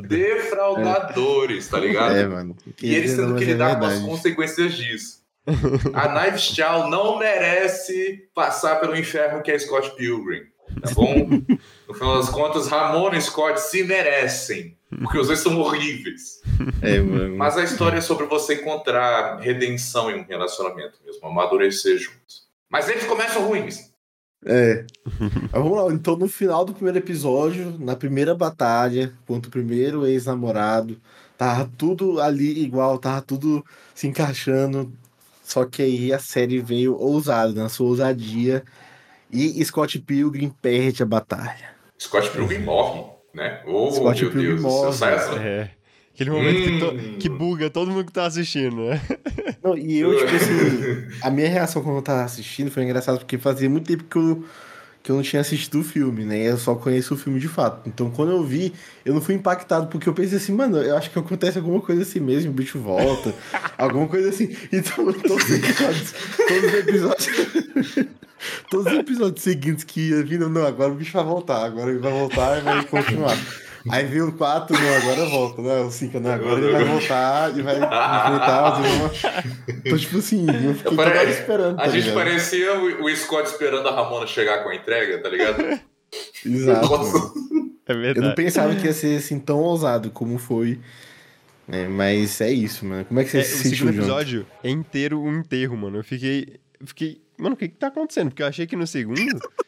defraudadores, 0.09 1.67
tá 1.67 1.79
ligado? 1.79 2.15
É, 2.15 2.27
mano. 2.27 2.55
E 2.81 2.95
eles 2.95 3.15
tendo 3.15 3.35
que 3.35 3.43
é 3.43 3.47
lidar 3.47 3.79
com 3.79 3.85
as 3.85 3.99
consequências 3.99 4.73
disso. 4.73 5.23
A 5.93 6.07
Knives 6.07 6.41
Chow 6.41 6.89
não 6.89 7.19
merece 7.19 8.27
passar 8.33 8.79
pelo 8.79 8.97
inferno 8.97 9.43
que 9.43 9.51
é 9.51 9.59
Scott 9.59 9.95
Pilgrim. 9.95 10.41
Tá 10.81 10.91
bom? 10.93 11.15
No 11.87 11.93
final 11.93 12.17
das 12.17 12.29
contas, 12.29 12.67
Ramona 12.67 13.17
e 13.17 13.21
Scott 13.21 13.59
se 13.61 13.83
merecem. 13.83 14.75
Porque 14.89 15.17
os 15.17 15.27
dois 15.27 15.39
são 15.39 15.59
horríveis. 15.59 16.41
É. 16.81 16.99
Mas 16.99 17.57
a 17.57 17.63
história 17.63 17.97
é 17.97 18.01
sobre 18.01 18.25
você 18.27 18.55
encontrar 18.55 19.39
redenção 19.39 20.09
em 20.09 20.21
um 20.21 20.25
relacionamento 20.25 20.97
mesmo, 21.05 21.27
amadurecer 21.27 21.97
juntos. 21.97 22.45
Mas 22.69 22.89
eles 22.89 23.05
começam 23.05 23.45
ruins. 23.45 23.91
É. 24.45 24.85
Mas 25.19 25.51
vamos 25.51 25.77
lá, 25.77 25.93
então 25.93 26.15
no 26.15 26.27
final 26.27 26.63
do 26.63 26.73
primeiro 26.73 26.99
episódio, 26.99 27.75
na 27.79 27.95
primeira 27.95 28.35
batalha 28.35 29.11
contra 29.25 29.49
o 29.49 29.51
primeiro 29.51 30.05
ex-namorado, 30.05 30.99
tava 31.37 31.69
tudo 31.77 32.21
ali 32.21 32.63
igual, 32.63 32.97
tava 32.99 33.21
tudo 33.21 33.65
se 33.93 34.07
encaixando. 34.07 34.93
Só 35.43 35.65
que 35.65 35.81
aí 35.81 36.13
a 36.13 36.19
série 36.19 36.59
veio 36.59 36.95
ousada, 36.95 37.53
na 37.53 37.69
sua 37.69 37.87
ousadia, 37.87 38.63
e 39.31 39.63
Scott 39.63 39.99
Pilgrim 39.99 40.49
perde 40.61 41.03
a 41.03 41.05
batalha. 41.05 41.74
Scott 41.99 42.29
Pilgrim 42.31 42.59
morre, 42.59 43.03
né? 43.33 43.61
Oh, 43.65 43.91
Scott 43.91 44.21
meu 44.21 44.31
Pilgrim 44.31 44.49
Deus. 44.51 44.61
morre. 44.61 44.93
sai 44.93 45.15
essa- 45.15 45.35
É. 45.39 45.69
Aquele 46.13 46.29
momento 46.29 46.55
que, 46.63 46.79
to- 46.79 46.91
Hum. 46.95 47.17
que 47.19 47.27
buga 47.29 47.69
todo 47.69 47.91
mundo 47.91 48.05
que 48.05 48.13
tá 48.13 48.25
assistindo, 48.25 48.77
né? 48.85 49.01
Não, 49.61 49.77
e 49.77 49.99
eu, 49.99 50.15
tipo 50.17 50.31
assim, 50.35 51.07
a 51.21 51.29
minha 51.29 51.49
reação 51.49 51.81
quando 51.83 51.97
eu 51.97 52.01
tava 52.01 52.23
assistindo 52.23 52.71
foi 52.71 52.83
engraçado 52.83 53.17
porque 53.19 53.37
fazia 53.37 53.69
muito 53.69 53.85
tempo 53.87 54.05
que 54.05 54.15
eu, 54.17 54.45
que 55.05 55.11
eu 55.11 55.15
não 55.15 55.21
tinha 55.21 55.39
assistido 55.39 55.81
o 55.81 55.83
filme, 55.83 56.25
né? 56.25 56.49
Eu 56.49 56.57
só 56.57 56.73
conheço 56.73 57.13
o 57.13 57.17
filme 57.17 57.39
de 57.39 57.47
fato. 57.47 57.87
Então 57.87 58.09
quando 58.09 58.31
eu 58.31 58.43
vi, 58.43 58.73
eu 59.05 59.13
não 59.13 59.21
fui 59.21 59.35
impactado 59.35 59.85
porque 59.85 60.09
eu 60.09 60.13
pensei 60.15 60.39
assim, 60.39 60.51
mano, 60.51 60.77
eu 60.77 60.97
acho 60.97 61.11
que 61.11 61.19
acontece 61.19 61.59
alguma 61.59 61.79
coisa 61.79 62.01
assim 62.01 62.19
mesmo, 62.19 62.49
o 62.49 62.53
bicho 62.53 62.79
volta, 62.79 63.31
alguma 63.77 64.07
coisa 64.07 64.29
assim. 64.29 64.57
Então 64.73 65.05
todos 65.13 65.43
os 65.43 65.51
episódios, 65.51 66.13
todos 66.47 66.63
os 66.63 66.73
episódios. 66.73 68.07
Todos 68.69 68.91
os 68.91 68.99
episódios 68.99 69.41
seguintes 69.41 69.83
que 69.83 70.09
ia 70.09 70.21
vindo, 70.21 70.47
não, 70.47 70.67
agora 70.67 70.91
o 70.91 70.95
bicho 70.95 71.13
vai 71.13 71.23
voltar, 71.23 71.65
agora 71.65 71.89
ele 71.89 71.99
vai 71.99 72.11
voltar 72.11 72.59
e 72.59 72.61
vai 72.61 72.85
continuar. 72.85 73.35
Aí 73.89 74.05
veio 74.05 74.29
o 74.29 74.31
4, 74.33 74.75
não, 74.79 74.95
agora 74.95 75.25
volta, 75.29 75.61
né? 75.61 75.79
O 75.81 75.91
5, 75.91 76.19
não, 76.19 76.31
agora 76.31 76.59
ele 76.59 76.71
vai 76.71 76.83
voltar 76.85 77.57
e 77.57 77.61
vai 77.61 77.75
enfrentar 77.75 78.79
os 78.79 78.85
irmãos. 78.85 79.21
Então, 79.67 79.97
tipo 79.97 80.17
assim, 80.17 80.45
eu 80.49 80.73
fiquei 80.75 80.95
toda 80.97 81.01
hora 81.09 81.29
esperando. 81.29 81.79
A 81.79 81.83
tá 81.83 81.89
gente 81.89 82.05
ligado? 82.09 82.15
parecia 82.15 82.79
o, 82.79 83.03
o 83.05 83.15
Scott 83.15 83.47
esperando 83.49 83.87
a 83.87 83.95
Ramona 83.95 84.25
chegar 84.25 84.63
com 84.63 84.69
a 84.69 84.75
entrega, 84.75 85.21
tá 85.21 85.29
ligado? 85.29 85.79
Exato. 86.45 87.33
É 87.87 87.91
Eu 87.91 87.95
não 87.95 88.01
verdade. 88.01 88.35
pensava 88.35 88.75
que 88.75 88.85
ia 88.87 88.93
ser 88.93 89.17
assim 89.17 89.39
tão 89.39 89.59
ousado 89.59 90.09
como 90.09 90.37
foi. 90.39 90.79
né? 91.67 91.87
mas 91.87 92.41
é 92.41 92.51
isso, 92.51 92.85
mano. 92.85 93.05
Como 93.05 93.19
é 93.19 93.23
que 93.23 93.29
você 93.29 93.39
É, 93.39 93.43
se 93.43 93.53
o 93.53 93.57
sentiu, 93.57 93.77
segundo 93.77 93.93
João? 93.95 94.05
episódio 94.19 94.47
é 94.63 94.69
inteiro 94.69 95.21
um 95.21 95.39
enterro, 95.39 95.77
mano. 95.77 95.97
Eu 95.99 96.03
fiquei. 96.03 96.59
eu 96.79 96.87
fiquei. 96.87 97.21
Mano, 97.37 97.53
o 97.53 97.57
que 97.57 97.67
que 97.67 97.75
tá 97.75 97.87
acontecendo? 97.87 98.29
Porque 98.29 98.41
eu 98.41 98.47
achei 98.47 98.65
que 98.65 98.75
no 98.75 98.87
segundo. 98.87 99.21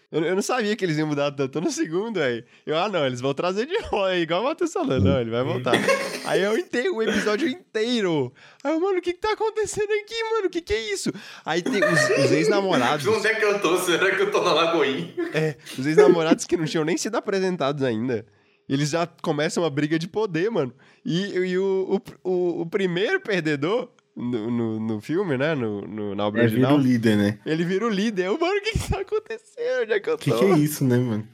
Eu, 0.09 0.23
eu 0.23 0.35
não 0.35 0.41
sabia 0.41 0.75
que 0.75 0.85
eles 0.85 0.97
iam 0.97 1.07
mudar 1.07 1.31
tanto 1.31 1.59
no 1.59 1.69
segundo, 1.69 2.21
aí. 2.21 2.45
Eu, 2.65 2.77
ah, 2.77 2.87
não, 2.87 3.05
eles 3.05 3.19
vão 3.19 3.33
trazer 3.33 3.65
de 3.65 3.77
volta. 3.89 4.15
é 4.15 4.19
Igual 4.19 4.41
o 4.41 4.45
Matheus 4.45 4.71
falando, 4.71 5.03
não, 5.03 5.19
ele 5.19 5.29
vai 5.29 5.43
voltar. 5.43 5.73
aí 6.25 6.41
eu 6.41 6.57
enterro 6.57 6.95
o 6.95 7.03
episódio 7.03 7.47
inteiro. 7.47 8.33
Aí 8.63 8.71
eu, 8.71 8.79
mano, 8.79 8.99
o 8.99 9.01
que 9.01 9.11
que 9.11 9.19
tá 9.19 9.33
acontecendo 9.33 9.91
aqui, 9.91 10.23
mano? 10.31 10.47
O 10.47 10.49
que 10.49 10.61
que 10.61 10.73
é 10.73 10.93
isso? 10.93 11.11
Aí 11.43 11.61
tem 11.61 11.83
os, 11.83 12.25
os 12.25 12.31
ex-namorados. 12.31 13.05
Onde 13.05 13.27
é 13.27 13.35
que 13.35 13.43
eu 13.43 13.59
tô? 13.59 13.77
Será 13.79 14.15
que 14.15 14.21
eu 14.21 14.31
tô 14.31 14.41
na 14.41 14.53
Lagoinha? 14.53 15.13
É, 15.33 15.57
os 15.77 15.85
ex-namorados 15.85 16.45
que 16.45 16.55
não 16.55 16.65
tinham 16.65 16.85
nem 16.85 16.95
sido 16.95 17.15
apresentados 17.15 17.83
ainda. 17.83 18.25
Eles 18.69 18.89
já 18.89 19.07
começam 19.21 19.63
uma 19.63 19.69
briga 19.69 19.99
de 19.99 20.07
poder, 20.07 20.49
mano. 20.49 20.73
E, 21.05 21.33
e 21.35 21.57
o, 21.57 22.01
o, 22.23 22.29
o, 22.29 22.61
o 22.61 22.65
primeiro 22.65 23.19
perdedor 23.19 23.89
no, 24.17 24.51
no, 24.51 24.79
no 24.79 25.01
filme, 25.01 25.37
né? 25.37 25.55
No, 25.55 25.81
no, 25.81 26.15
na 26.15 26.25
obra 26.27 26.41
É, 26.41 26.47
vira 26.47 26.73
original, 26.73 26.75
o 26.75 26.77
líder, 26.77 27.17
né? 27.17 27.39
ele 27.45 27.65
vira 27.65 27.85
o 27.85 27.89
líder. 27.89 28.27
Eu, 28.27 28.39
mano, 28.39 28.57
o 28.57 28.61
que 28.63 28.73
que 28.79 28.89
tá 28.89 29.01
acontecendo? 29.01 29.83
Onde 29.83 29.93
é 29.93 29.99
que 29.99 30.09
eu 30.09 30.15
O 30.15 30.17
que, 30.19 30.31
tô? 30.31 30.39
que 30.39 30.45
é 30.45 30.49
isso, 30.49 30.83
né, 30.83 30.97
mano? 30.97 31.27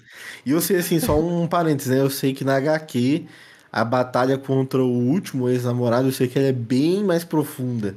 E 0.46 0.52
eu 0.52 0.62
sei, 0.62 0.78
assim, 0.78 1.00
só 1.00 1.20
um 1.20 1.48
parênteses, 1.48 1.92
né? 1.92 2.00
Eu 2.00 2.10
sei 2.10 2.34
que 2.34 2.44
na 2.44 2.58
HQ, 2.58 3.26
a 3.72 3.84
batalha 3.86 4.38
contra 4.38 4.84
o 4.84 4.88
último 4.90 5.50
ex-namorado, 5.50 6.08
eu 6.08 6.12
sei 6.12 6.28
que 6.28 6.38
ela 6.38 6.48
é 6.50 6.52
bem 6.52 7.04
mais 7.04 7.24
profunda. 7.24 7.96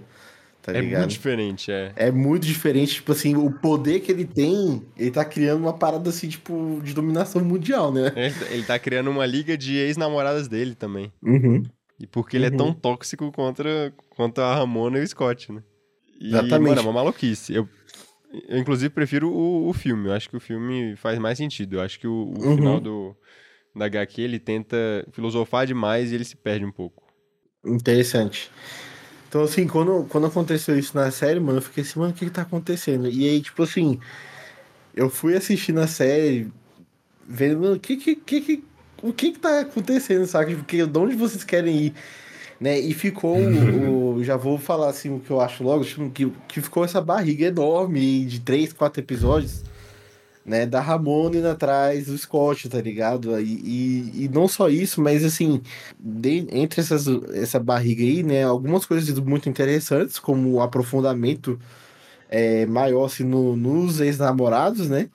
Tá 0.62 0.72
É 0.72 0.80
ligado? 0.80 1.00
muito 1.00 1.10
diferente, 1.12 1.70
é. 1.72 1.92
É 1.96 2.10
muito 2.12 2.46
diferente, 2.46 2.94
tipo 2.96 3.12
assim, 3.12 3.36
o 3.36 3.50
poder 3.50 4.00
que 4.00 4.12
ele 4.12 4.24
tem, 4.26 4.86
ele 4.96 5.10
tá 5.10 5.24
criando 5.24 5.60
uma 5.62 5.72
parada 5.78 6.10
assim, 6.10 6.28
tipo, 6.28 6.80
de 6.82 6.94
dominação 6.94 7.44
mundial, 7.44 7.92
né? 7.92 8.12
Ele, 8.14 8.34
tá- 8.34 8.46
ele 8.50 8.64
tá 8.64 8.78
criando 8.78 9.10
uma 9.10 9.26
liga 9.26 9.56
de 9.56 9.76
ex-namoradas 9.76 10.48
dele 10.48 10.74
também. 10.74 11.12
Uhum. 11.22 11.62
E 11.98 12.06
porque 12.06 12.36
ele 12.36 12.46
é 12.46 12.50
Uhum. 12.50 12.50
tão 12.50 12.74
tóxico 12.74 13.30
contra, 13.32 13.92
contra 14.10 14.44
a 14.46 14.54
Ramona 14.56 14.98
e 14.98 15.02
o 15.02 15.08
Scott, 15.08 15.52
né? 15.52 15.62
E, 16.20 16.58
Exatamente. 16.58 16.60
mano, 16.60 16.80
é 16.80 16.82
uma 16.82 16.92
maluquice. 16.92 17.54
Eu, 17.54 17.68
eu 18.48 18.58
inclusive, 18.58 18.90
prefiro 18.90 19.30
o, 19.32 19.68
o 19.68 19.72
filme. 19.74 20.08
Eu 20.08 20.14
acho 20.14 20.28
que 20.30 20.36
o 20.36 20.40
filme 20.40 20.96
faz 20.96 21.18
mais 21.18 21.38
sentido. 21.38 21.76
Eu 21.76 21.82
acho 21.82 21.98
que 22.00 22.06
o, 22.08 22.42
o 22.44 22.46
Uhum. 22.46 22.48
final 22.48 22.80
do, 22.80 23.16
da 23.76 23.86
HQ, 23.86 24.22
ele 24.22 24.40
tenta 24.40 24.76
filosofar 25.12 25.66
demais 25.66 26.12
e 26.12 26.16
ele 26.16 26.24
se 26.24 26.36
perde 26.36 26.64
um 26.66 26.72
pouco. 26.72 27.04
Interessante. 27.64 28.50
Então, 29.28 29.42
assim, 29.42 29.66
quando, 29.68 30.06
quando 30.08 30.26
aconteceu 30.28 30.78
isso 30.78 30.96
na 30.96 31.10
série, 31.10 31.40
mano, 31.40 31.58
eu 31.58 31.62
fiquei 31.62 31.82
assim, 31.84 31.98
mano, 32.00 32.12
o 32.12 32.16
que 32.16 32.26
que 32.26 32.32
tá 32.32 32.42
acontecendo? 32.42 33.08
E 33.08 33.28
aí, 33.28 33.42
tipo 33.42 33.62
assim, 33.64 34.00
eu 34.94 35.10
fui 35.10 35.36
assistir 35.36 35.76
a 35.78 35.86
série, 35.88 36.52
vendo, 37.28 37.60
mano, 37.60 37.76
o 37.76 37.80
que 37.80 37.96
que, 37.96 38.16
que, 38.16 38.40
que, 38.42 38.64
o 39.02 39.12
que 39.12 39.32
que 39.32 39.38
tá 39.38 39.60
acontecendo, 39.60 40.26
sabe? 40.26 40.54
Porque 40.56 40.84
de 40.86 40.98
onde 40.98 41.14
vocês 41.16 41.44
querem 41.44 41.76
ir? 41.76 41.94
Né? 42.60 42.78
E 42.80 42.94
ficou, 42.94 43.36
o- 44.16 44.24
já 44.24 44.36
vou 44.36 44.56
falar 44.58 44.88
assim 44.88 45.10
o 45.14 45.20
que 45.20 45.30
eu 45.30 45.40
acho 45.40 45.62
logo, 45.62 45.84
tipo, 45.84 46.08
que, 46.10 46.26
que 46.48 46.60
ficou 46.62 46.84
essa 46.84 47.00
barriga 47.02 47.46
enorme 47.46 48.24
de 48.24 48.40
três, 48.40 48.72
quatro 48.72 49.00
episódios, 49.02 49.62
né? 50.44 50.64
Da 50.64 50.80
Ramona 50.80 51.36
indo 51.36 51.48
atrás 51.48 52.06
do 52.06 52.16
Scott, 52.16 52.66
tá 52.70 52.80
ligado? 52.80 53.38
E, 53.38 53.44
e, 54.14 54.24
e 54.24 54.28
não 54.32 54.48
só 54.48 54.70
isso, 54.70 55.02
mas 55.02 55.22
assim, 55.22 55.60
de- 56.00 56.46
entre 56.50 56.80
essas, 56.80 57.06
essa 57.34 57.60
barriga 57.60 58.02
aí, 58.02 58.22
né, 58.22 58.44
algumas 58.44 58.86
coisas 58.86 59.18
muito 59.18 59.48
interessantes, 59.50 60.18
como 60.18 60.52
o 60.52 60.62
aprofundamento 60.62 61.58
é, 62.30 62.64
maior 62.64 63.04
assim, 63.04 63.22
no- 63.24 63.54
nos 63.54 64.00
ex-namorados, 64.00 64.88
né? 64.88 65.08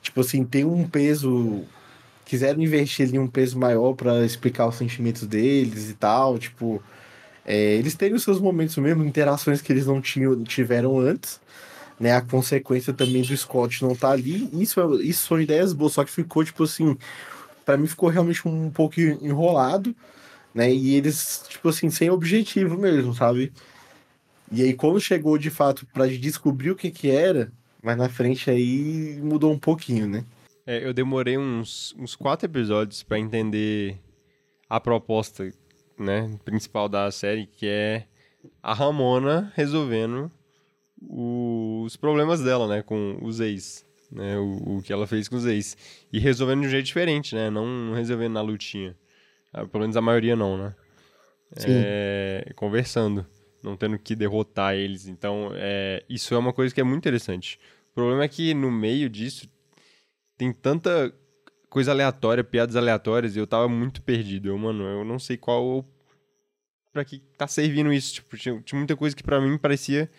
Tipo 0.00 0.22
assim, 0.22 0.42
tem 0.44 0.64
um 0.64 0.88
peso. 0.88 1.62
Quiseram 2.32 2.62
investir 2.62 3.06
ali 3.06 3.18
um 3.18 3.26
peso 3.26 3.58
maior 3.58 3.92
pra 3.92 4.24
explicar 4.24 4.66
os 4.66 4.76
sentimentos 4.76 5.26
deles 5.26 5.90
e 5.90 5.92
tal. 5.92 6.38
Tipo, 6.38 6.82
é, 7.44 7.74
eles 7.74 7.94
têm 7.94 8.14
os 8.14 8.22
seus 8.22 8.40
momentos 8.40 8.74
mesmo, 8.78 9.04
interações 9.04 9.60
que 9.60 9.70
eles 9.70 9.84
não 9.84 10.00
tinham, 10.00 10.42
tiveram 10.42 10.98
antes. 10.98 11.38
Né, 12.00 12.16
a 12.16 12.22
consequência 12.22 12.90
também 12.94 13.20
do 13.20 13.36
Scott 13.36 13.82
não 13.82 13.94
tá 13.94 14.12
ali. 14.12 14.48
Isso, 14.54 14.80
é- 14.80 15.02
isso 15.02 15.26
são 15.26 15.38
ideias 15.38 15.74
boas, 15.74 15.92
só 15.92 16.02
que 16.04 16.10
ficou, 16.10 16.42
tipo 16.42 16.64
assim, 16.64 16.96
Pra 17.66 17.76
mim 17.76 17.86
ficou 17.86 18.08
realmente 18.08 18.48
um 18.48 18.70
pouco 18.70 18.98
enrolado, 19.00 19.94
né? 20.54 20.72
E 20.72 20.94
eles, 20.96 21.44
tipo 21.48 21.68
assim, 21.68 21.90
sem 21.90 22.10
objetivo 22.10 22.78
mesmo, 22.78 23.14
sabe? 23.14 23.52
E 24.50 24.62
aí, 24.62 24.74
quando 24.74 25.00
chegou 25.00 25.38
de 25.38 25.50
fato 25.50 25.86
pra 25.92 26.06
descobrir 26.06 26.70
o 26.70 26.76
que 26.76 26.90
que 26.90 27.10
era, 27.10 27.52
mas 27.82 27.96
na 27.96 28.08
frente 28.08 28.50
aí 28.50 29.18
mudou 29.22 29.52
um 29.52 29.58
pouquinho, 29.58 30.08
né? 30.08 30.24
É, 30.66 30.84
eu 30.86 30.92
demorei 30.92 31.36
uns, 31.36 31.94
uns 31.98 32.14
quatro 32.14 32.46
episódios 32.46 33.02
pra 33.02 33.18
entender 33.18 33.98
a 34.68 34.80
proposta, 34.80 35.52
né, 35.98 36.38
principal 36.44 36.88
da 36.88 37.10
série, 37.10 37.46
que 37.46 37.66
é 37.66 38.06
a 38.62 38.72
Ramona 38.72 39.52
resolvendo 39.56 40.30
o- 41.00 41.82
os 41.84 41.96
problemas 41.96 42.40
dela, 42.40 42.68
né, 42.68 42.82
com 42.82 43.18
os 43.22 43.40
ex, 43.40 43.84
né, 44.10 44.38
o, 44.38 44.78
o 44.78 44.82
que 44.82 44.92
ela 44.92 45.06
fez 45.06 45.28
com 45.28 45.36
os 45.36 45.46
ex. 45.46 45.76
E 46.12 46.18
resolvendo 46.18 46.60
de 46.62 46.66
um 46.68 46.70
jeito 46.70 46.86
diferente, 46.86 47.34
né, 47.34 47.50
não 47.50 47.92
resolvendo 47.94 48.34
na 48.34 48.40
lutinha. 48.42 48.96
Ah, 49.52 49.66
Pelo 49.66 49.82
menos 49.82 49.96
a 49.96 50.00
maioria 50.00 50.36
não, 50.36 50.56
né. 50.56 50.74
É, 51.66 52.52
conversando, 52.56 53.26
não 53.62 53.76
tendo 53.76 53.98
que 53.98 54.14
derrotar 54.16 54.74
eles. 54.74 55.06
Então, 55.06 55.50
é, 55.54 56.02
isso 56.08 56.34
é 56.34 56.38
uma 56.38 56.52
coisa 56.52 56.74
que 56.74 56.80
é 56.80 56.84
muito 56.84 56.98
interessante. 56.98 57.58
O 57.90 57.94
problema 57.94 58.24
é 58.24 58.28
que 58.28 58.54
no 58.54 58.70
meio 58.70 59.10
disso 59.10 59.46
tem 60.36 60.52
tanta 60.52 61.12
coisa 61.68 61.90
aleatória, 61.90 62.44
piadas 62.44 62.76
aleatórias, 62.76 63.34
e 63.34 63.38
eu 63.38 63.46
tava 63.46 63.68
muito 63.68 64.02
perdido. 64.02 64.48
Eu, 64.48 64.58
mano, 64.58 64.84
eu 64.84 65.04
não 65.04 65.18
sei 65.18 65.36
qual. 65.36 65.86
Pra 66.92 67.04
que 67.04 67.20
tá 67.38 67.46
servindo 67.46 67.92
isso. 67.92 68.14
Tipo, 68.14 68.36
tinha, 68.36 68.60
tinha 68.60 68.78
muita 68.78 68.94
coisa 68.94 69.16
que 69.16 69.22
pra 69.22 69.40
mim 69.40 69.56
parecia 69.56 70.10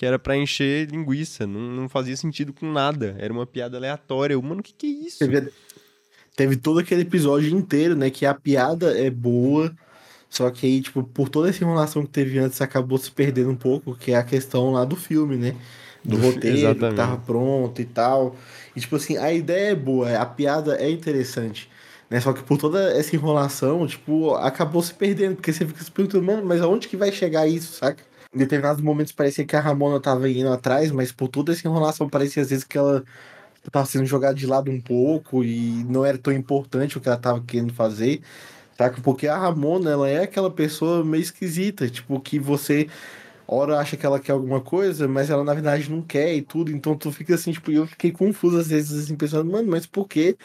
que 0.00 0.06
era 0.06 0.18
pra 0.18 0.34
encher 0.34 0.88
linguiça. 0.90 1.46
Não, 1.46 1.60
não 1.60 1.86
fazia 1.86 2.16
sentido 2.16 2.54
com 2.54 2.72
nada. 2.72 3.14
Era 3.18 3.30
uma 3.30 3.46
piada 3.46 3.76
aleatória. 3.76 4.32
Eu, 4.32 4.40
mano, 4.40 4.60
o 4.60 4.62
que, 4.62 4.72
que 4.72 4.86
é 4.86 5.06
isso? 5.06 5.18
Teve, 5.18 5.52
teve 6.34 6.56
todo 6.56 6.80
aquele 6.80 7.02
episódio 7.02 7.50
inteiro, 7.50 7.94
né? 7.94 8.08
Que 8.08 8.24
a 8.24 8.32
piada 8.32 8.98
é 8.98 9.10
boa. 9.10 9.70
Só 10.30 10.50
que 10.50 10.66
aí, 10.66 10.80
tipo, 10.80 11.04
por 11.04 11.28
toda 11.28 11.50
essa 11.50 11.62
enrolação 11.62 12.06
que 12.06 12.12
teve 12.12 12.38
antes, 12.38 12.62
acabou 12.62 12.96
se 12.96 13.10
perdendo 13.10 13.50
um 13.50 13.56
pouco, 13.56 13.94
que 13.94 14.12
é 14.12 14.16
a 14.16 14.22
questão 14.22 14.72
lá 14.72 14.86
do 14.86 14.96
filme, 14.96 15.36
né? 15.36 15.54
Do 16.04 16.16
roteiro, 16.16 16.74
que 16.74 16.94
tava 16.94 17.16
pronto 17.18 17.80
e 17.80 17.84
tal. 17.84 18.34
E, 18.74 18.80
tipo 18.80 18.96
assim, 18.96 19.16
a 19.16 19.32
ideia 19.32 19.72
é 19.72 19.74
boa, 19.74 20.16
a 20.16 20.26
piada 20.26 20.76
é 20.76 20.90
interessante. 20.90 21.68
Né? 22.08 22.20
Só 22.20 22.32
que 22.32 22.42
por 22.42 22.58
toda 22.58 22.90
essa 22.92 23.14
enrolação, 23.14 23.86
tipo, 23.86 24.34
acabou 24.34 24.82
se 24.82 24.92
perdendo, 24.92 25.36
porque 25.36 25.52
você 25.52 25.64
fica 25.64 25.82
se 25.82 25.90
perguntando, 25.90 26.24
mano, 26.24 26.44
mas 26.44 26.60
aonde 26.60 26.88
que 26.88 26.96
vai 26.96 27.12
chegar 27.12 27.46
isso, 27.46 27.74
saca? 27.74 28.02
Em 28.34 28.38
determinados 28.38 28.82
momentos 28.82 29.12
parecia 29.12 29.44
que 29.44 29.56
a 29.56 29.60
Ramona 29.60 30.00
tava 30.00 30.28
indo 30.28 30.52
atrás, 30.52 30.90
mas 30.90 31.12
por 31.12 31.28
toda 31.28 31.52
essa 31.52 31.66
enrolação 31.66 32.08
parecia 32.08 32.42
às 32.42 32.50
vezes 32.50 32.64
que 32.64 32.78
ela 32.78 33.04
tava 33.70 33.86
sendo 33.86 34.06
jogada 34.06 34.34
de 34.34 34.46
lado 34.46 34.70
um 34.70 34.80
pouco 34.80 35.44
e 35.44 35.84
não 35.88 36.04
era 36.04 36.16
tão 36.16 36.32
importante 36.32 36.96
o 36.96 37.00
que 37.00 37.08
ela 37.08 37.18
tava 37.18 37.40
querendo 37.46 37.72
fazer, 37.74 38.20
saca? 38.76 39.00
Porque 39.02 39.28
a 39.28 39.36
Ramona, 39.36 39.90
ela 39.90 40.08
é 40.08 40.22
aquela 40.22 40.50
pessoa 40.50 41.04
meio 41.04 41.22
esquisita, 41.22 41.88
tipo, 41.88 42.18
que 42.20 42.38
você 42.38 42.88
hora 43.54 43.78
acha 43.78 43.96
que 43.96 44.06
ela 44.06 44.20
quer 44.20 44.32
alguma 44.32 44.60
coisa, 44.60 45.08
mas 45.08 45.28
ela 45.30 45.42
na 45.42 45.52
verdade 45.54 45.90
não 45.90 46.00
quer 46.02 46.34
e 46.34 46.42
tudo, 46.42 46.70
então 46.70 46.94
tu 46.94 47.10
fica 47.10 47.34
assim, 47.34 47.50
tipo, 47.52 47.70
eu 47.72 47.86
fiquei 47.86 48.10
confuso 48.12 48.58
às 48.58 48.68
vezes, 48.68 49.04
assim, 49.04 49.16
pensando, 49.16 49.50
mano, 49.50 49.68
mas 49.70 49.86
por 49.86 50.06
que 50.06 50.36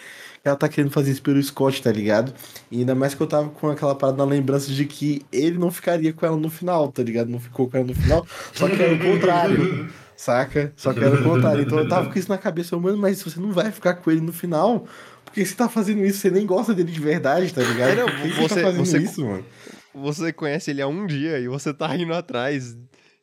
ela 0.44 0.56
tá 0.56 0.68
querendo 0.68 0.92
fazer 0.92 1.12
isso 1.12 1.22
pelo 1.22 1.42
Scott, 1.44 1.82
tá 1.82 1.92
ligado? 1.92 2.34
E 2.72 2.80
ainda 2.80 2.96
mais 2.96 3.14
que 3.14 3.22
eu 3.22 3.28
tava 3.28 3.50
com 3.50 3.70
aquela 3.70 3.94
parada 3.96 4.18
na 4.18 4.24
lembrança 4.26 4.72
de 4.72 4.86
que 4.86 5.22
ele 5.32 5.58
não 5.58 5.70
ficaria 5.72 6.12
com 6.14 6.26
ela 6.26 6.38
no 6.38 6.50
final, 6.50 6.92
tá 6.92 7.04
ligado? 7.04 7.30
Não 7.30 7.40
ficou 7.40 7.70
com 7.70 7.78
ela 7.78 7.86
no 7.86 7.94
final, 7.96 8.26
só 8.54 8.68
que 8.68 8.82
era 8.82 8.94
o 8.94 9.00
contrário, 9.00 9.90
saca? 10.16 10.74
Só 10.76 10.94
que 10.94 11.00
era 11.04 11.14
o 11.16 11.24
contrário. 11.24 11.62
Então 11.64 11.78
eu 11.80 11.88
tava 11.88 12.10
com 12.12 12.18
isso 12.18 12.30
na 12.30 12.38
cabeça, 12.38 12.78
mano, 12.78 12.98
mas 12.98 13.22
você 13.22 13.40
não 13.40 13.52
vai 13.52 13.72
ficar 13.72 13.94
com 13.96 14.10
ele 14.10 14.22
no 14.22 14.34
final, 14.34 14.86
porque 15.24 15.46
você 15.46 15.54
tá 15.54 15.70
fazendo 15.70 16.04
isso, 16.06 16.20
você 16.20 16.32
nem 16.32 16.46
gosta 16.46 16.74
dele 16.74 16.92
de 16.92 17.00
verdade, 17.00 17.54
tá 17.54 17.62
ligado? 17.62 17.90
É, 17.92 17.96
não, 17.98 18.06
Por 18.08 18.22
que 18.22 18.30
você- 18.42 18.56
tá 18.56 18.62
fazendo 18.62 18.86
você- 18.86 18.98
isso, 18.98 19.26
mano? 19.26 19.46
Você 19.94 20.34
conhece 20.34 20.72
ele 20.72 20.82
há 20.82 20.88
um 20.88 21.06
dia 21.06 21.40
e 21.40 21.48
você 21.48 21.74
tá 21.74 21.96
indo 21.96 22.14
atrás 22.14 22.76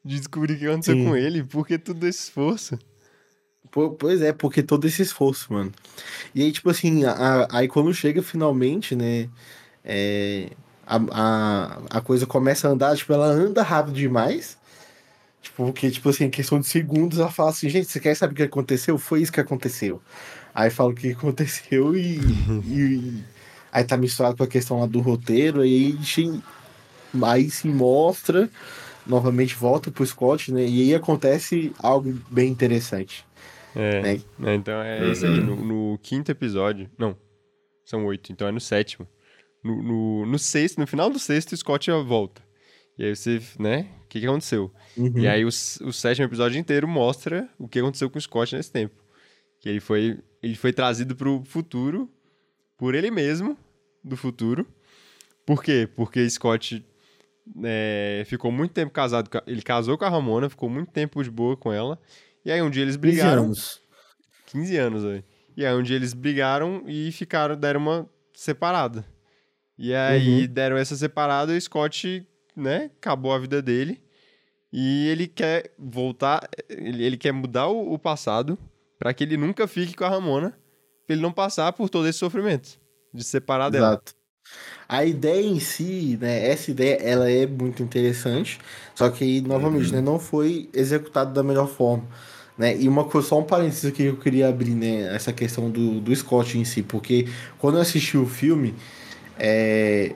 de 0.05 0.19
descobrir 0.19 0.55
o 0.55 0.59
que 0.59 0.67
aconteceu 0.67 0.97
Sim. 0.97 1.05
com 1.05 1.17
ele. 1.17 1.43
Por 1.45 1.67
que 1.67 1.79
todo 1.79 2.07
esse 2.07 2.25
esforço? 2.25 2.79
Po- 3.71 3.91
Pois 3.93 4.21
é, 4.21 4.33
porque 4.33 4.63
todo 4.63 4.87
esse 4.87 5.03
esforço, 5.03 5.53
mano. 5.53 5.73
E 6.35 6.43
aí, 6.43 6.53
tipo 6.53 6.69
assim, 6.71 7.05
a- 7.05 7.49
aí 7.51 7.69
quando 7.69 7.93
chega 7.95 8.23
finalmente, 8.23 8.95
né? 8.95 9.29
é, 9.85 10.51
a, 10.87 10.97
a, 11.11 11.79
a 11.99 12.01
coisa 12.01 12.27
começa 12.27 12.69
a 12.69 12.71
andar, 12.73 12.97
tipo, 12.97 13.13
ela 13.13 13.27
anda 13.27 13.63
rápido 13.63 13.95
demais. 13.95 14.57
Tipo, 15.41 15.65
porque, 15.67 15.91
tipo 15.91 16.09
assim, 16.09 16.25
em 16.25 16.31
questão 16.31 16.61
de 16.61 16.67
segundos, 16.67 17.19
ela 17.19 17.31
fala 17.31 17.51
assim, 17.51 17.69
gente, 17.69 17.89
você 17.89 17.99
quer 17.99 18.15
saber 18.15 18.33
o 18.33 18.37
que 18.37 18.43
aconteceu? 18.45 18.97
Foi 18.99 19.21
isso 19.23 19.33
que 19.33 19.41
aconteceu. 19.41 20.01
Aí 20.55 20.71
fala 20.71 20.91
o 20.91 20.95
que 20.95 21.11
aconteceu 21.13 21.97
e, 21.97 22.21
e- 22.65 23.25
aí 23.73 23.83
tá 23.85 23.97
misturado 23.97 24.37
com 24.37 24.45
a 24.45 24.47
questão 24.47 24.79
lá 24.81 24.87
do 24.87 25.01
roteiro, 25.01 25.63
aí, 25.63 25.99
aí 27.25 27.51
se 27.51 27.67
mostra, 27.69 28.49
novamente 29.07 29.55
volta 29.55 29.91
pro 29.91 30.07
Scott, 30.07 30.53
né? 30.53 30.65
E 30.65 30.83
aí 30.83 30.95
acontece 30.95 31.73
algo 31.79 32.13
bem 32.31 32.51
interessante. 32.51 33.25
É, 33.75 34.03
Né? 34.03 34.21
né, 34.39 34.55
então 34.55 34.83
é 34.83 35.11
isso 35.11 35.25
aí. 35.27 35.41
No, 35.41 35.57
no 35.57 35.99
quinto 35.99 36.31
episódio. 36.31 36.91
Não, 36.99 37.17
são 37.85 38.05
oito, 38.07 38.33
então 38.33 38.47
é 38.47 38.53
no 38.53 38.61
sétimo. 38.61 39.07
No, 39.63 39.83
no, 39.83 40.27
no 40.27 40.39
sexto, 40.39 40.79
no 40.79 40.87
final 40.87 41.09
do 41.09 41.19
sexto, 41.19 41.53
o 41.53 41.57
Scott 41.57 41.87
já 41.87 41.99
volta. 41.99 42.43
E 42.99 43.05
aí 43.05 43.17
você, 43.17 43.41
né? 43.59 43.89
O 44.05 44.09
que, 44.09 44.21
que 44.21 44.27
aconteceu? 44.27 44.71
Uhum. 44.97 45.19
E 45.19 45.27
aí 45.27 45.45
o, 45.45 45.49
o 45.49 45.93
sétimo 45.93 46.27
episódio 46.27 46.59
inteiro 46.59 46.87
mostra 46.87 47.49
o 47.59 47.67
que 47.67 47.79
aconteceu 47.79 48.11
com 48.11 48.19
o 48.19 48.21
Scott 48.21 48.55
nesse 48.55 48.71
tempo. 48.71 48.95
Que 49.59 49.69
ele 49.69 49.81
foi, 49.81 50.19
ele 50.43 50.55
foi 50.55 50.73
trazido 50.73 51.17
pro 51.17 51.43
futuro 51.45 52.11
por 52.77 52.95
ele 52.95 53.11
mesmo, 53.11 53.57
do 54.03 54.17
futuro. 54.17 54.67
Por 55.47 55.63
quê? 55.63 55.89
Porque 55.95 56.29
Scott 56.29 56.85
é, 57.65 58.23
ficou 58.27 58.51
muito 58.53 58.73
tempo 58.73 58.93
casado. 58.93 59.29
Ele 59.47 59.63
casou 59.63 59.99
com 59.99 60.05
a 60.05 60.09
Ramona, 60.09 60.49
ficou 60.49 60.69
muito 60.69 60.91
tempo 60.91 61.23
de 61.23 61.31
boa 61.31 61.57
com 61.57 61.73
ela. 61.73 61.99
E 62.45 62.51
aí 62.51 62.61
um 62.63 62.71
dia 62.71 62.83
eles 62.83 62.97
15 62.97 62.99
brigaram. 62.99 63.45
anos. 63.45 63.81
15 64.47 64.77
anos, 64.77 65.05
velho. 65.05 65.25
E 65.57 65.67
aí 65.67 65.75
um 65.75 65.83
dia 65.83 65.97
eles 65.97 66.15
brigaram 66.15 66.85
e 66.87 67.13
ficaram, 67.13 67.57
deram 67.57 67.81
uma 67.81 68.09
separada. 68.35 69.05
E 69.79 69.95
aí 69.95 70.47
deram 70.47 70.77
essa 70.77 70.97
separada 70.97 71.53
e 71.53 71.57
o 71.57 71.61
Scott, 71.61 72.27
né, 72.57 72.91
acabou 72.99 73.33
a 73.33 73.39
vida 73.39 73.61
dele. 73.61 74.03
E 74.73 75.09
ele 75.09 75.27
quer 75.27 75.75
voltar, 75.79 76.49
ele, 76.69 77.05
ele 77.05 77.17
quer 77.17 77.33
mudar 77.33 77.67
o, 77.67 77.93
o 77.93 77.99
passado 77.99 78.59
pra 78.99 79.13
que 79.13 79.25
ele 79.25 79.37
nunca 79.37 79.67
fique 79.67 79.95
com 79.95 80.05
a 80.05 80.09
Ramona, 80.09 80.51
pra 81.07 81.15
ele 81.15 81.21
não 81.21 81.33
passar 81.33 81.73
por 81.73 81.91
todo 81.91 82.09
esse 82.09 82.19
sofrimento 82.19 82.81
de 83.13 83.23
separar 83.23 83.69
dela. 83.69 84.01
A 84.93 85.07
ideia 85.07 85.47
em 85.47 85.59
si, 85.59 86.19
né, 86.21 86.49
essa 86.51 86.71
ideia, 86.71 86.97
ela 86.97 87.31
é 87.31 87.47
muito 87.47 87.83
interessante, 87.83 88.59
só 88.95 89.09
que, 89.09 89.41
novamente, 89.41 89.91
né, 89.91 90.03
não 90.03 90.19
foi 90.19 90.69
executado 90.71 91.33
da 91.33 91.43
melhor 91.43 91.67
forma, 91.67 92.05
né, 92.59 92.77
e 92.77 92.87
uma 92.91 93.05
coisa, 93.05 93.27
só 93.27 93.41
um 93.41 93.43
parênteses 93.43 93.87
aqui 93.87 94.03
que 94.03 94.09
eu 94.11 94.19
queria 94.19 94.51
abrir, 94.51 94.75
né, 94.75 95.15
essa 95.15 95.33
questão 95.33 95.71
do, 95.71 95.99
do 95.99 96.15
Scott 96.15 96.59
em 96.59 96.65
si, 96.67 96.83
porque 96.83 97.27
quando 97.59 97.77
eu 97.77 97.81
assisti 97.81 98.19
o 98.19 98.27
filme, 98.27 98.75
é, 99.39 100.13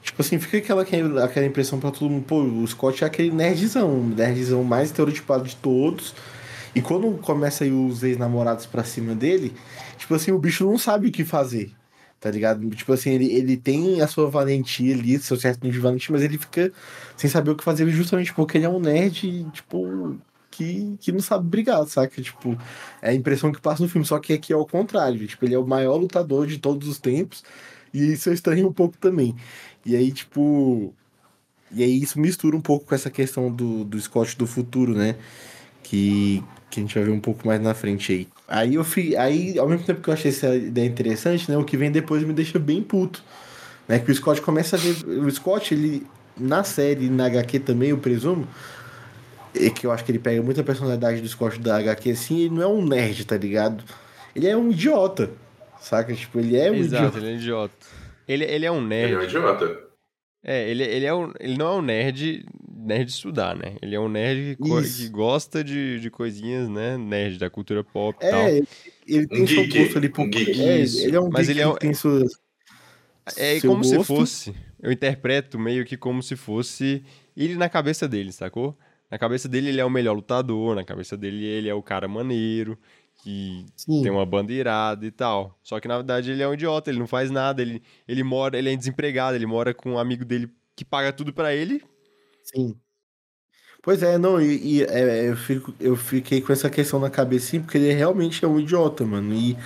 tipo 0.00 0.22
assim, 0.22 0.38
fica 0.38 0.56
aquela, 0.80 1.22
aquela 1.22 1.44
impressão 1.44 1.78
pra 1.78 1.90
todo 1.90 2.08
mundo, 2.08 2.24
pô, 2.24 2.40
o 2.40 2.66
Scott 2.66 3.04
é 3.04 3.06
aquele 3.06 3.30
nerdzão, 3.30 4.00
o 4.00 4.08
nerdzão 4.08 4.64
mais 4.64 4.88
estereotipado 4.88 5.44
de 5.44 5.54
todos, 5.56 6.14
e 6.74 6.80
quando 6.80 7.10
começa 7.18 7.62
aí 7.62 7.70
os 7.70 8.02
ex-namorados 8.02 8.64
pra 8.64 8.82
cima 8.84 9.14
dele, 9.14 9.52
tipo 9.98 10.14
assim, 10.14 10.32
o 10.32 10.38
bicho 10.38 10.64
não 10.64 10.78
sabe 10.78 11.08
o 11.08 11.12
que 11.12 11.26
fazer, 11.26 11.72
tá 12.20 12.30
ligado? 12.30 12.68
Tipo 12.70 12.92
assim, 12.92 13.10
ele, 13.10 13.32
ele 13.32 13.56
tem 13.56 14.00
a 14.00 14.06
sua 14.06 14.28
valentia 14.28 14.94
ali, 14.94 15.18
seu 15.18 15.36
certo 15.36 15.62
nível 15.64 15.80
de 15.80 15.84
valentia, 15.84 16.12
mas 16.12 16.22
ele 16.22 16.38
fica 16.38 16.72
sem 17.16 17.30
saber 17.30 17.50
o 17.50 17.56
que 17.56 17.64
fazer 17.64 17.88
justamente 17.90 18.34
porque 18.34 18.58
ele 18.58 18.66
é 18.66 18.68
um 18.68 18.80
nerd, 18.80 19.46
tipo, 19.52 20.18
que, 20.50 20.96
que 21.00 21.12
não 21.12 21.20
sabe 21.20 21.48
brigar, 21.48 21.86
saca? 21.86 22.20
Tipo, 22.20 22.58
é 23.00 23.10
a 23.10 23.14
impressão 23.14 23.52
que 23.52 23.60
passa 23.60 23.82
no 23.82 23.88
filme, 23.88 24.06
só 24.06 24.18
que 24.18 24.32
aqui 24.32 24.52
é 24.52 24.56
o 24.56 24.66
contrário, 24.66 25.26
tipo, 25.26 25.44
ele 25.44 25.54
é 25.54 25.58
o 25.58 25.66
maior 25.66 25.96
lutador 25.96 26.46
de 26.46 26.58
todos 26.58 26.88
os 26.88 26.98
tempos, 26.98 27.44
e 27.92 28.12
isso 28.12 28.28
eu 28.28 28.34
estranho 28.34 28.68
um 28.68 28.72
pouco 28.72 28.96
também. 28.98 29.34
E 29.84 29.96
aí, 29.96 30.12
tipo. 30.12 30.94
E 31.70 31.82
aí 31.82 32.02
isso 32.02 32.18
mistura 32.20 32.56
um 32.56 32.60
pouco 32.60 32.86
com 32.86 32.94
essa 32.94 33.10
questão 33.10 33.52
do, 33.52 33.84
do 33.84 34.00
Scott 34.00 34.36
do 34.36 34.46
futuro, 34.46 34.94
né? 34.94 35.16
Que, 35.82 36.42
que 36.70 36.80
a 36.80 36.82
gente 36.82 36.94
vai 36.94 37.04
ver 37.04 37.10
um 37.10 37.20
pouco 37.20 37.46
mais 37.46 37.60
na 37.60 37.74
frente 37.74 38.12
aí. 38.12 38.28
Aí 38.48 38.76
eu 38.76 38.82
fui. 38.84 39.14
Aí, 39.14 39.58
ao 39.58 39.68
mesmo 39.68 39.84
tempo 39.84 40.00
que 40.00 40.08
eu 40.08 40.14
achei 40.14 40.30
essa 40.30 40.56
ideia 40.56 40.86
interessante, 40.86 41.50
né? 41.50 41.58
O 41.58 41.64
que 41.64 41.76
vem 41.76 41.90
depois 41.92 42.22
me 42.24 42.32
deixa 42.32 42.58
bem 42.58 42.82
puto. 42.82 43.22
Né? 43.86 43.98
Que 43.98 44.10
o 44.10 44.14
Scott 44.14 44.40
começa 44.40 44.76
a 44.76 44.78
ver. 44.78 45.06
O 45.06 45.30
Scott, 45.30 45.74
ele. 45.74 46.06
Na 46.40 46.62
série, 46.62 47.06
e 47.06 47.10
na 47.10 47.26
HQ 47.26 47.58
também, 47.60 47.90
eu 47.90 47.98
presumo. 47.98 48.46
É 49.54 49.70
que 49.70 49.86
eu 49.86 49.90
acho 49.92 50.04
que 50.04 50.12
ele 50.12 50.18
pega 50.20 50.40
muita 50.40 50.62
personalidade 50.62 51.20
do 51.20 51.28
Scott 51.28 51.58
da 51.58 51.76
HQ 51.78 52.10
assim, 52.10 52.40
ele 52.42 52.54
não 52.54 52.62
é 52.62 52.66
um 52.68 52.84
nerd, 52.86 53.24
tá 53.24 53.36
ligado? 53.36 53.82
Ele 54.36 54.46
é 54.46 54.56
um 54.56 54.70
idiota. 54.70 55.30
Saca? 55.80 56.14
Tipo, 56.14 56.38
ele 56.38 56.56
é 56.56 56.70
um 56.70 56.74
Exato, 56.76 57.18
idiota. 57.18 57.18
ele 57.18 57.26
é 57.26 57.32
um 57.32 57.36
idiota. 57.36 57.74
Ele, 58.28 58.44
ele 58.44 58.66
é 58.66 58.70
um 58.70 58.76
Ele 58.76 59.12
é 59.12 59.16
um 59.16 59.16
nerd. 59.16 59.24
idiota. 59.24 59.78
É, 60.44 60.70
ele, 60.70 60.84
ele, 60.84 61.06
é 61.06 61.12
um, 61.14 61.32
ele 61.40 61.56
não 61.58 61.66
é 61.66 61.76
um 61.78 61.82
nerd, 61.82 62.46
nerd 62.88 63.04
de 63.06 63.12
estudar, 63.12 63.54
né? 63.56 63.76
Ele 63.80 63.94
é 63.94 64.00
um 64.00 64.08
nerd 64.08 64.56
que, 64.56 64.82
que 64.96 65.08
gosta 65.10 65.62
de, 65.62 66.00
de 66.00 66.10
coisinhas, 66.10 66.68
né? 66.68 66.96
Nerd 66.96 67.38
da 67.38 67.48
cultura 67.48 67.84
pop 67.84 68.18
e 68.24 68.28
tal. 68.30 68.40
É, 68.40 68.56
ele, 68.56 68.66
ele 69.06 69.26
tem 69.28 69.42
Um 69.42 69.46
seu 69.46 69.68
gosto 69.68 69.98
ali 69.98 70.08
por. 70.08 70.22
um 70.26 70.30
geek. 70.30 70.60
é, 70.60 70.80
ele 70.80 71.16
é 71.16 71.20
um 71.20 71.28
Mas 71.30 71.46
geek 71.46 71.50
ele 71.52 71.60
é 71.60 71.68
um- 71.68 71.74
que 71.74 71.80
tem 71.80 71.94
suas. 71.94 72.32
É 73.36 73.60
seu 73.60 73.70
como 73.70 73.84
se 73.84 73.96
gosto. 73.96 74.06
fosse. 74.16 74.54
Eu 74.80 74.90
interpreto 74.90 75.58
meio 75.58 75.84
que 75.84 75.96
como 75.96 76.22
se 76.22 76.34
fosse 76.34 77.04
ele 77.36 77.54
na 77.56 77.68
cabeça 77.68 78.08
dele, 78.08 78.32
sacou? 78.32 78.76
Na 79.10 79.18
cabeça 79.18 79.48
dele 79.48 79.68
ele 79.68 79.80
é 79.80 79.84
o 79.84 79.90
melhor 79.90 80.14
lutador, 80.14 80.74
na 80.74 80.84
cabeça 80.84 81.16
dele 81.16 81.44
ele 81.44 81.68
é 81.68 81.74
o 81.74 81.82
cara 81.82 82.06
maneiro, 82.08 82.78
que 83.22 83.64
Sim. 83.76 84.02
tem 84.02 84.10
uma 84.10 84.24
banda 84.24 84.52
irada 84.52 85.04
e 85.04 85.10
tal. 85.10 85.58
Só 85.62 85.78
que 85.80 85.88
na 85.88 85.96
verdade 85.96 86.30
ele 86.30 86.42
é 86.42 86.48
um 86.48 86.54
idiota, 86.54 86.90
ele 86.90 86.98
não 86.98 87.06
faz 87.06 87.30
nada, 87.30 87.60
ele, 87.60 87.82
ele 88.06 88.22
mora, 88.22 88.56
ele 88.58 88.72
é 88.72 88.76
desempregado, 88.76 89.36
ele 89.36 89.46
mora 89.46 89.74
com 89.74 89.92
um 89.92 89.98
amigo 89.98 90.24
dele 90.24 90.48
que 90.76 90.84
paga 90.84 91.12
tudo 91.12 91.32
pra 91.32 91.54
ele. 91.54 91.82
Sim. 92.48 92.80
Pois 93.82 94.02
é, 94.02 94.18
não, 94.18 94.40
e, 94.40 94.80
e, 94.80 94.82
é, 94.84 95.28
eu, 95.30 95.36
fico, 95.36 95.72
eu 95.80 95.96
fiquei 95.96 96.40
com 96.40 96.52
essa 96.52 96.68
questão 96.68 96.98
na 96.98 97.08
cabeça, 97.10 97.46
sim, 97.46 97.60
porque 97.60 97.78
ele 97.78 97.92
realmente 97.92 98.44
é 98.44 98.48
um 98.48 98.58
idiota, 98.58 99.04
mano. 99.04 99.32
E 99.34 99.56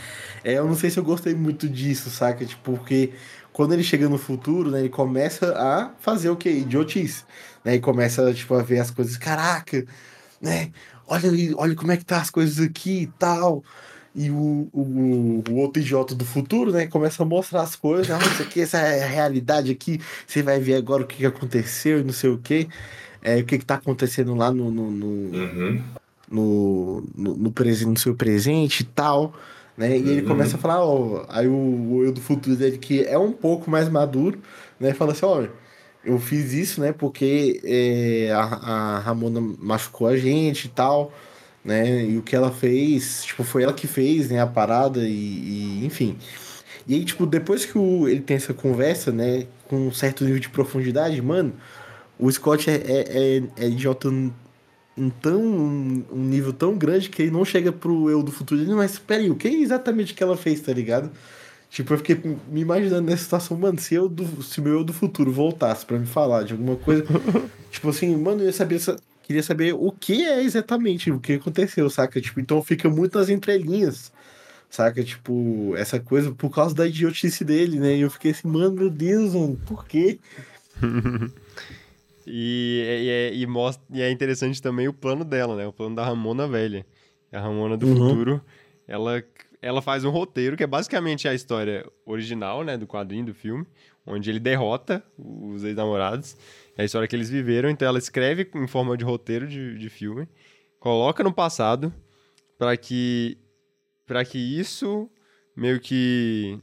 é, 0.45 0.55
eu 0.59 0.67
não 0.67 0.75
sei 0.75 0.91
se 0.91 0.99
eu 0.99 1.05
gostei 1.05 1.35
muito 1.35 1.69
disso, 1.69 2.11
saca? 2.11 2.45
Tipo, 2.45 2.63
porque 2.77 3.13
quando 3.53 3.73
ele 3.73 3.83
chega 3.83 4.09
no 4.09 4.19
futuro, 4.19 4.71
né, 4.71 4.81
ele 4.81 4.89
começa 4.91 5.55
a 5.59 5.91
fazer 5.99 6.29
o 6.31 6.37
quê? 6.37 6.51
Idiotice. 6.51 7.25
Né? 7.65 7.77
E 7.77 7.81
começa, 7.81 8.33
tipo, 8.35 8.55
a 8.55 8.63
ver 8.63 8.81
as 8.81 8.91
coisas, 8.91 9.17
caraca, 9.17 9.85
né? 10.41 10.73
Olha, 11.07 11.31
olha 11.57 11.75
como 11.77 11.93
é 11.93 11.97
que 11.97 12.05
tá 12.05 12.21
as 12.21 12.31
coisas 12.31 12.61
aqui 12.65 13.03
e 13.03 13.07
tal. 13.19 13.65
E 14.15 14.31
o, 14.31 14.69
o, 14.73 15.43
o 15.49 15.55
outro 15.57 15.81
idiota 15.83 16.15
do 16.15 16.25
futuro, 16.25 16.71
né, 16.71 16.87
começa 16.87 17.23
a 17.23 17.27
mostrar 17.27 17.63
as 17.63 17.75
coisas. 17.75 18.11
Ah, 18.11 18.19
isso 18.19 18.43
aqui, 18.43 18.61
essa 18.61 18.79
é 18.79 19.03
a 19.03 19.07
realidade 19.07 19.71
aqui. 19.73 20.01
Você 20.27 20.43
vai 20.43 20.61
ver 20.61 20.75
agora 20.75 21.03
o 21.03 21.07
que, 21.07 21.17
que 21.17 21.27
aconteceu 21.27 22.01
e 22.01 22.05
não 22.05 22.13
sei 22.13 22.29
o 22.31 22.39
que. 22.39 22.69
É, 23.23 23.39
o 23.39 23.45
que, 23.45 23.59
que 23.59 23.65
tá 23.65 23.77
acontecendo 23.77 24.35
lá 24.35 24.51
no, 24.53 24.71
no, 24.71 24.91
no, 24.91 25.07
Uhum. 25.07 25.81
no, 26.31 27.05
no, 27.17 27.37
no, 27.37 27.53
presen- 27.53 27.89
no 27.89 27.99
seu 27.99 28.15
presente 28.15 28.81
e 28.81 28.85
tal. 28.85 29.33
Né? 29.77 29.97
E 29.99 30.11
ele 30.11 30.21
Uhum. 30.23 30.29
começa 30.29 30.57
a 30.57 30.61
falar, 30.61 30.85
ó, 30.85 31.25
aí 31.29 31.49
o, 31.49 31.53
o 31.53 32.05
eu 32.05 32.13
do 32.13 32.21
futuro 32.21 32.55
dele, 32.57 32.77
que 32.79 33.03
é 33.05 33.17
um 33.19 33.33
pouco 33.33 33.71
mais 33.71 33.89
maduro, 33.89 34.39
né? 34.79 34.93
Fala 34.93 35.13
assim, 35.13 35.25
olha, 35.25 35.51
eu 36.05 36.19
fiz 36.19 36.53
isso, 36.53 36.81
né? 36.83 36.93
Porque 36.93 37.61
é, 37.65 38.31
a, 38.33 38.41
a 38.43 38.99
Ramona 38.99 39.41
machucou 39.59 40.07
a 40.09 40.17
gente 40.17 40.67
e 40.67 40.69
tal, 40.69 41.13
né? 41.65 42.05
E 42.05 42.19
o 42.19 42.23
que 42.23 42.35
ela 42.37 42.51
fez, 42.51 43.25
tipo, 43.25 43.45
foi 43.45 43.63
ela 43.63 43.73
que 43.73 43.87
fez, 43.87 44.31
né? 44.31 44.41
A 44.41 44.47
parada 44.47 45.01
e, 45.07 45.13
e, 45.83 45.87
enfim. 45.87 46.17
E 46.87 46.95
aí, 46.95 47.05
tipo, 47.05 47.27
depois 47.27 47.65
que 47.65 47.79
o, 47.79 48.09
ele 48.09 48.21
tem 48.21 48.37
essa 48.37 48.55
conversa, 48.55 49.13
né? 49.13 49.47
Com 49.69 49.89
um 49.89 49.93
certo 49.93 50.25
nível 50.25 50.41
de 50.41 50.49
profundidade, 50.51 51.21
mano, 51.23 51.53
o 52.19 52.31
Scott 52.31 52.71
é, 52.71 52.75
é, 52.75 53.39
é, 53.39 53.65
é 53.65 53.69
idiota 53.69 54.09
um 54.97 55.11
tão 55.11 55.41
um, 55.41 56.05
um 56.13 56.25
nível 56.25 56.53
tão 56.53 56.77
grande 56.77 57.09
que 57.09 57.23
ele 57.23 57.31
não 57.31 57.45
chega 57.45 57.73
pro 57.73 58.11
eu 58.11 58.23
do 58.23 58.31
futuro 58.31 58.61
ele 58.61 58.75
mas 58.75 58.99
peraí, 58.99 59.31
o 59.31 59.35
que 59.37 59.49
é 59.49 59.53
exatamente 59.53 60.15
que 60.15 60.23
ela 60.23 60.37
fez, 60.37 60.61
tá 60.61 60.73
ligado? 60.73 61.11
Tipo, 61.71 61.95
eu 61.95 61.99
fiquei 61.99 62.21
me 62.51 62.61
imaginando 62.61 63.03
nessa 63.11 63.25
situação, 63.25 63.57
mano, 63.57 63.79
se 63.81 63.95
eu 63.95 64.09
do, 64.09 64.43
se 64.43 64.61
meu 64.61 64.75
eu 64.75 64.85
do 64.85 64.93
futuro 64.93 65.33
voltasse 65.33 65.87
pra 65.87 65.99
me 65.99 66.07
falar 66.07 66.45
de 66.45 66.53
alguma 66.53 66.77
coisa, 66.77 67.05
tipo 67.71 67.89
assim, 67.89 68.15
mano, 68.17 68.43
eu 68.43 68.47
ia 68.47 68.53
saber 68.53 68.77
essa- 68.77 68.97
queria 69.23 69.43
saber 69.43 69.73
o 69.75 69.91
que 69.93 70.25
é 70.25 70.43
exatamente 70.43 71.11
o 71.11 71.21
que 71.21 71.35
aconteceu, 71.35 71.89
saca? 71.91 72.21
Tipo, 72.21 72.41
então 72.41 72.63
fica 72.63 72.89
muito 72.91 73.19
nas 73.19 73.29
entrelinhas. 73.29 74.13
Saca, 74.69 75.05
tipo, 75.05 75.75
essa 75.77 76.01
coisa 76.01 76.33
por 76.33 76.49
causa 76.51 76.75
da 76.75 76.87
idiotice 76.87 77.45
dele, 77.45 77.79
né? 77.79 77.95
E 77.97 78.01
eu 78.01 78.11
fiquei 78.11 78.31
assim, 78.31 78.49
mano, 78.49 78.73
meu 78.75 78.89
Deus, 78.91 79.35
mano, 79.35 79.61
por 79.67 79.85
quê? 79.87 80.19
E, 82.27 82.85
e, 83.03 83.09
é- 83.09 83.35
e 83.35 83.47
mostra, 83.47 83.83
e 83.91 84.01
é 84.01 84.11
interessante 84.11 84.63
também 84.63 84.87
o 84.87 84.93
plano 84.93 85.25
dela, 85.25 85.57
né? 85.57 85.67
O 85.67 85.73
plano 85.73 85.97
da 85.97 86.05
Ramona 86.05 86.47
velha. 86.47 86.87
A 87.33 87.41
Ramona 87.41 87.77
do 87.77 87.85
Uhum. 87.87 87.97
futuro, 87.97 88.41
ela, 88.87 89.23
ela 89.61 89.83
faz 89.83 90.05
um 90.05 90.11
roteiro 90.11 90.57
que 90.57 90.63
é 90.63 90.67
basicamente 90.67 91.27
a 91.27 91.35
história 91.35 91.85
original, 92.07 92.63
né? 92.63 92.77
Do 92.79 92.87
quadrinho, 92.87 93.25
do 93.27 93.35
filme, 93.35 93.67
onde 94.07 94.31
ele 94.31 94.41
derrota 94.41 95.03
os 95.19 95.65
ex-namorados. 95.65 96.37
É 96.77 96.83
a 96.83 96.85
história 96.85 97.07
que 97.07 97.15
eles 97.15 97.29
viveram, 97.31 97.69
então 97.71 97.87
ela 97.87 97.99
escreve 97.99 98.49
em 98.55 98.67
forma 98.67 98.97
de 98.97 99.05
roteiro 99.05 99.47
de, 99.47 99.77
de 99.79 99.89
filme, 99.91 100.27
coloca 100.81 101.23
no 101.23 101.33
passado 101.33 101.93
para 102.59 102.77
que 102.77 103.39
para 104.07 104.25
que 104.25 104.39
isso 104.39 105.09
meio 105.57 105.79
que 105.81 106.59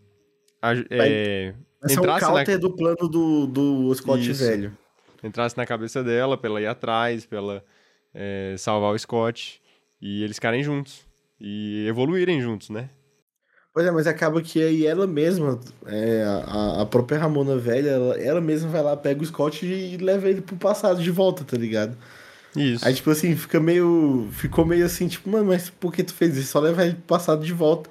a- 0.61 0.73
é, 0.89 1.53
Esse 1.83 1.95
é 1.97 1.99
um 1.99 2.03
entrasse 2.03 2.51
na, 2.51 2.57
do 2.57 2.75
plano 2.75 3.07
do, 3.07 3.47
do 3.47 3.95
Scott 3.95 4.29
Isso. 4.29 4.43
velho. 4.43 4.77
entrasse 5.23 5.55
na 5.57 5.65
cabeça 5.65 6.03
dela, 6.03 6.37
pra 6.37 6.49
ela 6.49 6.61
ir 6.61 6.67
atrás, 6.67 7.25
pra 7.25 7.37
ela 7.37 7.65
é, 8.13 8.55
salvar 8.57 8.93
o 8.93 8.99
Scott. 8.99 9.61
E 10.01 10.23
eles 10.23 10.37
ficarem 10.37 10.63
juntos. 10.63 11.05
E 11.39 11.85
evoluírem 11.87 12.41
juntos, 12.41 12.69
né? 12.69 12.89
Pois 13.73 13.85
é, 13.85 13.91
mas 13.91 14.07
acaba 14.07 14.41
que 14.41 14.61
aí 14.61 14.85
ela 14.85 15.05
mesma, 15.05 15.59
é, 15.85 16.23
a, 16.47 16.81
a 16.81 16.85
própria 16.85 17.19
Ramona 17.19 17.55
velha, 17.55 17.91
ela, 17.91 18.19
ela 18.19 18.41
mesma 18.41 18.69
vai 18.69 18.81
lá, 18.81 18.97
pega 18.97 19.21
o 19.21 19.25
Scott 19.25 19.65
e 19.65 19.95
leva 19.97 20.27
ele 20.27 20.41
pro 20.41 20.57
passado 20.57 21.01
de 21.01 21.11
volta, 21.11 21.43
tá 21.43 21.55
ligado? 21.55 21.95
Isso. 22.55 22.85
Aí, 22.85 22.93
tipo 22.93 23.11
assim, 23.11 23.35
fica 23.35 23.59
meio. 23.59 24.27
Ficou 24.31 24.65
meio 24.65 24.85
assim, 24.85 25.07
tipo, 25.07 25.29
mano, 25.29 25.45
mas 25.45 25.69
por 25.69 25.93
que 25.93 26.03
tu 26.03 26.13
fez 26.13 26.35
isso? 26.35 26.51
Só 26.51 26.59
leva 26.59 26.83
ele 26.83 26.93
pro 26.95 27.03
passado 27.03 27.45
de 27.45 27.53
volta. 27.53 27.89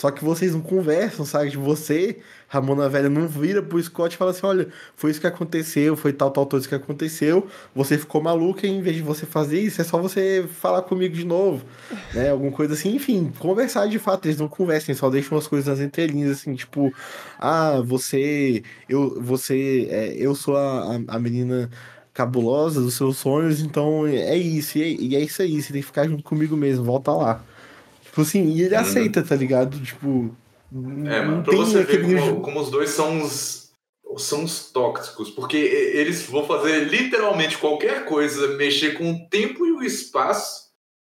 Só 0.00 0.10
que 0.10 0.24
vocês 0.24 0.54
não 0.54 0.62
conversam, 0.62 1.26
sabe? 1.26 1.50
Tipo, 1.50 1.62
você, 1.62 2.16
Ramona 2.48 2.88
Velha, 2.88 3.10
não 3.10 3.28
vira 3.28 3.62
pro 3.62 3.78
Scott 3.82 4.14
e 4.14 4.16
fala 4.16 4.30
assim: 4.30 4.46
olha, 4.46 4.68
foi 4.96 5.10
isso 5.10 5.20
que 5.20 5.26
aconteceu, 5.26 5.94
foi 5.94 6.10
tal, 6.10 6.30
tal, 6.30 6.46
coisa 6.46 6.66
que 6.66 6.74
aconteceu. 6.74 7.46
Você 7.74 7.98
ficou 7.98 8.22
maluca, 8.22 8.66
e 8.66 8.70
em 8.70 8.80
vez 8.80 8.96
de 8.96 9.02
você 9.02 9.26
fazer 9.26 9.60
isso, 9.60 9.78
é 9.78 9.84
só 9.84 9.98
você 10.00 10.48
falar 10.54 10.80
comigo 10.80 11.14
de 11.14 11.26
novo. 11.26 11.62
Né? 12.14 12.30
Alguma 12.30 12.50
coisa 12.50 12.72
assim, 12.74 12.96
enfim, 12.96 13.30
conversar 13.38 13.86
de 13.88 13.98
fato. 13.98 14.26
Eles 14.26 14.38
não 14.40 14.48
conversem, 14.48 14.94
só 14.94 15.10
deixam 15.10 15.36
as 15.36 15.46
coisas 15.46 15.68
nas 15.68 15.80
entrelinhas, 15.86 16.38
assim, 16.38 16.54
tipo, 16.54 16.90
ah, 17.38 17.82
você. 17.84 18.62
Eu, 18.88 19.22
você. 19.22 19.86
É, 19.90 20.14
eu 20.16 20.34
sou 20.34 20.56
a, 20.56 20.96
a, 20.96 21.16
a 21.16 21.18
menina 21.18 21.70
cabulosa 22.14 22.80
dos 22.80 22.94
seus 22.94 23.18
sonhos, 23.18 23.60
então 23.60 24.06
é 24.06 24.36
isso, 24.36 24.78
e 24.78 24.82
é, 24.82 24.88
e 24.88 25.16
é 25.16 25.20
isso 25.20 25.42
aí, 25.42 25.60
você 25.60 25.72
tem 25.72 25.82
que 25.82 25.86
ficar 25.86 26.08
junto 26.08 26.22
comigo 26.22 26.56
mesmo, 26.56 26.84
volta 26.84 27.12
lá. 27.12 27.44
Tipo 28.10 28.22
assim, 28.22 28.44
e 28.50 28.62
ele 28.62 28.74
Uhum. 28.74 28.80
aceita, 28.80 29.22
tá 29.22 29.36
ligado? 29.36 29.80
Tipo. 29.80 30.34
É, 31.06 31.22
mano, 31.22 31.42
pra 31.42 31.56
você 31.56 31.82
ver 31.84 32.02
como, 32.02 32.40
como 32.42 32.60
os 32.60 32.70
dois 32.70 32.90
são 32.90 33.22
os, 33.22 33.70
são 34.18 34.44
os 34.44 34.70
tóxicos, 34.70 35.30
porque 35.30 35.56
eles 35.56 36.22
vão 36.22 36.44
fazer 36.46 36.84
literalmente 36.84 37.56
qualquer 37.58 38.04
coisa, 38.04 38.56
mexer 38.56 38.92
com 38.98 39.10
o 39.12 39.28
tempo 39.28 39.64
e 39.66 39.72
o 39.72 39.82
espaço, 39.82 40.70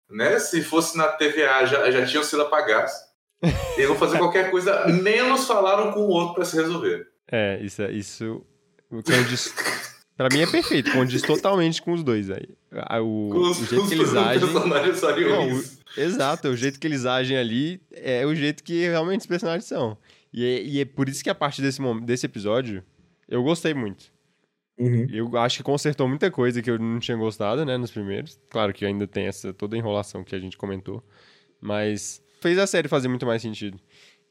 né? 0.10 0.40
Se 0.40 0.62
fosse 0.64 0.98
na 0.98 1.08
TVA 1.08 1.66
já, 1.66 1.90
já 1.92 2.06
tinham 2.06 2.24
sido 2.24 2.42
apagados. 2.44 2.94
Eles 3.76 3.88
vão 3.90 3.98
fazer 3.98 4.18
qualquer 4.20 4.50
coisa, 4.50 4.88
menos 4.88 5.46
falaram 5.46 5.92
com 5.92 6.00
o 6.02 6.08
outro 6.10 6.36
pra 6.36 6.46
se 6.46 6.56
resolver. 6.56 7.06
É, 7.32 7.60
isso, 7.62 7.82
é- 7.82 7.92
isso 7.92 8.42
condiz, 8.90 9.54
pra 10.18 10.30
mim 10.32 10.40
é 10.42 10.48
perfeito, 10.48 10.92
condiz 10.92 11.22
totalmente 11.22 11.82
com 11.82 11.94
os 11.94 12.04
dois 12.04 12.30
aí. 12.30 12.48
A- 12.72 13.02
O, 13.02 13.30
Com 13.32 13.40
os, 13.40 13.62
o 13.62 13.66
jeito 13.66 13.84
os 13.84 13.90
que 13.90 13.96
eles 13.96 14.10
agem. 14.16 14.48
Não, 15.30 15.58
o-. 15.58 15.64
Exato, 15.98 16.48
o 16.50 16.56
jeito 16.58 16.80
que 16.80 16.88
eles 16.88 17.06
agem 17.06 17.38
ali 17.38 17.82
é 17.92 18.26
o 18.26 18.34
jeito 18.34 18.64
que 18.64 18.82
realmente 18.88 19.22
os 19.22 19.28
personagens 19.28 19.66
são. 19.66 19.98
E 20.34 20.44
é, 20.44 20.64
e 20.64 20.80
é 20.82 20.86
por 20.86 21.08
isso 21.08 21.24
que 21.24 21.30
a 21.30 21.36
partir 21.36 21.62
desse, 21.62 21.80
desse 22.04 22.26
episódio 22.26 22.84
eu 23.28 23.44
gostei 23.44 23.74
muito. 23.74 24.12
Uhum. 24.80 25.06
Eu 25.12 25.38
acho 25.38 25.58
que 25.58 25.64
consertou 25.64 26.08
muita 26.08 26.32
coisa 26.32 26.60
que 26.62 26.70
eu 26.72 26.80
não 26.80 27.00
tinha 27.00 27.16
gostado, 27.16 27.64
né, 27.64 27.78
nos 27.78 27.92
primeiros. 27.92 28.40
Claro 28.50 28.74
que 28.74 28.84
ainda 28.84 29.06
tem 29.06 29.28
essa 29.28 29.54
toda 29.54 29.78
enrolação 29.78 30.24
que 30.24 30.36
a 30.36 30.40
gente 30.40 30.58
comentou. 30.58 31.04
Mas 31.62 32.22
fez 32.42 32.58
a 32.58 32.66
série 32.68 32.88
fazer 32.88 33.08
muito 33.08 33.26
mais 33.26 33.42
sentido. 33.42 33.80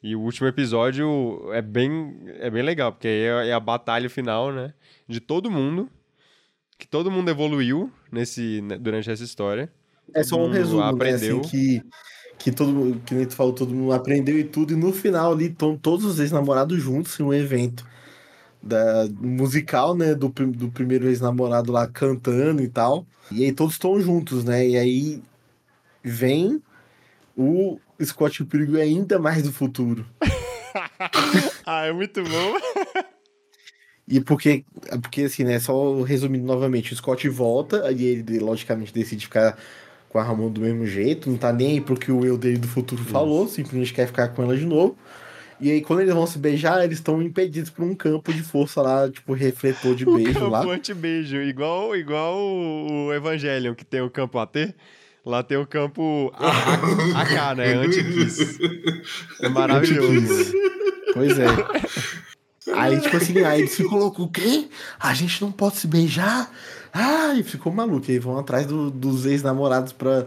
E 0.02 0.16
o 0.16 0.20
último 0.20 0.48
episódio 0.48 1.52
é 1.52 1.62
bem, 1.62 2.16
é 2.40 2.50
bem 2.50 2.62
legal, 2.62 2.92
porque 2.92 3.06
é, 3.06 3.48
é 3.48 3.52
a 3.52 3.60
batalha 3.60 4.10
final, 4.10 4.52
né? 4.52 4.74
De 5.06 5.20
todo 5.20 5.50
mundo. 5.50 5.88
Que 6.76 6.88
todo 6.88 7.10
mundo 7.10 7.30
evoluiu 7.30 7.92
nesse, 8.10 8.60
né, 8.62 8.76
durante 8.76 9.08
essa 9.08 9.22
história. 9.22 9.70
É 10.12 10.24
só 10.24 10.36
um 10.36 10.50
resumo, 10.50 10.82
aprendeu. 10.82 11.36
né? 11.36 11.40
Assim, 11.40 11.48
que, 11.48 11.82
que 12.36 12.50
todo 12.50 12.72
mundo, 12.72 13.00
que 13.06 13.14
nem 13.14 13.24
tu 13.24 13.34
falou, 13.34 13.52
todo 13.52 13.72
mundo 13.72 13.92
aprendeu 13.92 14.36
e 14.36 14.42
tudo, 14.42 14.72
e 14.72 14.76
no 14.76 14.92
final 14.92 15.32
ali 15.32 15.46
estão 15.46 15.76
todos 15.76 16.04
os 16.04 16.18
ex-namorados 16.18 16.82
juntos 16.82 17.18
em 17.20 17.22
um 17.22 17.32
evento 17.32 17.86
da, 18.60 19.08
musical, 19.20 19.96
né? 19.96 20.16
Do, 20.16 20.28
do 20.28 20.68
primeiro 20.70 21.06
ex-namorado 21.06 21.70
lá 21.70 21.86
cantando 21.86 22.60
e 22.60 22.68
tal. 22.68 23.06
E 23.30 23.44
aí 23.44 23.52
todos 23.52 23.74
estão 23.74 24.00
juntos, 24.00 24.42
né? 24.42 24.66
E 24.66 24.76
aí 24.76 25.22
vem 26.02 26.60
o 27.36 27.78
Scott 28.04 28.44
Pilgrim 28.44 28.80
ainda 28.80 29.18
mais 29.18 29.42
do 29.42 29.52
futuro. 29.52 30.06
ah, 31.66 31.86
é 31.86 31.92
muito 31.92 32.22
bom. 32.22 32.54
E 34.06 34.20
porque, 34.20 34.64
porque 35.00 35.22
assim, 35.22 35.44
né, 35.44 35.58
só 35.58 36.02
resumindo 36.02 36.44
novamente, 36.44 36.92
o 36.92 36.96
Scott 36.96 37.28
volta, 37.28 37.86
aí 37.86 38.04
ele 38.04 38.38
logicamente 38.40 38.92
decide 38.92 39.26
ficar 39.26 39.56
com 40.08 40.18
a 40.18 40.22
Ramon 40.22 40.50
do 40.50 40.60
mesmo 40.60 40.86
jeito, 40.86 41.30
não 41.30 41.38
tá 41.38 41.52
nem 41.52 41.72
aí 41.72 41.80
pro 41.80 41.96
que 41.96 42.12
o 42.12 42.24
eu 42.24 42.36
dele 42.36 42.58
do 42.58 42.68
futuro 42.68 43.02
falou, 43.02 43.48
simplesmente 43.48 43.94
quer 43.94 44.06
ficar 44.06 44.28
com 44.28 44.42
ela 44.42 44.56
de 44.56 44.66
novo. 44.66 44.96
E 45.58 45.70
aí 45.70 45.80
quando 45.80 46.00
eles 46.00 46.12
vão 46.12 46.26
se 46.26 46.38
beijar, 46.38 46.84
eles 46.84 46.98
estão 46.98 47.22
impedidos 47.22 47.70
por 47.70 47.84
um 47.84 47.94
campo 47.94 48.32
de 48.32 48.42
força 48.42 48.82
lá, 48.82 49.08
tipo, 49.08 49.32
refletor 49.32 49.94
de 49.94 50.06
O 50.06 50.14
beijo 50.16 50.48
lá. 50.48 50.60
campo 50.60 50.72
anti-beijo, 50.72 51.36
igual, 51.36 51.96
igual 51.96 52.36
o 52.36 53.06
o 53.06 53.12
Evangelion, 53.14 53.74
que 53.74 53.84
tem 53.84 54.00
o 54.00 54.10
campo 54.10 54.38
AT. 54.38 54.74
Lá 55.24 55.42
tem 55.42 55.56
o 55.56 55.66
campo 55.66 56.32
AK, 56.34 57.54
né? 57.56 57.74
Anti-kiss. 57.74 58.58
É 59.40 59.48
maravilhoso. 59.48 60.52
Pois 61.14 61.38
é. 61.38 61.46
Aí, 62.74 63.00
tipo 63.00 63.16
assim, 63.16 63.38
aí 63.44 63.60
eles 63.60 63.76
ficam 63.76 63.98
loucos, 63.98 64.24
o 64.24 64.28
quê? 64.28 64.68
A 64.98 65.14
gente 65.14 65.40
não 65.42 65.52
pode 65.52 65.76
se 65.76 65.86
beijar? 65.86 66.50
Ai, 66.92 67.42
ficou 67.42 67.72
maluco. 67.72 68.08
E 68.08 68.12
aí 68.14 68.18
vão 68.18 68.38
atrás 68.38 68.66
do- 68.66 68.90
dos 68.90 69.26
ex-namorados 69.26 69.92
pra 69.92 70.26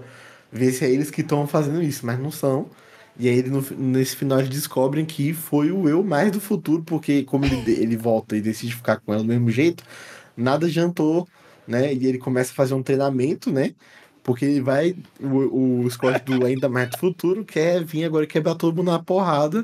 ver 0.52 0.72
se 0.72 0.86
é 0.86 0.90
eles 0.92 1.12
que 1.12 1.22
estão 1.22 1.46
fazendo 1.48 1.82
isso, 1.82 2.06
mas 2.06 2.20
não 2.20 2.32
são. 2.32 2.70
E 3.18 3.28
aí 3.30 3.44
no- 3.44 3.66
nesse 3.78 4.16
final 4.16 4.40
eles 4.40 4.50
descobrem 4.50 5.06
que 5.06 5.34
foi 5.34 5.72
o 5.72 5.88
eu 5.90 6.04
mais 6.04 6.32
do 6.32 6.40
futuro, 6.42 6.84
porque 6.84 7.24
como 7.24 7.46
ele, 7.46 7.72
ele 7.72 7.98
volta 7.98 8.36
e 8.36 8.42
decide 8.42 8.76
ficar 8.76 8.98
com 8.98 9.14
ela 9.14 9.24
do 9.24 9.28
mesmo 9.30 9.50
jeito, 9.50 9.84
nada 10.36 10.68
adiantou, 10.68 11.28
né? 11.68 11.94
E 11.94 12.06
ele 12.06 12.18
começa 12.18 12.52
a 12.52 12.56
fazer 12.56 12.74
um 12.74 12.84
treinamento, 12.84 13.50
né? 13.52 13.74
Porque 14.26 14.44
ele 14.44 14.60
vai. 14.60 14.96
O, 15.22 15.84
o 15.86 15.90
Scott 15.92 16.20
do 16.26 16.46
Ainda 16.46 16.68
Mais 16.68 16.90
do 16.90 16.98
Futuro 16.98 17.46
quer 17.46 17.84
vir 17.86 18.04
agora 18.04 18.26
e 18.26 18.28
quebrar 18.28 18.56
todo 18.56 18.76
mundo 18.76 18.92
na 18.92 19.00
porrada 19.00 19.64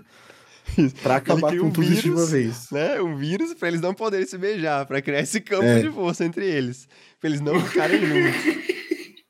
pra 1.01 1.15
acabar 1.17 1.57
com 1.57 1.65
um 1.65 1.71
tudo 1.71 1.91
isso 1.91 2.03
de 2.03 2.11
uma 2.11 2.25
vez. 2.27 2.69
Né? 2.71 3.01
Um 3.01 3.17
vírus 3.17 3.53
pra 3.55 3.67
eles 3.67 3.81
não 3.81 3.93
poderem 3.93 4.25
se 4.25 4.37
beijar, 4.37 4.85
pra 4.85 5.01
criar 5.01 5.19
esse 5.21 5.41
campo 5.41 5.63
É. 5.65 5.81
de 5.81 5.89
força 5.89 6.23
entre 6.23 6.45
eles. 6.45 6.87
Pra 7.19 7.27
eles 7.29 7.41
não 7.41 7.59
ficarem 7.59 7.99
juntos. 8.05 8.61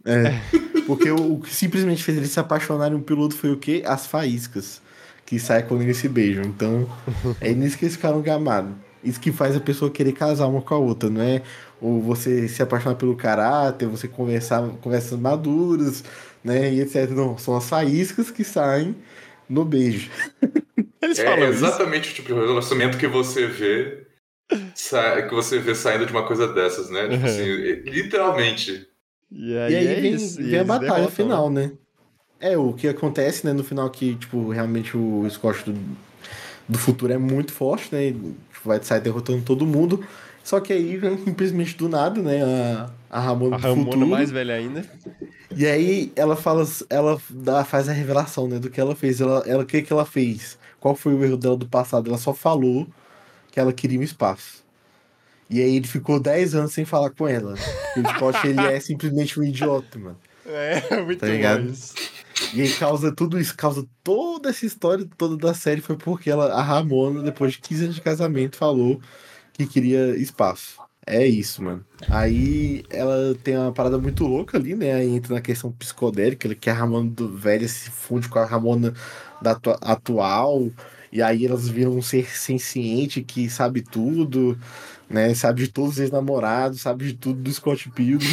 É. 0.06 0.34
Porque 0.86 1.10
o, 1.10 1.36
o 1.36 1.40
que 1.40 1.54
simplesmente 1.54 2.04
fez 2.04 2.18
eles 2.18 2.32
se 2.32 2.40
apaixonarem 2.40 2.98
um 2.98 3.02
piloto 3.02 3.36
foi 3.36 3.52
o 3.52 3.58
quê? 3.58 3.84
As 3.86 4.06
faíscas 4.08 4.82
que 5.26 5.40
saem 5.40 5.66
quando 5.66 5.82
eles 5.84 5.96
se 5.98 6.10
beijam. 6.10 6.44
Então, 6.44 6.90
é 7.40 7.54
nisso 7.54 7.78
que 7.78 7.86
eles 7.86 7.96
ficaram 7.96 8.22
gamados. 8.22 8.74
Isso 9.04 9.20
que 9.20 9.32
faz 9.32 9.56
a 9.56 9.60
pessoa 9.60 9.90
querer 9.92 10.14
casar 10.14 10.48
uma 10.48 10.62
com 10.62 10.74
a 10.76 10.78
outra, 10.78 11.10
não 11.10 11.22
é? 11.22 11.42
Ou 11.82 12.02
você 12.02 12.48
se 12.48 12.62
apaixonar 12.62 12.96
pelo 12.96 13.16
caráter, 13.16 13.88
você 13.88 14.08
conversar 14.08 14.62
conversas 14.82 15.20
maduras, 15.20 16.04
né? 16.44 16.72
E 16.74 16.82
etc. 16.82 17.10
Não, 17.12 17.38
são 17.38 17.56
as 17.56 17.68
faíscas 17.68 18.30
que 18.30 18.44
saem 18.44 18.96
no 19.50 19.66
beijo. 19.66 20.10
Eles 21.02 21.20
É 21.20 21.26
falam 21.26 21.50
isso. 21.50 21.66
exatamente 21.66 22.12
o 22.12 22.14
tipo 22.14 22.34
de 22.34 22.40
relacionamento 22.40 22.98
que 22.98 23.08
você 23.08 23.48
vê 23.48 24.06
que 25.28 25.34
você 25.34 25.60
vê 25.60 25.74
saindo 25.74 26.06
de 26.06 26.12
uma 26.12 26.26
coisa 26.26 26.48
dessas, 26.48 26.90
né? 26.90 27.04
Tipo 27.04 27.16
Uhum. 27.16 27.26
assim, 27.26 27.46
literalmente. 27.90 28.88
E 29.32 29.58
aí, 29.58 29.74
E 29.74 29.76
aí 29.78 29.88
é 29.88 30.00
vem, 30.02 30.16
isso. 30.16 30.36
vem 30.42 30.60
a 30.60 30.64
batalha 30.64 30.90
derrotam, 30.96 31.10
final, 31.16 31.50
né? 31.50 31.72
É, 32.40 32.58
o 32.58 32.74
que 32.74 32.88
acontece, 32.88 33.46
né, 33.46 33.54
no 33.54 33.64
final 33.64 33.90
que, 33.90 34.16
tipo, 34.16 34.50
realmente 34.50 34.98
o 34.98 35.30
Scott 35.30 35.64
do, 35.72 35.80
do 36.68 36.78
futuro 36.78 37.14
é 37.14 37.18
muito 37.18 37.54
forte, 37.54 37.94
né? 37.94 38.14
Tipo, 38.62 38.70
vai 38.70 38.82
sair 38.84 39.02
derrotando 39.02 39.42
todo 39.44 39.66
mundo. 39.66 40.04
Só 40.44 40.60
que 40.60 40.74
aí 40.74 40.98
vem 40.98 41.18
simplesmente 41.24 41.78
do 41.78 41.88
nada, 41.88 42.22
né? 42.22 42.42
A, 42.44 42.90
a 43.10 43.20
Ramona 43.20 43.56
A 43.56 43.60
Ramona 43.60 43.92
futuro. 43.92 44.08
mais 44.08 44.32
velha 44.32 44.56
ainda. 44.56 44.84
E 45.56 45.68
aí 45.68 46.12
ela 46.16 46.36
fala, 46.36 46.66
ela 46.90 47.22
dá, 47.30 47.64
faz 47.64 47.88
a 47.90 47.92
revelação, 47.92 48.48
né, 48.48 48.58
do 48.58 48.70
que 48.70 48.80
ela 48.82 48.96
fez. 48.96 49.22
Ela, 49.22 49.44
ela, 49.46 49.64
o 49.64 49.66
que 49.66 49.82
que 49.82 49.92
ela 49.94 50.06
fez? 50.06 50.58
Qual 50.80 50.96
foi 50.96 51.14
o 51.14 51.24
erro 51.24 51.38
dela 51.38 51.56
do 51.58 51.68
passado? 51.68 52.10
Ela 52.10 52.18
só 52.18 52.34
falou 52.34 52.88
que 53.52 53.60
ela 53.60 53.72
queria 53.74 54.00
um 54.00 54.04
espaço. 54.04 54.64
E 55.50 55.62
aí 55.62 55.76
ele 55.76 55.88
ficou 55.88 56.20
10 56.20 56.56
anos 56.56 56.72
sem 56.74 56.86
falar 56.86 57.10
com 57.12 57.28
ela. 57.28 57.54
E 57.96 58.00
o 58.00 58.08
Scott, 58.16 58.48
ele 58.48 58.62
é 58.62 58.80
simplesmente 58.82 59.40
um 59.40 59.44
idiota, 59.44 60.00
mano. 60.00 60.18
É, 60.46 61.02
muito 61.04 61.20
Tá 61.20 61.28
ligado? 61.28 61.64
bom. 61.66 61.74
E 62.54 62.62
aí 62.62 62.74
causa 62.74 63.12
tudo 63.14 63.40
isso, 63.40 63.56
causa 63.56 63.86
toda 64.04 64.50
essa 64.50 64.66
história 64.66 65.08
toda 65.18 65.38
da 65.38 65.54
série 65.54 65.82
foi 65.82 65.96
porque 65.96 66.30
ela, 66.30 66.52
a 66.54 66.62
Ramona, 66.62 67.22
depois 67.22 67.54
de 67.54 67.60
15 67.60 67.84
anos 67.86 67.96
de 67.96 68.02
casamento, 68.02 68.58
falou 68.58 69.00
que 69.54 69.66
queria 69.66 70.16
espaço. 70.18 70.80
É 71.06 71.26
isso, 71.26 71.64
mano. 71.64 71.84
Aí 72.10 72.84
ela 72.90 73.36
tem 73.44 73.58
uma 73.58 73.72
parada 73.72 73.98
muito 73.98 74.26
louca 74.26 74.58
ali, 74.58 74.76
né? 74.76 74.94
Aí 74.94 75.10
entra 75.10 75.34
na 75.34 75.42
questão 75.42 75.72
psicodélica, 75.72 76.54
que 76.54 76.70
a 76.70 76.74
Ramona 76.74 77.10
do 77.10 77.28
velha 77.28 77.68
se 77.68 77.90
funde 77.90 78.30
com 78.30 78.38
a 78.38 78.46
Ramona 78.46 78.94
da 79.42 79.52
atua- 79.52 79.80
atual. 79.82 80.70
E 81.12 81.22
aí 81.22 81.46
elas 81.46 81.68
viram 81.68 81.92
um 81.98 82.02
ser 82.02 82.28
senciente 82.38 83.22
que 83.24 83.50
sabe 83.50 83.82
tudo, 83.82 84.58
né? 85.10 85.34
Sabe 85.34 85.64
de 85.64 85.70
todos 85.70 85.94
os 85.94 86.00
ex-namorados, 86.00 86.82
sabe 86.82 87.08
de 87.08 87.14
tudo 87.14 87.42
do 87.42 87.52
Scott 87.52 87.90
Pilgrim. 87.90 88.28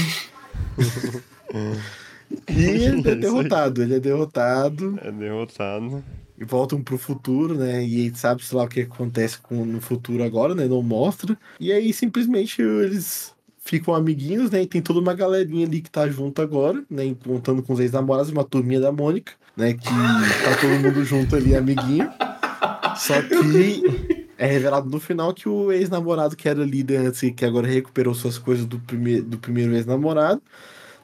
E 2.48 2.52
ele 2.62 3.08
É 3.08 3.14
derrotado, 3.14 3.82
ele 3.82 3.94
é 3.94 4.00
derrotado 4.00 4.98
É 5.02 5.10
derrotado. 5.10 6.02
e 6.38 6.44
voltam 6.44 6.82
pro 6.82 6.98
futuro, 6.98 7.54
né? 7.54 7.82
E 7.84 8.14
sabe, 8.14 8.44
sei 8.44 8.56
lá, 8.58 8.64
o 8.64 8.68
que 8.68 8.80
acontece 8.82 9.38
com, 9.38 9.64
no 9.64 9.80
futuro 9.80 10.22
agora, 10.22 10.54
né? 10.54 10.66
Não 10.66 10.82
mostra. 10.82 11.36
E 11.58 11.72
aí 11.72 11.92
simplesmente 11.92 12.60
eles 12.62 13.32
ficam 13.58 13.94
amiguinhos, 13.94 14.50
né? 14.50 14.62
E 14.62 14.66
tem 14.66 14.80
toda 14.80 15.00
uma 15.00 15.14
galerinha 15.14 15.66
ali 15.66 15.80
que 15.80 15.90
tá 15.90 16.08
junto 16.08 16.40
agora, 16.40 16.82
né? 16.90 17.14
Contando 17.24 17.62
com 17.62 17.72
os 17.72 17.80
ex-namorados, 17.80 18.30
uma 18.30 18.44
turminha 18.44 18.80
da 18.80 18.90
Mônica, 18.92 19.32
né? 19.56 19.74
Que 19.74 19.84
tá 19.88 20.56
todo 20.60 20.80
mundo 20.80 21.04
junto 21.04 21.34
ali, 21.36 21.54
amiguinho. 21.56 22.08
Só 22.96 23.20
que 23.22 23.82
é 24.38 24.46
revelado 24.46 24.88
no 24.88 24.98
final 25.00 25.34
que 25.34 25.48
o 25.48 25.70
ex-namorado 25.72 26.36
que 26.36 26.48
era 26.48 26.64
líder 26.64 26.98
antes 27.06 27.22
e 27.24 27.32
que 27.32 27.44
agora 27.44 27.66
recuperou 27.66 28.14
suas 28.14 28.38
coisas 28.38 28.64
do, 28.64 28.78
prime 28.80 29.20
do 29.20 29.38
primeiro 29.38 29.74
ex-namorado, 29.74 30.40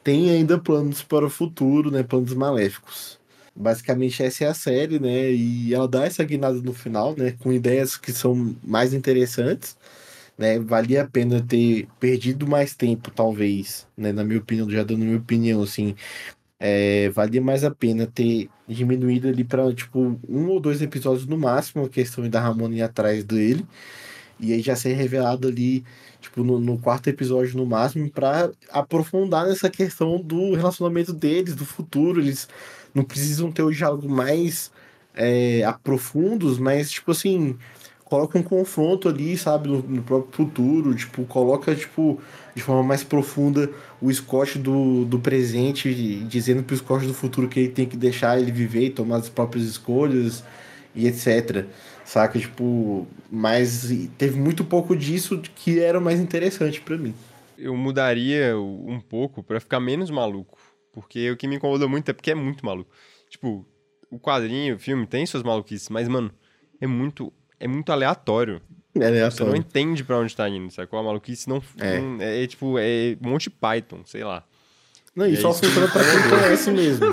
tem 0.04 0.30
ainda 0.30 0.58
planos 0.58 1.02
para 1.02 1.26
o 1.26 1.30
futuro, 1.30 1.90
né? 1.90 2.02
Planos 2.02 2.34
maléficos. 2.34 3.18
Basicamente 3.56 4.22
essa 4.22 4.44
é 4.44 4.48
a 4.48 4.54
série, 4.54 4.98
né? 4.98 5.32
E 5.32 5.74
ela 5.74 5.88
dá 5.88 6.04
essa 6.04 6.22
guinada 6.24 6.60
no 6.60 6.74
final, 6.74 7.14
né? 7.16 7.32
Com 7.40 7.52
ideias 7.52 7.96
que 7.96 8.12
são 8.12 8.54
mais 8.62 8.92
interessantes, 8.94 9.76
né? 10.38 10.58
Valia 10.60 11.02
a 11.02 11.06
pena 11.08 11.40
ter 11.42 11.88
perdido 11.98 12.46
mais 12.46 12.74
tempo, 12.74 13.10
talvez, 13.10 13.86
né? 13.96 14.12
Na 14.12 14.24
minha 14.24 14.40
opinião, 14.40 14.68
já 14.70 14.84
dando 14.84 15.04
minha 15.04 15.16
opinião, 15.18 15.62
assim, 15.62 15.94
é, 16.58 17.08
valia 17.10 17.40
mais 17.42 17.64
a 17.64 17.70
pena 17.70 18.06
ter 18.06 18.48
diminuído 18.68 19.28
ali 19.28 19.44
para 19.44 19.72
tipo 19.74 20.18
um 20.28 20.48
ou 20.48 20.60
dois 20.60 20.82
episódios 20.82 21.26
no 21.26 21.38
máximo 21.38 21.84
a 21.84 21.88
questão 21.88 22.28
da 22.28 22.40
Ramona 22.40 22.74
ir 22.76 22.82
atrás 22.82 23.24
dele 23.24 23.66
e 24.40 24.52
aí 24.52 24.60
já 24.60 24.76
ser 24.76 24.94
revelado 24.94 25.48
ali 25.48 25.84
tipo 26.24 26.42
no, 26.42 26.58
no 26.58 26.78
quarto 26.78 27.08
episódio 27.08 27.56
no 27.56 27.66
máximo 27.66 28.10
para 28.10 28.50
aprofundar 28.70 29.46
nessa 29.46 29.68
questão 29.68 30.20
do 30.20 30.54
relacionamento 30.54 31.12
deles 31.12 31.54
do 31.54 31.64
futuro 31.64 32.20
eles 32.20 32.48
não 32.94 33.04
precisam 33.04 33.52
ter 33.52 33.62
o 33.62 33.70
diálogo 33.70 34.08
mais 34.08 34.70
é, 35.14 35.62
aprofundos 35.64 36.58
mas 36.58 36.90
tipo 36.90 37.10
assim 37.10 37.56
coloca 38.04 38.38
um 38.38 38.42
confronto 38.42 39.08
ali 39.08 39.36
sabe 39.36 39.68
no, 39.68 39.82
no 39.82 40.02
próprio 40.02 40.32
futuro 40.32 40.94
tipo 40.94 41.24
coloca 41.24 41.74
tipo 41.74 42.18
de 42.54 42.62
forma 42.62 42.82
mais 42.82 43.04
profunda 43.04 43.70
o 44.00 44.12
Scott 44.12 44.58
do, 44.58 45.04
do 45.04 45.18
presente 45.18 45.92
dizendo 46.28 46.62
pro 46.62 46.76
Scott 46.76 47.06
do 47.06 47.14
futuro 47.14 47.48
que 47.48 47.60
ele 47.60 47.68
tem 47.68 47.86
que 47.86 47.96
deixar 47.96 48.40
ele 48.40 48.50
viver 48.50 48.86
e 48.86 48.90
tomar 48.90 49.16
as 49.16 49.28
próprias 49.28 49.66
escolhas 49.66 50.42
e 50.94 51.06
etc. 51.06 51.66
Saca? 52.04 52.38
Tipo, 52.38 53.06
mas 53.30 53.88
teve 54.18 54.38
muito 54.38 54.64
pouco 54.64 54.94
disso 54.96 55.40
que 55.54 55.80
era 55.80 55.98
mais 56.00 56.20
interessante 56.20 56.80
pra 56.80 56.96
mim. 56.96 57.14
Eu 57.58 57.76
mudaria 57.76 58.58
um 58.58 59.00
pouco 59.00 59.42
pra 59.42 59.60
ficar 59.60 59.80
menos 59.80 60.10
maluco. 60.10 60.58
Porque 60.92 61.30
o 61.30 61.36
que 61.36 61.48
me 61.48 61.56
incomoda 61.56 61.88
muito 61.88 62.08
é 62.10 62.12
porque 62.12 62.30
é 62.30 62.34
muito 62.34 62.64
maluco. 62.64 62.90
Tipo, 63.28 63.66
o 64.10 64.18
quadrinho, 64.18 64.76
o 64.76 64.78
filme 64.78 65.06
tem 65.06 65.26
suas 65.26 65.42
maluquices, 65.42 65.88
mas, 65.88 66.06
mano, 66.06 66.30
é 66.80 66.86
muito, 66.86 67.32
é 67.58 67.66
muito 67.66 67.90
aleatório. 67.90 68.60
É 68.94 68.98
Você 68.98 68.98
não 69.00 69.06
aleatório. 69.08 69.56
entende 69.56 70.04
pra 70.04 70.18
onde 70.18 70.36
tá 70.36 70.48
indo, 70.48 70.70
sacou? 70.72 70.98
A 71.00 71.02
maluquice 71.02 71.48
não. 71.48 71.60
É. 71.80 71.98
não- 72.00 72.20
é, 72.20 72.46
tipo, 72.46 72.76
é 72.78 73.16
Monty 73.20 73.50
Python, 73.50 74.02
sei 74.04 74.22
lá. 74.22 74.44
Não, 75.16 75.26
e 75.26 75.32
E 75.32 75.36
só 75.36 75.50
é 75.50 75.54
funciona 75.54 75.88
pra 75.88 76.02
quem 76.04 76.30
conhece 76.30 76.70
mesmo. 76.70 77.06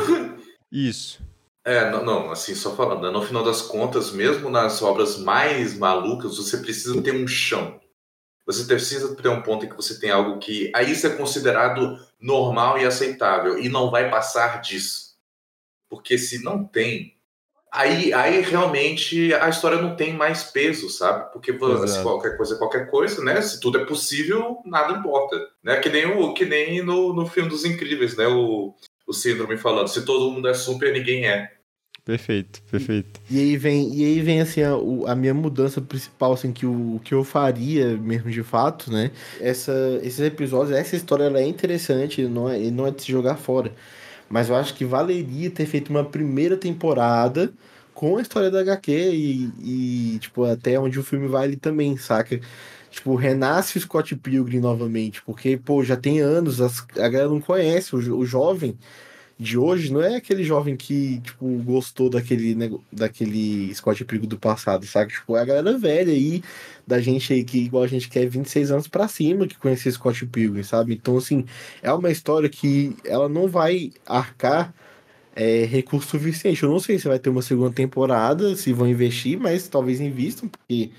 Isso. 0.71 1.23
É, 1.63 1.91
não, 1.91 2.03
não, 2.03 2.31
assim, 2.31 2.55
só 2.55 2.75
falando, 2.75 3.03
né, 3.03 3.11
no 3.11 3.21
final 3.21 3.43
das 3.43 3.61
contas, 3.61 4.11
mesmo 4.11 4.49
nas 4.49 4.81
obras 4.81 5.17
mais 5.19 5.77
malucas, 5.77 6.37
você 6.37 6.57
precisa 6.57 6.99
ter 7.03 7.13
um 7.13 7.27
chão. 7.27 7.79
Você 8.47 8.65
precisa 8.65 9.15
ter 9.15 9.29
um 9.29 9.43
ponto 9.43 9.65
em 9.65 9.69
que 9.69 9.75
você 9.75 9.99
tem 9.99 10.09
algo 10.09 10.39
que 10.39 10.71
aí 10.75 10.91
isso 10.91 11.05
é 11.05 11.15
considerado 11.15 11.99
normal 12.19 12.79
e 12.79 12.85
aceitável 12.85 13.59
e 13.59 13.69
não 13.69 13.91
vai 13.91 14.09
passar 14.09 14.59
disso. 14.61 15.15
Porque 15.87 16.17
se 16.17 16.43
não 16.43 16.65
tem, 16.65 17.15
aí, 17.71 18.11
aí 18.11 18.41
realmente 18.41 19.31
a 19.35 19.47
história 19.47 19.79
não 19.79 19.95
tem 19.95 20.13
mais 20.13 20.43
peso, 20.43 20.89
sabe? 20.89 21.31
Porque 21.31 21.51
vo- 21.51 21.77
se 21.77 21.83
Exato. 21.83 22.03
qualquer 22.03 22.35
coisa 22.35 22.55
é 22.55 22.57
qualquer 22.57 22.89
coisa, 22.89 23.23
né? 23.23 23.39
Se 23.41 23.59
tudo 23.59 23.79
é 23.79 23.85
possível, 23.85 24.61
nada 24.65 24.93
importa. 24.93 25.37
Né? 25.63 25.79
Que 25.79 25.89
nem, 25.89 26.07
o, 26.07 26.33
que 26.33 26.45
nem 26.45 26.83
no, 26.83 27.13
no 27.13 27.27
filme 27.27 27.49
dos 27.49 27.63
Incríveis, 27.63 28.17
né? 28.17 28.25
O, 28.27 28.73
o 29.11 29.13
Síndrome 29.13 29.57
falando, 29.57 29.87
se 29.87 30.03
todo 30.03 30.31
mundo 30.31 30.47
é 30.47 30.53
super, 30.53 30.91
ninguém 30.91 31.27
é. 31.27 31.51
Perfeito, 32.03 32.63
perfeito. 32.63 33.19
E 33.29 33.37
aí 33.37 33.57
vem, 33.57 33.93
e 33.93 34.03
aí 34.03 34.21
vem 34.21 34.41
assim, 34.41 34.61
a, 34.63 34.71
a 35.11 35.15
minha 35.15 35.35
mudança 35.35 35.79
principal, 35.79 36.33
assim, 36.33 36.51
que 36.51 36.65
o, 36.65 36.95
o 36.95 37.01
que 37.03 37.13
eu 37.13 37.23
faria 37.23 37.95
mesmo 37.95 38.31
de 38.31 38.41
fato, 38.41 38.91
né? 38.91 39.11
Essa, 39.39 39.99
esses 40.01 40.19
episódios, 40.19 40.75
essa 40.75 40.95
história 40.95 41.25
ela 41.25 41.39
é 41.39 41.45
interessante, 41.45 42.23
não 42.23 42.49
é, 42.49 42.57
não 42.71 42.87
é 42.87 42.91
de 42.91 43.03
se 43.03 43.11
jogar 43.11 43.35
fora. 43.35 43.71
Mas 44.27 44.49
eu 44.49 44.55
acho 44.55 44.73
que 44.73 44.83
valeria 44.83 45.51
ter 45.51 45.65
feito 45.67 45.89
uma 45.89 46.03
primeira 46.03 46.57
temporada 46.57 47.53
com 47.93 48.17
a 48.17 48.21
história 48.21 48.49
da 48.49 48.61
HQ 48.61 48.91
e, 48.91 50.13
e 50.15 50.19
tipo, 50.19 50.43
até 50.45 50.79
onde 50.79 50.97
o 50.97 51.03
filme 51.03 51.27
vai 51.27 51.43
ali 51.43 51.55
também, 51.55 51.97
saca? 51.97 52.39
Tipo, 52.91 53.15
renasce 53.15 53.79
Scott 53.79 54.15
Pilgrim 54.17 54.59
novamente, 54.59 55.21
porque, 55.23 55.57
pô, 55.57 55.83
já 55.83 55.95
tem 55.97 56.19
anos, 56.19 56.59
as- 56.61 56.85
a 56.97 57.07
galera 57.09 57.29
não 57.29 57.39
conhece, 57.41 57.95
o, 57.95 58.17
o 58.17 58.25
jovem 58.25 58.77
de 59.39 59.57
hoje 59.57 59.91
não 59.91 60.01
é 60.01 60.17
aquele 60.17 60.43
jovem 60.43 60.77
que, 60.77 61.19
tipo, 61.21 61.47
gostou 61.63 62.09
daquele, 62.09 62.53
nego- 62.53 62.83
daquele 62.91 63.73
Scott 63.73 64.05
Pilgrim 64.05 64.27
do 64.27 64.37
passado, 64.37 64.85
sabe? 64.85 65.13
Tipo, 65.13 65.35
é 65.37 65.41
a 65.41 65.45
galera 65.45 65.77
velha 65.77 66.13
aí, 66.13 66.43
da 66.85 66.99
gente 67.01 67.33
aí, 67.33 67.43
que 67.43 67.57
igual 67.59 67.83
a 67.83 67.87
gente 67.87 68.09
quer 68.09 68.27
26 68.27 68.71
anos 68.71 68.87
pra 68.87 69.07
cima, 69.07 69.47
que 69.47 69.57
conhecia 69.57 69.91
Scott 69.91 70.25
Pilgrim, 70.27 70.63
sabe? 70.63 70.93
Então, 70.93 71.17
assim, 71.17 71.45
é 71.81 71.91
uma 71.93 72.11
história 72.11 72.49
que 72.49 72.95
ela 73.05 73.27
não 73.29 73.47
vai 73.47 73.91
arcar 74.05 74.73
é, 75.35 75.65
recurso 75.65 76.09
suficiente. 76.09 76.63
Eu 76.63 76.69
não 76.69 76.79
sei 76.79 76.99
se 76.99 77.07
vai 77.07 77.19
ter 77.19 77.29
uma 77.29 77.41
segunda 77.41 77.71
temporada, 77.73 78.55
se 78.55 78.73
vão 78.73 78.87
investir, 78.87 79.39
mas 79.39 79.67
talvez 79.67 79.99
invistam, 80.01 80.49
porque 80.49 80.91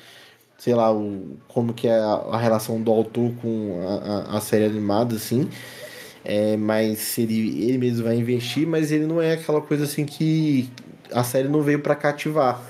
sei 0.63 0.77
lá, 0.77 0.95
o, 0.95 1.39
como 1.49 1.75
que 1.75 1.89
é 1.89 1.99
a, 1.99 2.13
a 2.31 2.39
relação 2.39 2.81
do 2.81 2.93
autor 2.93 3.33
com 3.43 3.81
a, 3.85 4.35
a, 4.35 4.37
a 4.37 4.41
série 4.41 4.65
animada, 4.65 5.17
assim. 5.17 5.49
É, 6.25 6.57
mas 6.57 7.19
ele, 7.19 7.65
ele 7.65 7.79
mesmo 7.79 8.05
vai 8.05 8.15
investir, 8.15 8.65
mas 8.65 8.93
ele 8.93 9.05
não 9.05 9.21
é 9.21 9.33
aquela 9.33 9.61
coisa 9.61 9.83
assim 9.83 10.07
que 10.07 10.71
a 11.11 11.25
série 11.25 11.49
não 11.49 11.63
veio 11.63 11.81
pra 11.81 11.97
cativar. 11.97 12.63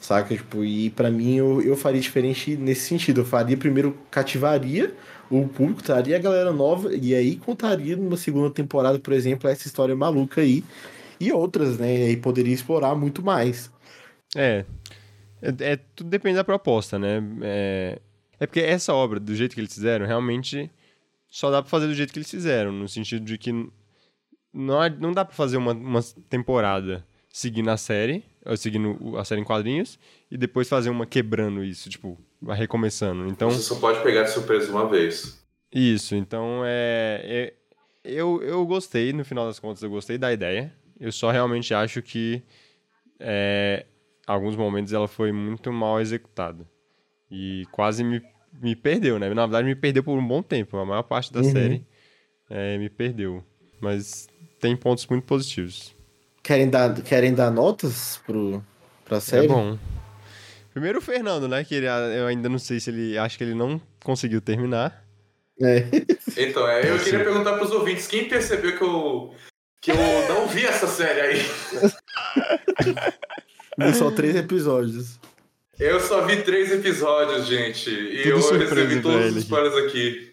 Saca? 0.00 0.36
Tipo, 0.36 0.64
e 0.64 0.90
para 0.90 1.10
mim 1.10 1.34
eu, 1.34 1.60
eu 1.62 1.76
faria 1.76 2.00
diferente 2.00 2.54
nesse 2.56 2.82
sentido. 2.82 3.22
Eu 3.22 3.24
faria 3.24 3.56
primeiro, 3.56 3.98
cativaria 4.08 4.94
o 5.28 5.48
público, 5.48 5.82
traria 5.82 6.14
a 6.14 6.20
galera 6.20 6.52
nova 6.52 6.94
e 6.94 7.12
aí 7.12 7.34
contaria 7.34 7.96
numa 7.96 8.16
segunda 8.16 8.50
temporada, 8.50 9.00
por 9.00 9.12
exemplo, 9.12 9.50
essa 9.50 9.66
história 9.66 9.96
maluca 9.96 10.42
aí 10.42 10.62
e 11.18 11.32
outras, 11.32 11.76
né? 11.76 11.92
E 11.92 12.02
aí 12.04 12.16
poderia 12.16 12.54
explorar 12.54 12.94
muito 12.94 13.20
mais. 13.20 13.68
É. 14.36 14.64
É, 15.42 15.72
é 15.72 15.76
tudo 15.76 16.08
depende 16.08 16.36
da 16.36 16.44
proposta, 16.44 16.98
né? 16.98 17.20
É, 17.42 17.98
é 18.38 18.46
porque 18.46 18.60
essa 18.60 18.94
obra, 18.94 19.18
do 19.18 19.34
jeito 19.34 19.54
que 19.54 19.60
eles 19.60 19.74
fizeram, 19.74 20.06
realmente 20.06 20.70
só 21.28 21.50
dá 21.50 21.60
pra 21.62 21.70
fazer 21.70 21.86
do 21.86 21.94
jeito 21.94 22.12
que 22.12 22.18
eles 22.18 22.30
fizeram, 22.30 22.70
no 22.72 22.88
sentido 22.88 23.24
de 23.24 23.36
que 23.36 23.52
não, 24.52 24.88
não 25.00 25.12
dá 25.12 25.24
pra 25.24 25.34
fazer 25.34 25.56
uma, 25.56 25.72
uma 25.72 26.00
temporada 26.28 27.04
seguindo 27.32 27.70
a 27.70 27.76
série, 27.76 28.22
seguindo 28.56 29.16
a 29.16 29.24
série 29.24 29.40
em 29.40 29.44
quadrinhos, 29.44 29.98
e 30.30 30.36
depois 30.36 30.68
fazer 30.68 30.90
uma 30.90 31.06
quebrando 31.06 31.64
isso, 31.64 31.88
tipo, 31.88 32.18
recomeçando. 32.46 33.26
Então, 33.28 33.50
Você 33.50 33.62
só 33.62 33.76
pode 33.76 34.02
pegar 34.02 34.24
de 34.24 34.30
surpresa 34.30 34.70
uma 34.70 34.86
vez. 34.86 35.42
Isso, 35.72 36.14
então 36.14 36.62
é, 36.66 37.22
é. 37.24 37.54
eu, 38.04 38.42
eu 38.42 38.64
gostei, 38.66 39.12
no 39.12 39.24
final 39.24 39.46
das 39.46 39.58
contas, 39.58 39.82
eu 39.82 39.88
gostei 39.88 40.18
da 40.18 40.30
ideia. 40.32 40.72
Eu 41.00 41.10
só 41.10 41.30
realmente 41.30 41.72
acho 41.72 42.02
que 42.02 42.42
é, 43.18 43.86
alguns 44.26 44.56
momentos 44.56 44.92
ela 44.92 45.08
foi 45.08 45.32
muito 45.32 45.72
mal 45.72 46.00
executada. 46.00 46.66
E 47.30 47.66
quase 47.72 48.04
me, 48.04 48.22
me 48.60 48.76
perdeu, 48.76 49.18
né? 49.18 49.28
Na 49.32 49.46
verdade, 49.46 49.66
me 49.66 49.74
perdeu 49.74 50.02
por 50.04 50.18
um 50.18 50.26
bom 50.26 50.42
tempo. 50.42 50.76
A 50.76 50.84
maior 50.84 51.02
parte 51.02 51.32
da 51.32 51.40
Uhum. 51.40 51.50
série 51.50 51.86
é, 52.50 52.76
me 52.78 52.88
perdeu. 52.90 53.42
Mas 53.80 54.28
tem 54.60 54.76
pontos 54.76 55.06
muito 55.06 55.24
positivos. 55.24 55.94
Querem 56.42 56.68
dar, 56.68 56.94
querem 57.02 57.34
dar 57.34 57.50
notas 57.50 58.20
pro, 58.26 58.62
pra 59.04 59.20
série? 59.20 59.46
É 59.46 59.48
bom. 59.48 59.78
Primeiro 60.72 60.98
o 60.98 61.02
Fernando, 61.02 61.46
né? 61.48 61.64
Que 61.64 61.74
ele, 61.76 61.86
eu 61.86 62.26
ainda 62.26 62.48
não 62.48 62.58
sei 62.58 62.80
se 62.80 62.90
ele. 62.90 63.16
Acho 63.18 63.36
que 63.38 63.44
ele 63.44 63.54
não 63.54 63.80
conseguiu 64.02 64.40
terminar. 64.40 65.04
É. 65.60 65.84
Então, 66.34 66.66
é, 66.66 66.90
eu 66.90 66.98
queria 66.98 67.22
perguntar 67.22 67.58
pros 67.58 67.70
ouvintes, 67.72 68.06
quem 68.06 68.26
percebeu 68.26 68.74
que 68.78 68.82
eu, 68.82 69.34
que 69.82 69.90
eu 69.90 69.96
não 70.30 70.46
vi 70.48 70.64
essa 70.64 70.86
série 70.86 71.20
aí? 71.20 71.38
Viu 73.78 73.94
só 73.94 74.10
três 74.10 74.36
episódios. 74.36 75.18
Eu 75.78 75.98
só 76.00 76.24
vi 76.26 76.42
três 76.42 76.70
episódios, 76.70 77.46
gente. 77.46 77.90
E 77.90 78.22
Tudo 78.22 78.28
eu 78.30 78.42
surpresa 78.42 78.74
recebi 78.74 79.02
todos 79.02 79.16
ele 79.20 79.26
os 79.28 79.36
aqui. 79.36 79.38
spoilers 79.42 79.76
aqui. 79.86 80.32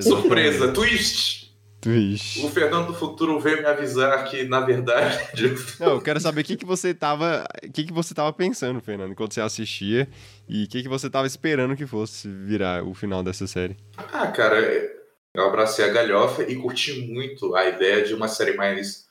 Surpresa, 0.00 0.72
twist! 0.72 1.46
Twist. 1.80 2.44
O 2.44 2.48
Fernando 2.50 2.88
do 2.88 2.94
Futuro 2.94 3.38
veio 3.38 3.58
me 3.58 3.66
avisar 3.66 4.24
que, 4.28 4.44
na 4.44 4.60
verdade. 4.60 5.18
Não, 5.78 5.94
eu 5.94 6.00
quero 6.00 6.18
saber 6.20 6.40
o 6.40 6.44
que, 6.44 6.56
que 6.56 6.64
você 6.64 6.92
tava. 6.94 7.44
O 7.64 7.70
que, 7.70 7.84
que 7.84 7.92
você 7.92 8.14
tava 8.14 8.32
pensando, 8.32 8.80
Fernando, 8.80 9.14
quando 9.14 9.32
você 9.32 9.40
assistia 9.40 10.08
e 10.48 10.64
o 10.64 10.68
que, 10.68 10.82
que 10.82 10.88
você 10.88 11.08
tava 11.10 11.26
esperando 11.26 11.76
que 11.76 11.86
fosse 11.86 12.28
virar 12.28 12.82
o 12.84 12.94
final 12.94 13.22
dessa 13.22 13.46
série. 13.46 13.76
Ah, 13.96 14.26
cara, 14.28 14.58
eu 15.34 15.44
abracei 15.44 15.84
a 15.84 15.88
galhofa 15.92 16.42
e 16.44 16.56
curti 16.56 17.00
muito 17.12 17.54
a 17.54 17.66
ideia 17.68 18.04
de 18.04 18.14
uma 18.14 18.28
série 18.28 18.56
mais 18.56 19.06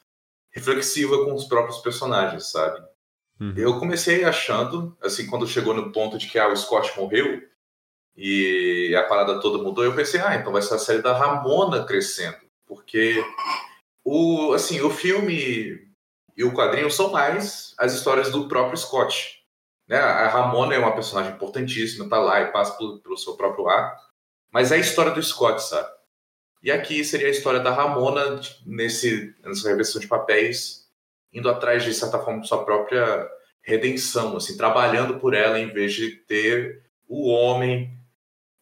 reflexiva 0.51 1.23
com 1.23 1.33
os 1.33 1.45
próprios 1.45 1.77
personagens, 1.77 2.51
sabe? 2.51 2.79
Uhum. 3.39 3.53
Eu 3.57 3.79
comecei 3.79 4.23
achando, 4.23 4.95
assim, 5.01 5.27
quando 5.27 5.47
chegou 5.47 5.73
no 5.73 5.91
ponto 5.91 6.17
de 6.17 6.27
que 6.27 6.39
ah, 6.39 6.47
o 6.47 6.55
Scott 6.55 6.97
morreu 6.97 7.41
e 8.15 8.95
a 8.97 9.03
parada 9.03 9.39
toda 9.39 9.61
mudou, 9.61 9.83
eu 9.83 9.95
pensei, 9.95 10.21
ah, 10.21 10.35
então 10.35 10.53
vai 10.53 10.61
ser 10.61 10.75
a 10.75 10.79
série 10.79 11.01
da 11.01 11.17
Ramona 11.17 11.83
crescendo. 11.85 12.37
Porque 12.65 13.23
o, 14.03 14.53
assim, 14.53 14.79
o 14.81 14.89
filme 14.89 15.85
e 16.37 16.43
o 16.43 16.53
quadrinho 16.53 16.89
são 16.89 17.11
mais 17.11 17.73
as 17.77 17.93
histórias 17.93 18.31
do 18.31 18.47
próprio 18.47 18.77
Scott. 18.77 19.43
Né? 19.87 19.97
A 19.97 20.27
Ramona 20.27 20.73
é 20.75 20.79
uma 20.79 20.93
personagem 20.93 21.33
importantíssima, 21.33 22.09
tá 22.09 22.19
lá 22.19 22.41
e 22.41 22.51
passa 22.51 22.77
pelo, 22.77 22.99
pelo 22.99 23.17
seu 23.17 23.35
próprio 23.35 23.67
arco. 23.67 24.01
Mas 24.51 24.71
é 24.71 24.75
a 24.75 24.79
história 24.79 25.11
do 25.11 25.21
Scott, 25.21 25.61
sabe? 25.61 25.89
E 26.63 26.71
aqui 26.71 27.03
seria 27.03 27.27
a 27.27 27.31
história 27.31 27.59
da 27.59 27.71
Ramona 27.71 28.39
nesse, 28.65 29.35
nessa 29.43 29.69
reversão 29.69 30.01
de 30.01 30.07
papéis, 30.07 30.84
indo 31.35 31.49
atrás 31.49 31.83
de 31.83 31.93
certa 31.93 32.17
forma 32.17 32.41
de 32.41 32.47
sua 32.47 32.63
própria 32.63 33.29
redenção, 33.61 34.37
assim, 34.37 34.55
trabalhando 34.55 35.19
por 35.19 35.33
ela 35.33 35.59
em 35.59 35.71
vez 35.71 35.93
de 35.93 36.11
ter 36.11 36.83
o 37.07 37.29
homem, 37.29 37.91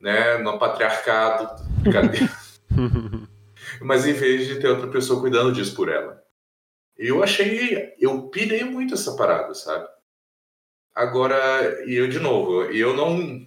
né, 0.01 0.37
no 0.39 0.57
patriarcado, 0.57 1.47
cadê? 1.91 2.19
mas 3.81 4.05
em 4.05 4.13
vez 4.13 4.47
de 4.47 4.59
ter 4.59 4.67
outra 4.67 4.87
pessoa 4.87 5.21
cuidando 5.21 5.51
disso 5.51 5.75
por 5.75 5.89
ela. 5.89 6.21
Eu 6.97 7.23
achei, 7.23 7.93
eu 7.99 8.29
pirei 8.29 8.63
muito 8.63 8.93
essa 8.93 9.15
parada, 9.15 9.53
sabe? 9.53 9.87
Agora, 10.93 11.83
e 11.85 11.95
eu 11.95 12.07
de 12.07 12.19
novo, 12.19 12.71
e 12.71 12.79
eu 12.79 12.95
não. 12.95 13.45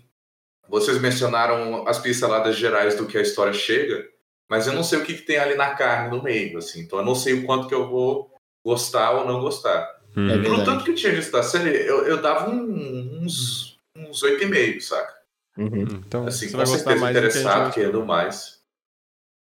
Vocês 0.68 1.00
mencionaram 1.00 1.86
as 1.86 1.98
pinceladas 1.98 2.56
gerais 2.56 2.96
do 2.96 3.06
que 3.06 3.16
a 3.16 3.22
história 3.22 3.52
chega, 3.52 4.04
mas 4.48 4.66
eu 4.66 4.72
não 4.72 4.82
sei 4.82 4.98
o 4.98 5.04
que, 5.04 5.14
que 5.14 5.22
tem 5.22 5.38
ali 5.38 5.54
na 5.54 5.74
carne 5.74 6.10
no 6.10 6.22
meio, 6.22 6.58
assim. 6.58 6.80
Então 6.80 6.98
eu 6.98 7.04
não 7.04 7.14
sei 7.14 7.34
o 7.34 7.46
quanto 7.46 7.68
que 7.68 7.74
eu 7.74 7.88
vou 7.88 8.35
gostar 8.66 9.12
ou 9.12 9.26
não 9.26 9.40
gostar. 9.40 9.94
Uhum. 10.16 10.28
É 10.30 10.38
verdade. 10.38 10.64
tanto 10.64 10.84
que 10.84 10.90
eu 10.90 10.94
tinha 10.96 11.12
visto 11.14 11.30
da 11.30 11.42
série, 11.42 11.70
eu, 11.86 12.04
eu 12.06 12.20
dava 12.20 12.50
um- 12.50 13.20
uns 13.22 13.78
uns 13.94 14.22
oito 14.24 14.42
e 14.42 14.46
meio, 14.46 14.80
saca? 14.80 15.14
Uhum. 15.56 15.82
Então, 15.82 16.26
Assim, 16.26 16.46
você 16.48 16.52
com 16.52 16.56
vai 16.58 16.66
gostar 16.66 16.78
certeza 16.78 17.00
mais 17.00 17.12
que 17.16 17.18
interessado, 17.18 17.64
gostou. 17.66 17.72
querendo 17.72 18.04
mais. 18.04 18.60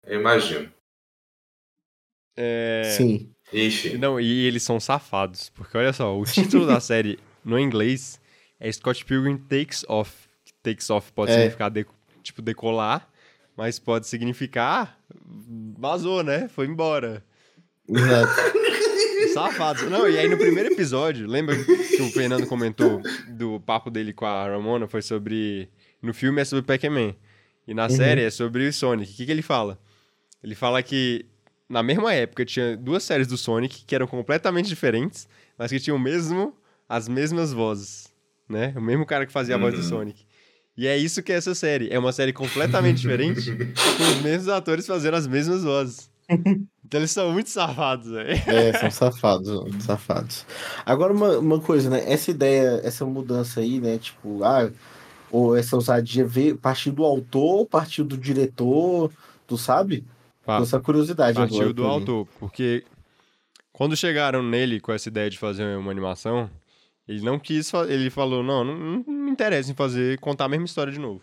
Eu 0.04 0.20
imagino. 0.20 0.72
É... 2.36 2.82
Sim. 2.96 3.30
Enfim. 3.52 3.96
Não, 3.96 4.20
e 4.20 4.44
eles 4.46 4.62
são 4.62 4.78
safados. 4.80 5.48
Porque 5.50 5.76
olha 5.78 5.92
só, 5.92 6.18
o 6.18 6.24
título 6.24 6.66
da 6.66 6.80
série 6.80 7.18
no 7.44 7.58
inglês 7.58 8.20
é 8.60 8.70
Scott 8.70 9.04
Pilgrim 9.04 9.38
Takes 9.38 9.84
Off. 9.88 10.12
Takes 10.62 10.90
Off 10.90 11.12
pode 11.12 11.30
É. 11.32 11.34
significar 11.36 11.70
de- 11.70 11.86
tipo 12.22 12.42
decolar, 12.42 13.08
mas 13.56 13.78
pode 13.78 14.06
significar 14.06 14.98
vazou, 15.78 16.22
né? 16.22 16.48
Foi 16.48 16.66
embora. 16.66 17.24
Exato. 17.88 18.32
Safados. 19.36 19.82
Não, 19.90 20.08
e 20.08 20.18
aí 20.18 20.28
no 20.28 20.38
primeiro 20.38 20.72
episódio, 20.72 21.26
lembra 21.26 21.54
que 21.62 22.00
o 22.02 22.10
Fernando 22.10 22.46
comentou 22.46 23.02
do 23.28 23.60
papo 23.60 23.90
dele 23.90 24.12
com 24.12 24.24
a 24.24 24.48
Ramona? 24.48 24.86
Foi 24.88 25.02
sobre. 25.02 25.68
No 26.00 26.14
filme 26.14 26.40
é 26.40 26.44
sobre 26.44 26.64
Pac-Man. 26.64 27.14
E 27.68 27.74
na 27.74 27.88
série 27.88 28.22
é 28.22 28.30
sobre 28.30 28.66
o 28.66 28.72
Sonic. 28.72 29.12
O 29.12 29.16
que, 29.16 29.26
que 29.26 29.30
ele 29.32 29.42
fala? 29.42 29.78
Ele 30.42 30.54
fala 30.54 30.82
que 30.82 31.26
na 31.68 31.82
mesma 31.82 32.14
época 32.14 32.44
tinha 32.44 32.76
duas 32.76 33.02
séries 33.02 33.26
do 33.26 33.36
Sonic 33.36 33.84
que 33.84 33.94
eram 33.94 34.06
completamente 34.06 34.68
diferentes, 34.68 35.28
mas 35.58 35.70
que 35.70 35.80
tinham 35.80 35.98
mesmo 35.98 36.54
as 36.88 37.08
mesmas 37.08 37.52
vozes. 37.52 38.06
Né? 38.48 38.72
O 38.76 38.80
mesmo 38.80 39.04
cara 39.04 39.26
que 39.26 39.32
fazia 39.32 39.56
a 39.56 39.58
voz 39.58 39.74
do 39.74 39.80
Uhum. 39.80 39.88
Sonic. 39.88 40.24
E 40.76 40.86
é 40.86 40.96
isso 40.96 41.22
que 41.22 41.32
é 41.32 41.36
essa 41.36 41.54
série. 41.54 41.88
É 41.90 41.98
uma 41.98 42.12
série 42.12 42.32
completamente 42.32 43.00
diferente, 43.00 43.50
com 43.96 44.02
os 44.04 44.22
mesmos 44.22 44.48
atores 44.48 44.86
fazendo 44.86 45.14
as 45.14 45.26
mesmas 45.26 45.64
vozes. 45.64 46.08
Então 46.28 47.00
eles 47.00 47.10
são 47.10 47.32
muito 47.32 47.50
safados, 47.50 48.10
velho. 48.10 48.30
É, 48.46 48.72
são 48.78 48.90
safados, 48.90 49.50
safados. 49.84 50.46
Agora, 50.84 51.12
uma, 51.12 51.38
uma 51.38 51.60
coisa, 51.60 51.90
né? 51.90 52.02
Essa 52.06 52.30
ideia, 52.30 52.80
essa 52.84 53.04
mudança 53.04 53.60
aí, 53.60 53.80
né? 53.80 53.98
Tipo, 53.98 54.44
ah, 54.44 54.70
ou 55.30 55.56
essa 55.56 55.74
ousadia 55.74 56.24
veio, 56.24 56.56
partiu 56.56 56.92
do 56.92 57.04
autor, 57.04 57.66
partiu 57.66 58.04
do 58.04 58.16
diretor, 58.16 59.10
tu 59.46 59.58
sabe? 59.58 60.04
Com 60.44 60.62
essa 60.62 60.78
curiosidade 60.78 61.36
Partiu 61.36 61.56
agora. 61.56 61.72
do 61.74 61.82
pra 61.82 61.90
mim. 61.90 61.98
autor, 61.98 62.28
porque 62.38 62.84
quando 63.72 63.96
chegaram 63.96 64.42
nele 64.44 64.80
com 64.80 64.92
essa 64.92 65.08
ideia 65.08 65.28
de 65.28 65.36
fazer 65.36 65.76
uma 65.76 65.90
animação, 65.90 66.48
ele 67.08 67.20
não 67.20 67.36
quis, 67.38 67.72
ele 67.88 68.10
falou, 68.10 68.44
não, 68.44 68.64
não, 68.64 68.76
não 68.76 69.04
me 69.12 69.30
interessa 69.30 69.70
em 69.72 69.74
fazer, 69.74 70.18
contar 70.20 70.44
a 70.44 70.48
mesma 70.48 70.66
história 70.66 70.92
de 70.92 71.00
novo. 71.00 71.20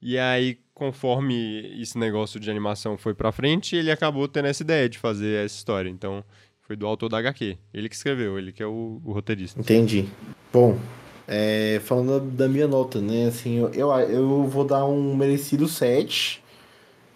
E 0.00 0.18
aí, 0.18 0.58
conforme 0.72 1.80
esse 1.80 1.98
negócio 1.98 2.38
de 2.38 2.50
animação 2.50 2.96
foi 2.96 3.14
pra 3.14 3.32
frente, 3.32 3.74
ele 3.74 3.90
acabou 3.90 4.28
tendo 4.28 4.46
essa 4.46 4.62
ideia 4.62 4.88
de 4.88 4.98
fazer 4.98 5.44
essa 5.44 5.56
história. 5.56 5.88
Então, 5.88 6.24
foi 6.60 6.76
do 6.76 6.86
autor 6.86 7.08
da 7.08 7.18
HQ. 7.18 7.56
Ele 7.72 7.88
que 7.88 7.94
escreveu, 7.94 8.38
ele 8.38 8.52
que 8.52 8.62
é 8.62 8.66
o, 8.66 9.00
o 9.04 9.12
roteirista. 9.12 9.58
Entendi. 9.60 10.06
Bom, 10.52 10.78
é, 11.26 11.80
falando 11.84 12.30
da 12.30 12.48
minha 12.48 12.68
nota, 12.68 13.00
né? 13.00 13.26
Assim, 13.26 13.58
eu, 13.58 13.70
eu, 13.72 14.44
vou 14.46 14.64
dar 14.64 14.86
um 14.86 15.16
merecido 15.16 15.66
7. 15.66 16.42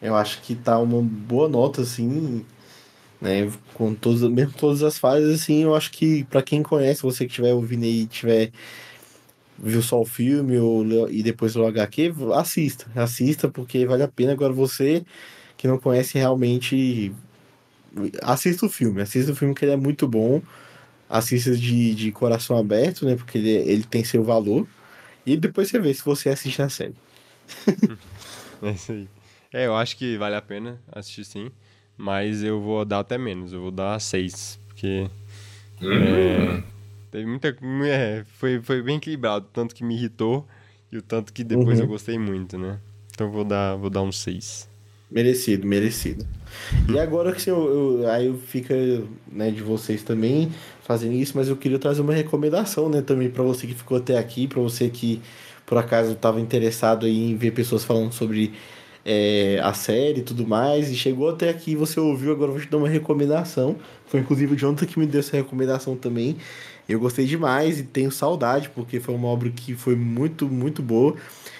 Eu 0.00 0.16
acho 0.16 0.42
que 0.42 0.54
tá 0.54 0.78
uma 0.78 1.00
boa 1.00 1.48
nota, 1.48 1.82
assim, 1.82 2.44
né? 3.20 3.50
Com 3.74 3.94
todas, 3.94 4.22
mesmo 4.22 4.52
todas 4.52 4.82
as 4.82 4.98
fases, 4.98 5.40
assim, 5.40 5.62
eu 5.62 5.74
acho 5.76 5.92
que 5.92 6.24
pra 6.24 6.42
quem 6.42 6.62
conhece, 6.62 7.02
você 7.02 7.24
que 7.24 7.30
estiver 7.30 7.54
ouvindo 7.54 7.84
aí, 7.84 8.06
tiver 8.06 8.50
viu 9.58 9.82
só 9.82 10.00
o 10.00 10.04
filme 10.06 10.58
ou, 10.58 10.82
leu- 10.82 11.10
e 11.10 11.22
depois 11.22 11.56
o 11.56 11.66
HQ, 11.66 12.12
assista. 12.34 12.86
Assista, 12.94 13.48
porque 13.48 13.86
vale 13.86 14.02
a 14.02 14.08
pena. 14.08 14.32
Agora 14.32 14.52
você 14.52 15.04
que 15.56 15.68
não 15.68 15.78
conhece 15.78 16.18
realmente, 16.18 17.12
assista 18.22 18.66
o 18.66 18.68
filme. 18.68 19.02
Assista 19.02 19.32
o 19.32 19.36
filme 19.36 19.54
que 19.54 19.64
ele 19.64 19.72
é 19.72 19.76
muito 19.76 20.06
bom 20.08 20.42
assista 21.08 21.54
de, 21.56 21.94
de 21.94 22.12
coração 22.12 22.56
aberto, 22.56 23.04
né? 23.06 23.16
Porque 23.16 23.38
ele, 23.38 23.50
ele 23.50 23.84
tem 23.84 24.02
seu 24.04 24.24
valor. 24.24 24.66
E 25.26 25.36
depois 25.36 25.68
você 25.68 25.78
vê 25.78 25.92
se 25.94 26.04
você 26.04 26.30
assiste 26.30 26.62
a 26.62 26.68
série. 26.68 26.94
É 28.62 28.70
isso 28.70 28.92
aí. 28.92 29.08
É, 29.52 29.66
eu 29.66 29.76
acho 29.76 29.96
que 29.96 30.16
vale 30.16 30.36
a 30.36 30.42
pena 30.42 30.80
assistir 30.92 31.24
sim, 31.24 31.50
mas 31.98 32.42
eu 32.42 32.60
vou 32.60 32.84
dar 32.84 33.00
até 33.00 33.18
menos, 33.18 33.52
eu 33.52 33.60
vou 33.60 33.70
dar 33.70 34.00
6, 34.00 34.58
porque 34.68 35.08
Hum, 35.82 36.62
Teve 37.12 37.26
muita. 37.26 37.56
É, 37.86 38.24
foi, 38.38 38.60
foi 38.60 38.82
bem 38.82 38.96
equilibrado. 38.96 39.46
Tanto 39.52 39.74
que 39.74 39.84
me 39.84 39.94
irritou 39.94 40.44
e 40.90 40.96
o 40.98 41.02
tanto 41.02 41.32
que 41.32 41.44
depois 41.44 41.78
Uhum. 41.78 41.84
eu 41.84 41.88
gostei 41.88 42.18
muito, 42.18 42.58
né? 42.58 42.80
Então 43.14 43.30
vou 43.30 43.44
dar, 43.44 43.76
vou 43.76 43.88
dar 43.90 44.02
um 44.02 44.10
6. 44.10 44.68
Merecido, 45.10 45.66
merecido. 45.66 46.26
E 46.88 46.98
agora 46.98 47.32
que 47.32 47.36
assim, 47.36 47.50
eu, 47.50 48.00
eu- 48.00 48.10
aí 48.10 48.34
fica 48.46 48.74
né, 49.30 49.50
de 49.50 49.62
vocês 49.62 50.02
também 50.02 50.50
fazendo 50.82 51.12
isso, 51.14 51.34
mas 51.36 51.48
eu 51.48 51.56
queria 51.56 51.78
trazer 51.78 52.00
uma 52.00 52.14
recomendação, 52.14 52.88
né, 52.88 53.02
também 53.02 53.28
para 53.30 53.42
você 53.42 53.66
que 53.66 53.74
ficou 53.74 53.98
até 53.98 54.16
aqui, 54.18 54.48
para 54.48 54.60
você 54.60 54.88
que 54.88 55.20
por 55.66 55.76
acaso 55.78 56.12
estava 56.12 56.40
interessado 56.40 57.06
em 57.06 57.36
ver 57.36 57.50
pessoas 57.52 57.84
falando 57.84 58.12
sobre 58.12 58.52
é, 59.04 59.60
a 59.62 59.74
série 59.74 60.20
e 60.20 60.22
tudo 60.22 60.46
mais, 60.46 60.90
e 60.90 60.94
chegou 60.96 61.28
até 61.30 61.50
aqui, 61.50 61.76
você 61.76 62.00
ouviu, 62.00 62.32
agora 62.32 62.50
eu 62.50 62.54
vou 62.54 62.62
te 62.62 62.70
dar 62.70 62.78
uma 62.78 62.88
recomendação. 62.88 63.76
Foi 64.06 64.20
inclusive 64.20 64.54
o 64.54 64.56
Jonathan 64.56 64.86
que 64.86 64.98
me 64.98 65.06
deu 65.06 65.20
essa 65.20 65.36
recomendação 65.36 65.96
também. 65.96 66.36
Eu 66.92 67.00
gostei 67.00 67.26
demais 67.26 67.80
e 67.80 67.82
tenho 67.82 68.10
saudade, 68.10 68.70
porque 68.70 69.00
foi 69.00 69.14
uma 69.14 69.28
obra 69.28 69.50
que 69.50 69.74
foi 69.74 69.96
muito, 69.96 70.48
muito 70.48 70.82
boa. 70.82 71.16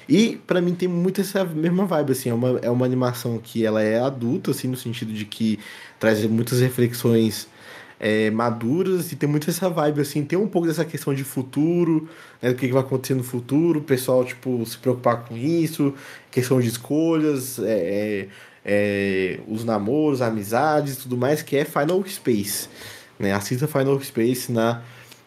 E 0.08 0.36
pra 0.46 0.60
mim 0.60 0.74
tem 0.74 0.88
muito 0.88 1.20
essa 1.20 1.44
mesma 1.44 1.86
vibe, 1.86 2.12
assim, 2.12 2.28
é 2.30 2.34
uma, 2.34 2.58
é 2.60 2.70
uma 2.70 2.84
animação 2.84 3.38
que 3.38 3.64
ela 3.64 3.82
é 3.82 4.00
adulta, 4.00 4.50
assim, 4.50 4.68
no 4.68 4.76
sentido 4.76 5.12
de 5.12 5.24
que 5.24 5.58
traz 5.98 6.24
muitas 6.26 6.60
reflexões 6.60 7.48
é, 8.02 8.30
maduras 8.32 9.12
e 9.12 9.16
tem 9.16 9.28
muito 9.28 9.48
essa 9.48 9.70
vibe, 9.70 10.00
assim, 10.00 10.24
tem 10.24 10.36
um 10.36 10.48
pouco 10.48 10.66
dessa 10.66 10.84
questão 10.84 11.14
de 11.14 11.22
futuro, 11.22 12.08
né, 12.42 12.50
do 12.50 12.56
que, 12.56 12.66
que 12.66 12.72
vai 12.72 12.82
acontecer 12.82 13.14
no 13.14 13.22
futuro, 13.22 13.78
o 13.78 13.82
pessoal, 13.82 14.24
tipo, 14.24 14.66
se 14.66 14.76
preocupar 14.76 15.24
com 15.24 15.36
isso, 15.36 15.94
questão 16.28 16.60
de 16.60 16.66
escolhas, 16.66 17.60
é, 17.60 17.70
é, 17.70 18.28
é, 18.64 19.40
os 19.46 19.64
namoros, 19.64 20.20
amizades 20.20 20.96
tudo 20.96 21.16
mais, 21.16 21.42
que 21.42 21.56
é 21.56 21.64
Final 21.64 22.04
Space, 22.08 22.68
né, 23.20 23.32
assista 23.32 23.68
Final 23.68 24.00
Space 24.02 24.50
na 24.50 24.82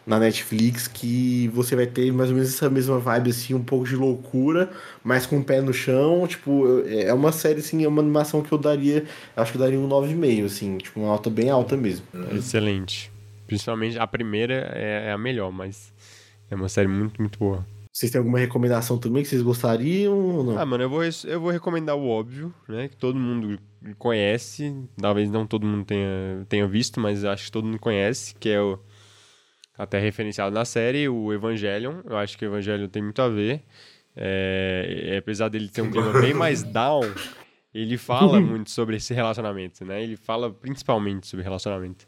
na 0.06 0.20
Netflix 0.20 0.86
que 0.86 1.48
você 1.48 1.74
vai 1.74 1.86
ter 1.86 2.12
mais 2.12 2.30
ou 2.30 2.36
menos 2.36 2.54
essa 2.54 2.70
mesma 2.70 2.98
vibe, 2.98 3.30
assim, 3.30 3.54
um 3.54 3.62
pouco 3.64 3.84
de 3.86 3.96
loucura, 3.96 4.70
mas 5.02 5.26
com 5.26 5.38
o 5.38 5.44
pé 5.44 5.60
no 5.60 5.72
chão. 5.72 6.26
Tipo, 6.28 6.64
eu- 6.64 6.86
é 7.08 7.12
uma 7.12 7.32
série, 7.32 7.58
assim, 7.58 7.82
é 7.84 7.88
uma 7.88 8.00
animação 8.00 8.40
que 8.40 8.52
eu 8.52 8.58
daria, 8.58 9.04
acho 9.36 9.50
que 9.52 9.58
eu 9.58 9.62
daria 9.62 9.78
um 9.80 9.86
9,5, 9.88 10.46
assim, 10.46 10.78
tipo, 10.78 11.00
uma 11.00 11.10
alta 11.10 11.28
bem 11.28 11.50
alta 11.50 11.76
mesmo. 11.76 12.06
Excelente. 12.32 13.10
Principalmente 13.46 13.98
a 13.98 14.06
primeira 14.06 14.70
é, 14.74 15.08
é 15.08 15.12
a 15.12 15.18
melhor, 15.18 15.50
mas 15.50 15.92
é 16.50 16.54
uma 16.54 16.68
série 16.68 16.88
muito, 16.88 17.20
muito 17.20 17.38
boa. 17.38 17.66
Vocês 17.92 18.12
têm 18.12 18.18
alguma 18.18 18.38
recomendação 18.38 18.98
também 18.98 19.22
que 19.22 19.28
vocês 19.28 19.40
gostariam 19.40 20.14
ou 20.14 20.44
não? 20.44 20.58
Ah, 20.58 20.66
mano, 20.66 20.84
eu 20.84 20.90
vou, 20.90 21.00
eu 21.02 21.40
vou 21.40 21.50
recomendar 21.50 21.96
o 21.96 22.06
óbvio, 22.06 22.52
né? 22.68 22.88
Que 22.88 22.96
todo 22.96 23.18
mundo 23.18 23.58
conhece. 23.98 24.74
Talvez 25.00 25.30
não 25.30 25.46
todo 25.46 25.66
mundo 25.66 25.84
tenha, 25.84 26.44
tenha 26.48 26.68
visto, 26.68 27.00
mas 27.00 27.24
acho 27.24 27.46
que 27.46 27.52
todo 27.52 27.64
mundo 27.66 27.78
conhece, 27.78 28.34
que 28.38 28.50
é 28.50 28.60
o. 28.60 28.78
Até 29.76 29.98
referenciado 29.98 30.54
na 30.54 30.64
série, 30.64 31.08
o 31.08 31.32
Evangelion. 31.32 32.00
Eu 32.04 32.16
acho 32.16 32.36
que 32.38 32.44
o 32.44 32.48
Evangelion 32.48 32.88
tem 32.88 33.02
muito 33.02 33.20
a 33.20 33.28
ver. 33.28 33.62
É, 34.16 35.16
apesar 35.18 35.48
dele 35.48 35.68
ter 35.68 35.82
um 35.82 35.90
clima 35.90 36.18
bem 36.20 36.32
mais 36.32 36.62
down, 36.72 37.02
ele 37.74 37.98
fala 37.98 38.40
muito 38.40 38.70
sobre 38.70 38.96
esse 38.96 39.12
relacionamento, 39.12 39.84
né? 39.84 40.02
Ele 40.02 40.16
fala 40.16 40.50
principalmente 40.50 41.26
sobre 41.26 41.44
relacionamento. 41.44 42.06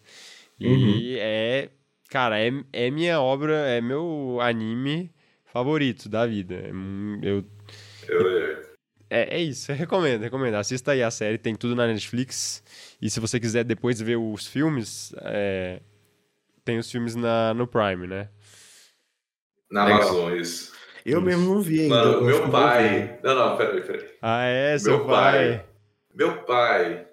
E 0.59 1.19
é. 1.21 1.71
Cara, 2.09 2.41
é, 2.41 2.51
é 2.73 2.91
minha 2.91 3.21
obra, 3.21 3.55
é 3.69 3.83
meu 3.83 4.39
anime 4.41 5.11
favorito 5.45 6.09
da 6.09 6.27
vida. 6.27 6.55
É 6.55 6.71
Eu 7.23 7.45
Eu, 8.09 8.69
é, 9.11 9.37
é 9.37 9.41
isso, 9.43 9.73
eu 9.73 9.77
recomendo, 9.77 10.23
recomendo. 10.23 10.55
Assista 10.55 10.93
aí 10.93 11.03
a 11.03 11.11
série, 11.11 11.39
tem 11.39 11.55
tudo 11.55 11.75
na 11.75 11.87
Netflix. 11.87 12.62
E 13.01 13.09
se 13.09 13.21
você 13.21 13.41
quiser 13.41 13.64
depois 13.64 14.01
ver 14.01 14.16
os 14.16 14.47
filmes, 14.47 15.14
é, 15.23 15.81
tem 16.69 16.79
os 16.79 16.91
filmes 16.91 17.14
na, 17.14 17.55
no 17.55 17.66
Prime, 17.66 18.07
né? 18.07 18.29
na 19.71 19.85
Legal. 19.87 20.03
Amazon, 20.03 20.37
isso. 20.37 20.73
eu 21.05 21.19
mesmo 21.23 21.55
não 21.55 21.62
vi 21.62 21.81
ainda. 21.81 21.95
Mano, 21.95 22.23
meu 22.23 22.51
pai. 22.51 23.19
Não, 23.23 23.35
não, 23.35 23.57
peraí, 23.57 23.81
peraí. 23.81 24.07
Ah, 24.21 24.45
é, 24.45 24.79
seu 24.79 24.99
Meu 24.99 25.07
pai. 25.07 25.33
pai. 25.33 25.64
Meu 26.14 26.43
pai, 26.45 27.07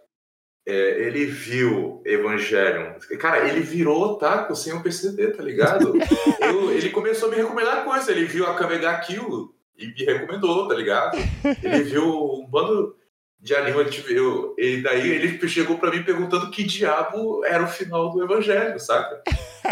é, 0.68 0.74
ele 1.06 1.26
viu 1.26 2.01
Evangelion. 2.06 2.95
Cara, 3.18 3.47
ele 3.47 3.62
virou 3.62 4.01
otaku 4.03 4.56
sem 4.58 4.74
eu 4.74 4.82
perceber, 4.84 5.38
tá 5.38 5.41
ligado? 5.43 5.93
Eu- 6.41 6.72
ele 6.72 6.89
começou 6.89 7.30
a 7.30 7.32
me 7.32 7.38
recomendar 7.38 7.86
coisa. 7.86 8.12
Ele 8.12 8.26
viu 8.26 8.45
a 8.45 8.56
Kame 8.56 8.78
ga 8.80 8.99
Kill 8.99 9.53
e 9.78 9.88
me 9.88 10.03
recomendou, 10.06 10.68
tá 10.68 10.74
ligado? 10.76 11.18
Ele 11.64 11.84
viu 11.84 12.03
um 12.06 12.45
bando 12.47 12.95
de 13.46 13.56
anime, 13.56 13.80
a 13.80 13.84
gente 13.84 14.02
viu. 14.02 14.56
E 14.58 14.82
daí 14.82 15.08
ele 15.08 15.48
chegou 15.48 15.78
pra 15.78 15.91
mim 15.91 16.02
perguntando 16.02 16.50
que 16.50 16.64
diabo 16.64 17.46
era 17.46 17.64
o 17.64 17.68
final 17.68 18.12
do 18.12 18.24
Evangelho, 18.24 18.80
saca? 18.80 19.22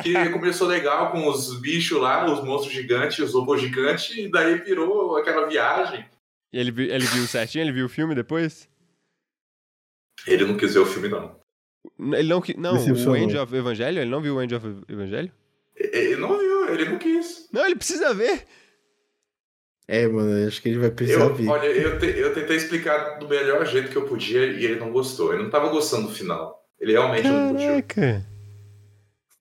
Que 0.04 0.30
começou 0.30 0.68
legal 0.68 1.12
com 1.12 1.28
os 1.28 1.60
bichos 1.60 2.00
lá, 2.00 2.24
os 2.32 2.44
monstros 2.44 2.72
gigantes, 2.72 3.18
os 3.18 3.34
robôs 3.34 3.60
gigantes, 3.60 4.16
e 4.16 4.30
daí 4.30 4.60
virou 4.60 5.18
aquela 5.18 5.48
viagem. 5.48 6.06
E 6.54 6.60
ele, 6.60 6.70
ele 6.84 7.06
viu 7.06 7.26
certinho? 7.26 7.64
Ele 7.64 7.72
viu 7.72 7.88
o 7.88 7.90
filme 7.90 8.14
depois? 8.14 8.70
Ele 10.28 10.46
não 10.46 10.56
quis 10.56 10.76
ver 10.76 10.82
o 10.82 10.86
filme, 10.86 11.10
não. 11.10 11.36
Ele 12.00 12.30
não, 12.30 12.44
não 12.58 13.12
o. 13.12 13.16
End 13.16 13.36
of 13.36 13.56
Evangelho? 13.56 14.00
Ele 14.00 14.10
não 14.12 14.22
viu 14.22 14.36
o 14.36 14.42
End 14.42 14.54
of 14.54 14.68
Evangelho? 14.88 15.32
Ele 15.76 16.16
não 16.18 16.38
viu, 16.38 16.74
ele 16.76 16.86
não 16.86 17.00
quis. 17.00 17.50
Não, 17.52 17.66
ele 17.66 17.76
precisa 17.76 18.14
ver. 18.14 18.46
É, 19.88 20.08
mano, 20.08 20.32
eu 20.40 20.48
acho 20.48 20.62
que 20.62 20.70
ele 20.70 20.80
vai 20.80 20.90
precisar 20.92 21.22
Eu, 21.26 21.36
ver. 21.36 21.48
olha, 21.50 21.66
eu, 21.68 22.00
te- 22.00 22.18
eu 22.18 22.34
tentei 22.34 22.56
explicar 22.56 23.18
do 23.20 23.28
melhor 23.28 23.66
jeito 23.66 23.90
que 23.92 23.98
eu 23.98 24.04
podia 24.06 24.46
e 24.46 24.64
ele 24.64 24.80
não 24.80 24.92
gostou. 24.92 25.34
Ele 25.34 25.44
não 25.44 25.50
tava 25.50 25.68
gostando 25.70 26.08
do 26.08 26.14
final. 26.14 26.64
Ele 26.80 26.94
realmente 26.94 27.28
não 27.28 27.50
curtiu. 27.50 27.84
Caraca. 27.88 28.26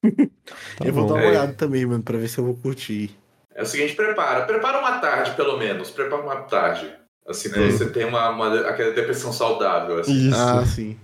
Tá 0.76 0.84
eu 0.84 0.92
vou 0.92 1.04
bom. 1.04 1.08
dar 1.10 1.14
uma 1.14 1.22
É. 1.22 1.28
olhada 1.28 1.52
também, 1.52 1.86
mano, 1.86 2.02
pra 2.02 2.18
ver 2.18 2.28
se 2.28 2.36
eu 2.38 2.44
vou 2.44 2.56
curtir. 2.56 3.16
É 3.54 3.62
o 3.62 3.66
seguinte, 3.66 3.94
prepara. 3.94 4.44
Prepara 4.44 4.80
uma 4.80 4.98
tarde, 4.98 5.30
pelo 5.36 5.56
menos. 5.56 5.90
Prepara 5.90 6.20
uma 6.22 6.36
tarde. 6.42 6.92
Assim, 7.26 7.48
né? 7.50 7.70
Você 7.70 7.88
tem 7.90 8.04
uma, 8.04 8.30
uma, 8.30 8.60
aquela 8.68 8.92
depressão 8.92 9.32
saudável, 9.32 10.00
assim. 10.00 10.28
Isso. 10.28 10.36
Ah, 10.36 10.64
sim. 10.66 10.98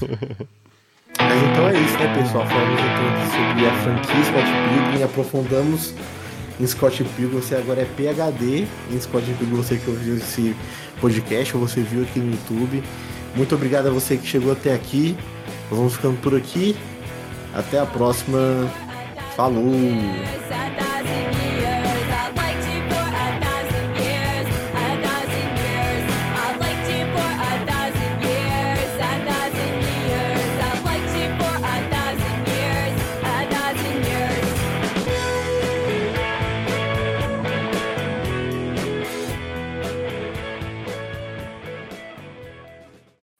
Mas 1.16 1.42
então 1.42 1.68
é 1.68 1.72
isso, 1.80 1.96
né, 1.98 2.14
pessoal? 2.18 2.46
Falamos 2.46 2.80
então 2.80 3.08
aqui 3.14 3.30
sobre 3.30 3.66
a 3.66 3.74
franquia 3.82 4.24
Scott 4.24 4.48
Pilgrim, 4.74 5.02
aprofundamos 5.04 5.94
em 6.60 6.66
Scott 6.66 7.02
Pilgrim. 7.16 7.40
Você 7.40 7.54
agora 7.54 7.82
é 7.82 7.84
PHD 7.84 8.66
em 8.90 9.00
Scott 9.00 9.24
Pilgrim, 9.38 9.56
você 9.56 9.76
que 9.76 9.90
ouviu 9.90 10.16
esse 10.16 10.54
podcast 11.00 11.56
ou 11.56 11.66
você 11.66 11.80
viu 11.82 12.02
aqui 12.02 12.18
no 12.18 12.32
YouTube. 12.32 12.82
Muito 13.34 13.54
obrigado 13.54 13.88
a 13.88 13.90
você 13.90 14.16
que 14.16 14.26
chegou 14.26 14.52
até 14.52 14.74
aqui. 14.74 15.16
Nós 15.70 15.78
vamos 15.78 15.96
ficando 15.96 16.20
por 16.20 16.36
aqui. 16.36 16.76
Até 17.52 17.78
a 17.78 17.86
próxima. 17.86 18.38
Falou! 19.36 19.64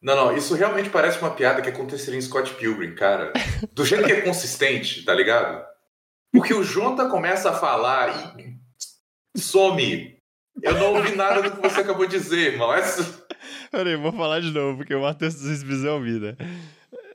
Não, 0.05 0.15
não, 0.15 0.37
isso 0.37 0.55
realmente 0.55 0.91
parece 0.91 1.19
uma 1.19 1.31
piada 1.31 1.63
que 1.63 1.71
aconteceria 1.71 2.19
em 2.19 2.23
Scott 2.23 2.53
Pilgrim, 2.57 2.95
cara. 2.95 3.33
Do 3.73 3.87
jeito 3.87 4.05
que 4.05 4.13
é 4.13 4.21
consistente, 4.21 5.03
tá 5.03 5.15
ligado? 5.15 5.65
Porque 6.31 6.53
o 6.53 6.63
Jonta 6.63 7.09
começa 7.09 7.49
a 7.49 7.55
falar 7.55 8.37
e 9.35 9.41
some. 9.41 10.15
Eu 10.63 10.75
não 10.75 10.97
ouvi 10.97 11.17
nada 11.17 11.41
do 11.41 11.53
que 11.53 11.63
você 11.63 11.81
acabou 11.81 12.05
de 12.07 12.19
dizer, 12.19 12.53
irmão. 12.53 12.75
Essa... 12.75 13.25
Peraí, 13.73 13.97
vou 13.97 14.13
falar 14.13 14.41
de 14.41 14.51
novo, 14.51 14.77
porque 14.77 14.95
o 14.95 15.01
Matheus 15.01 15.37
desvisou 15.37 15.97
a 15.97 16.01
vida. 16.01 16.37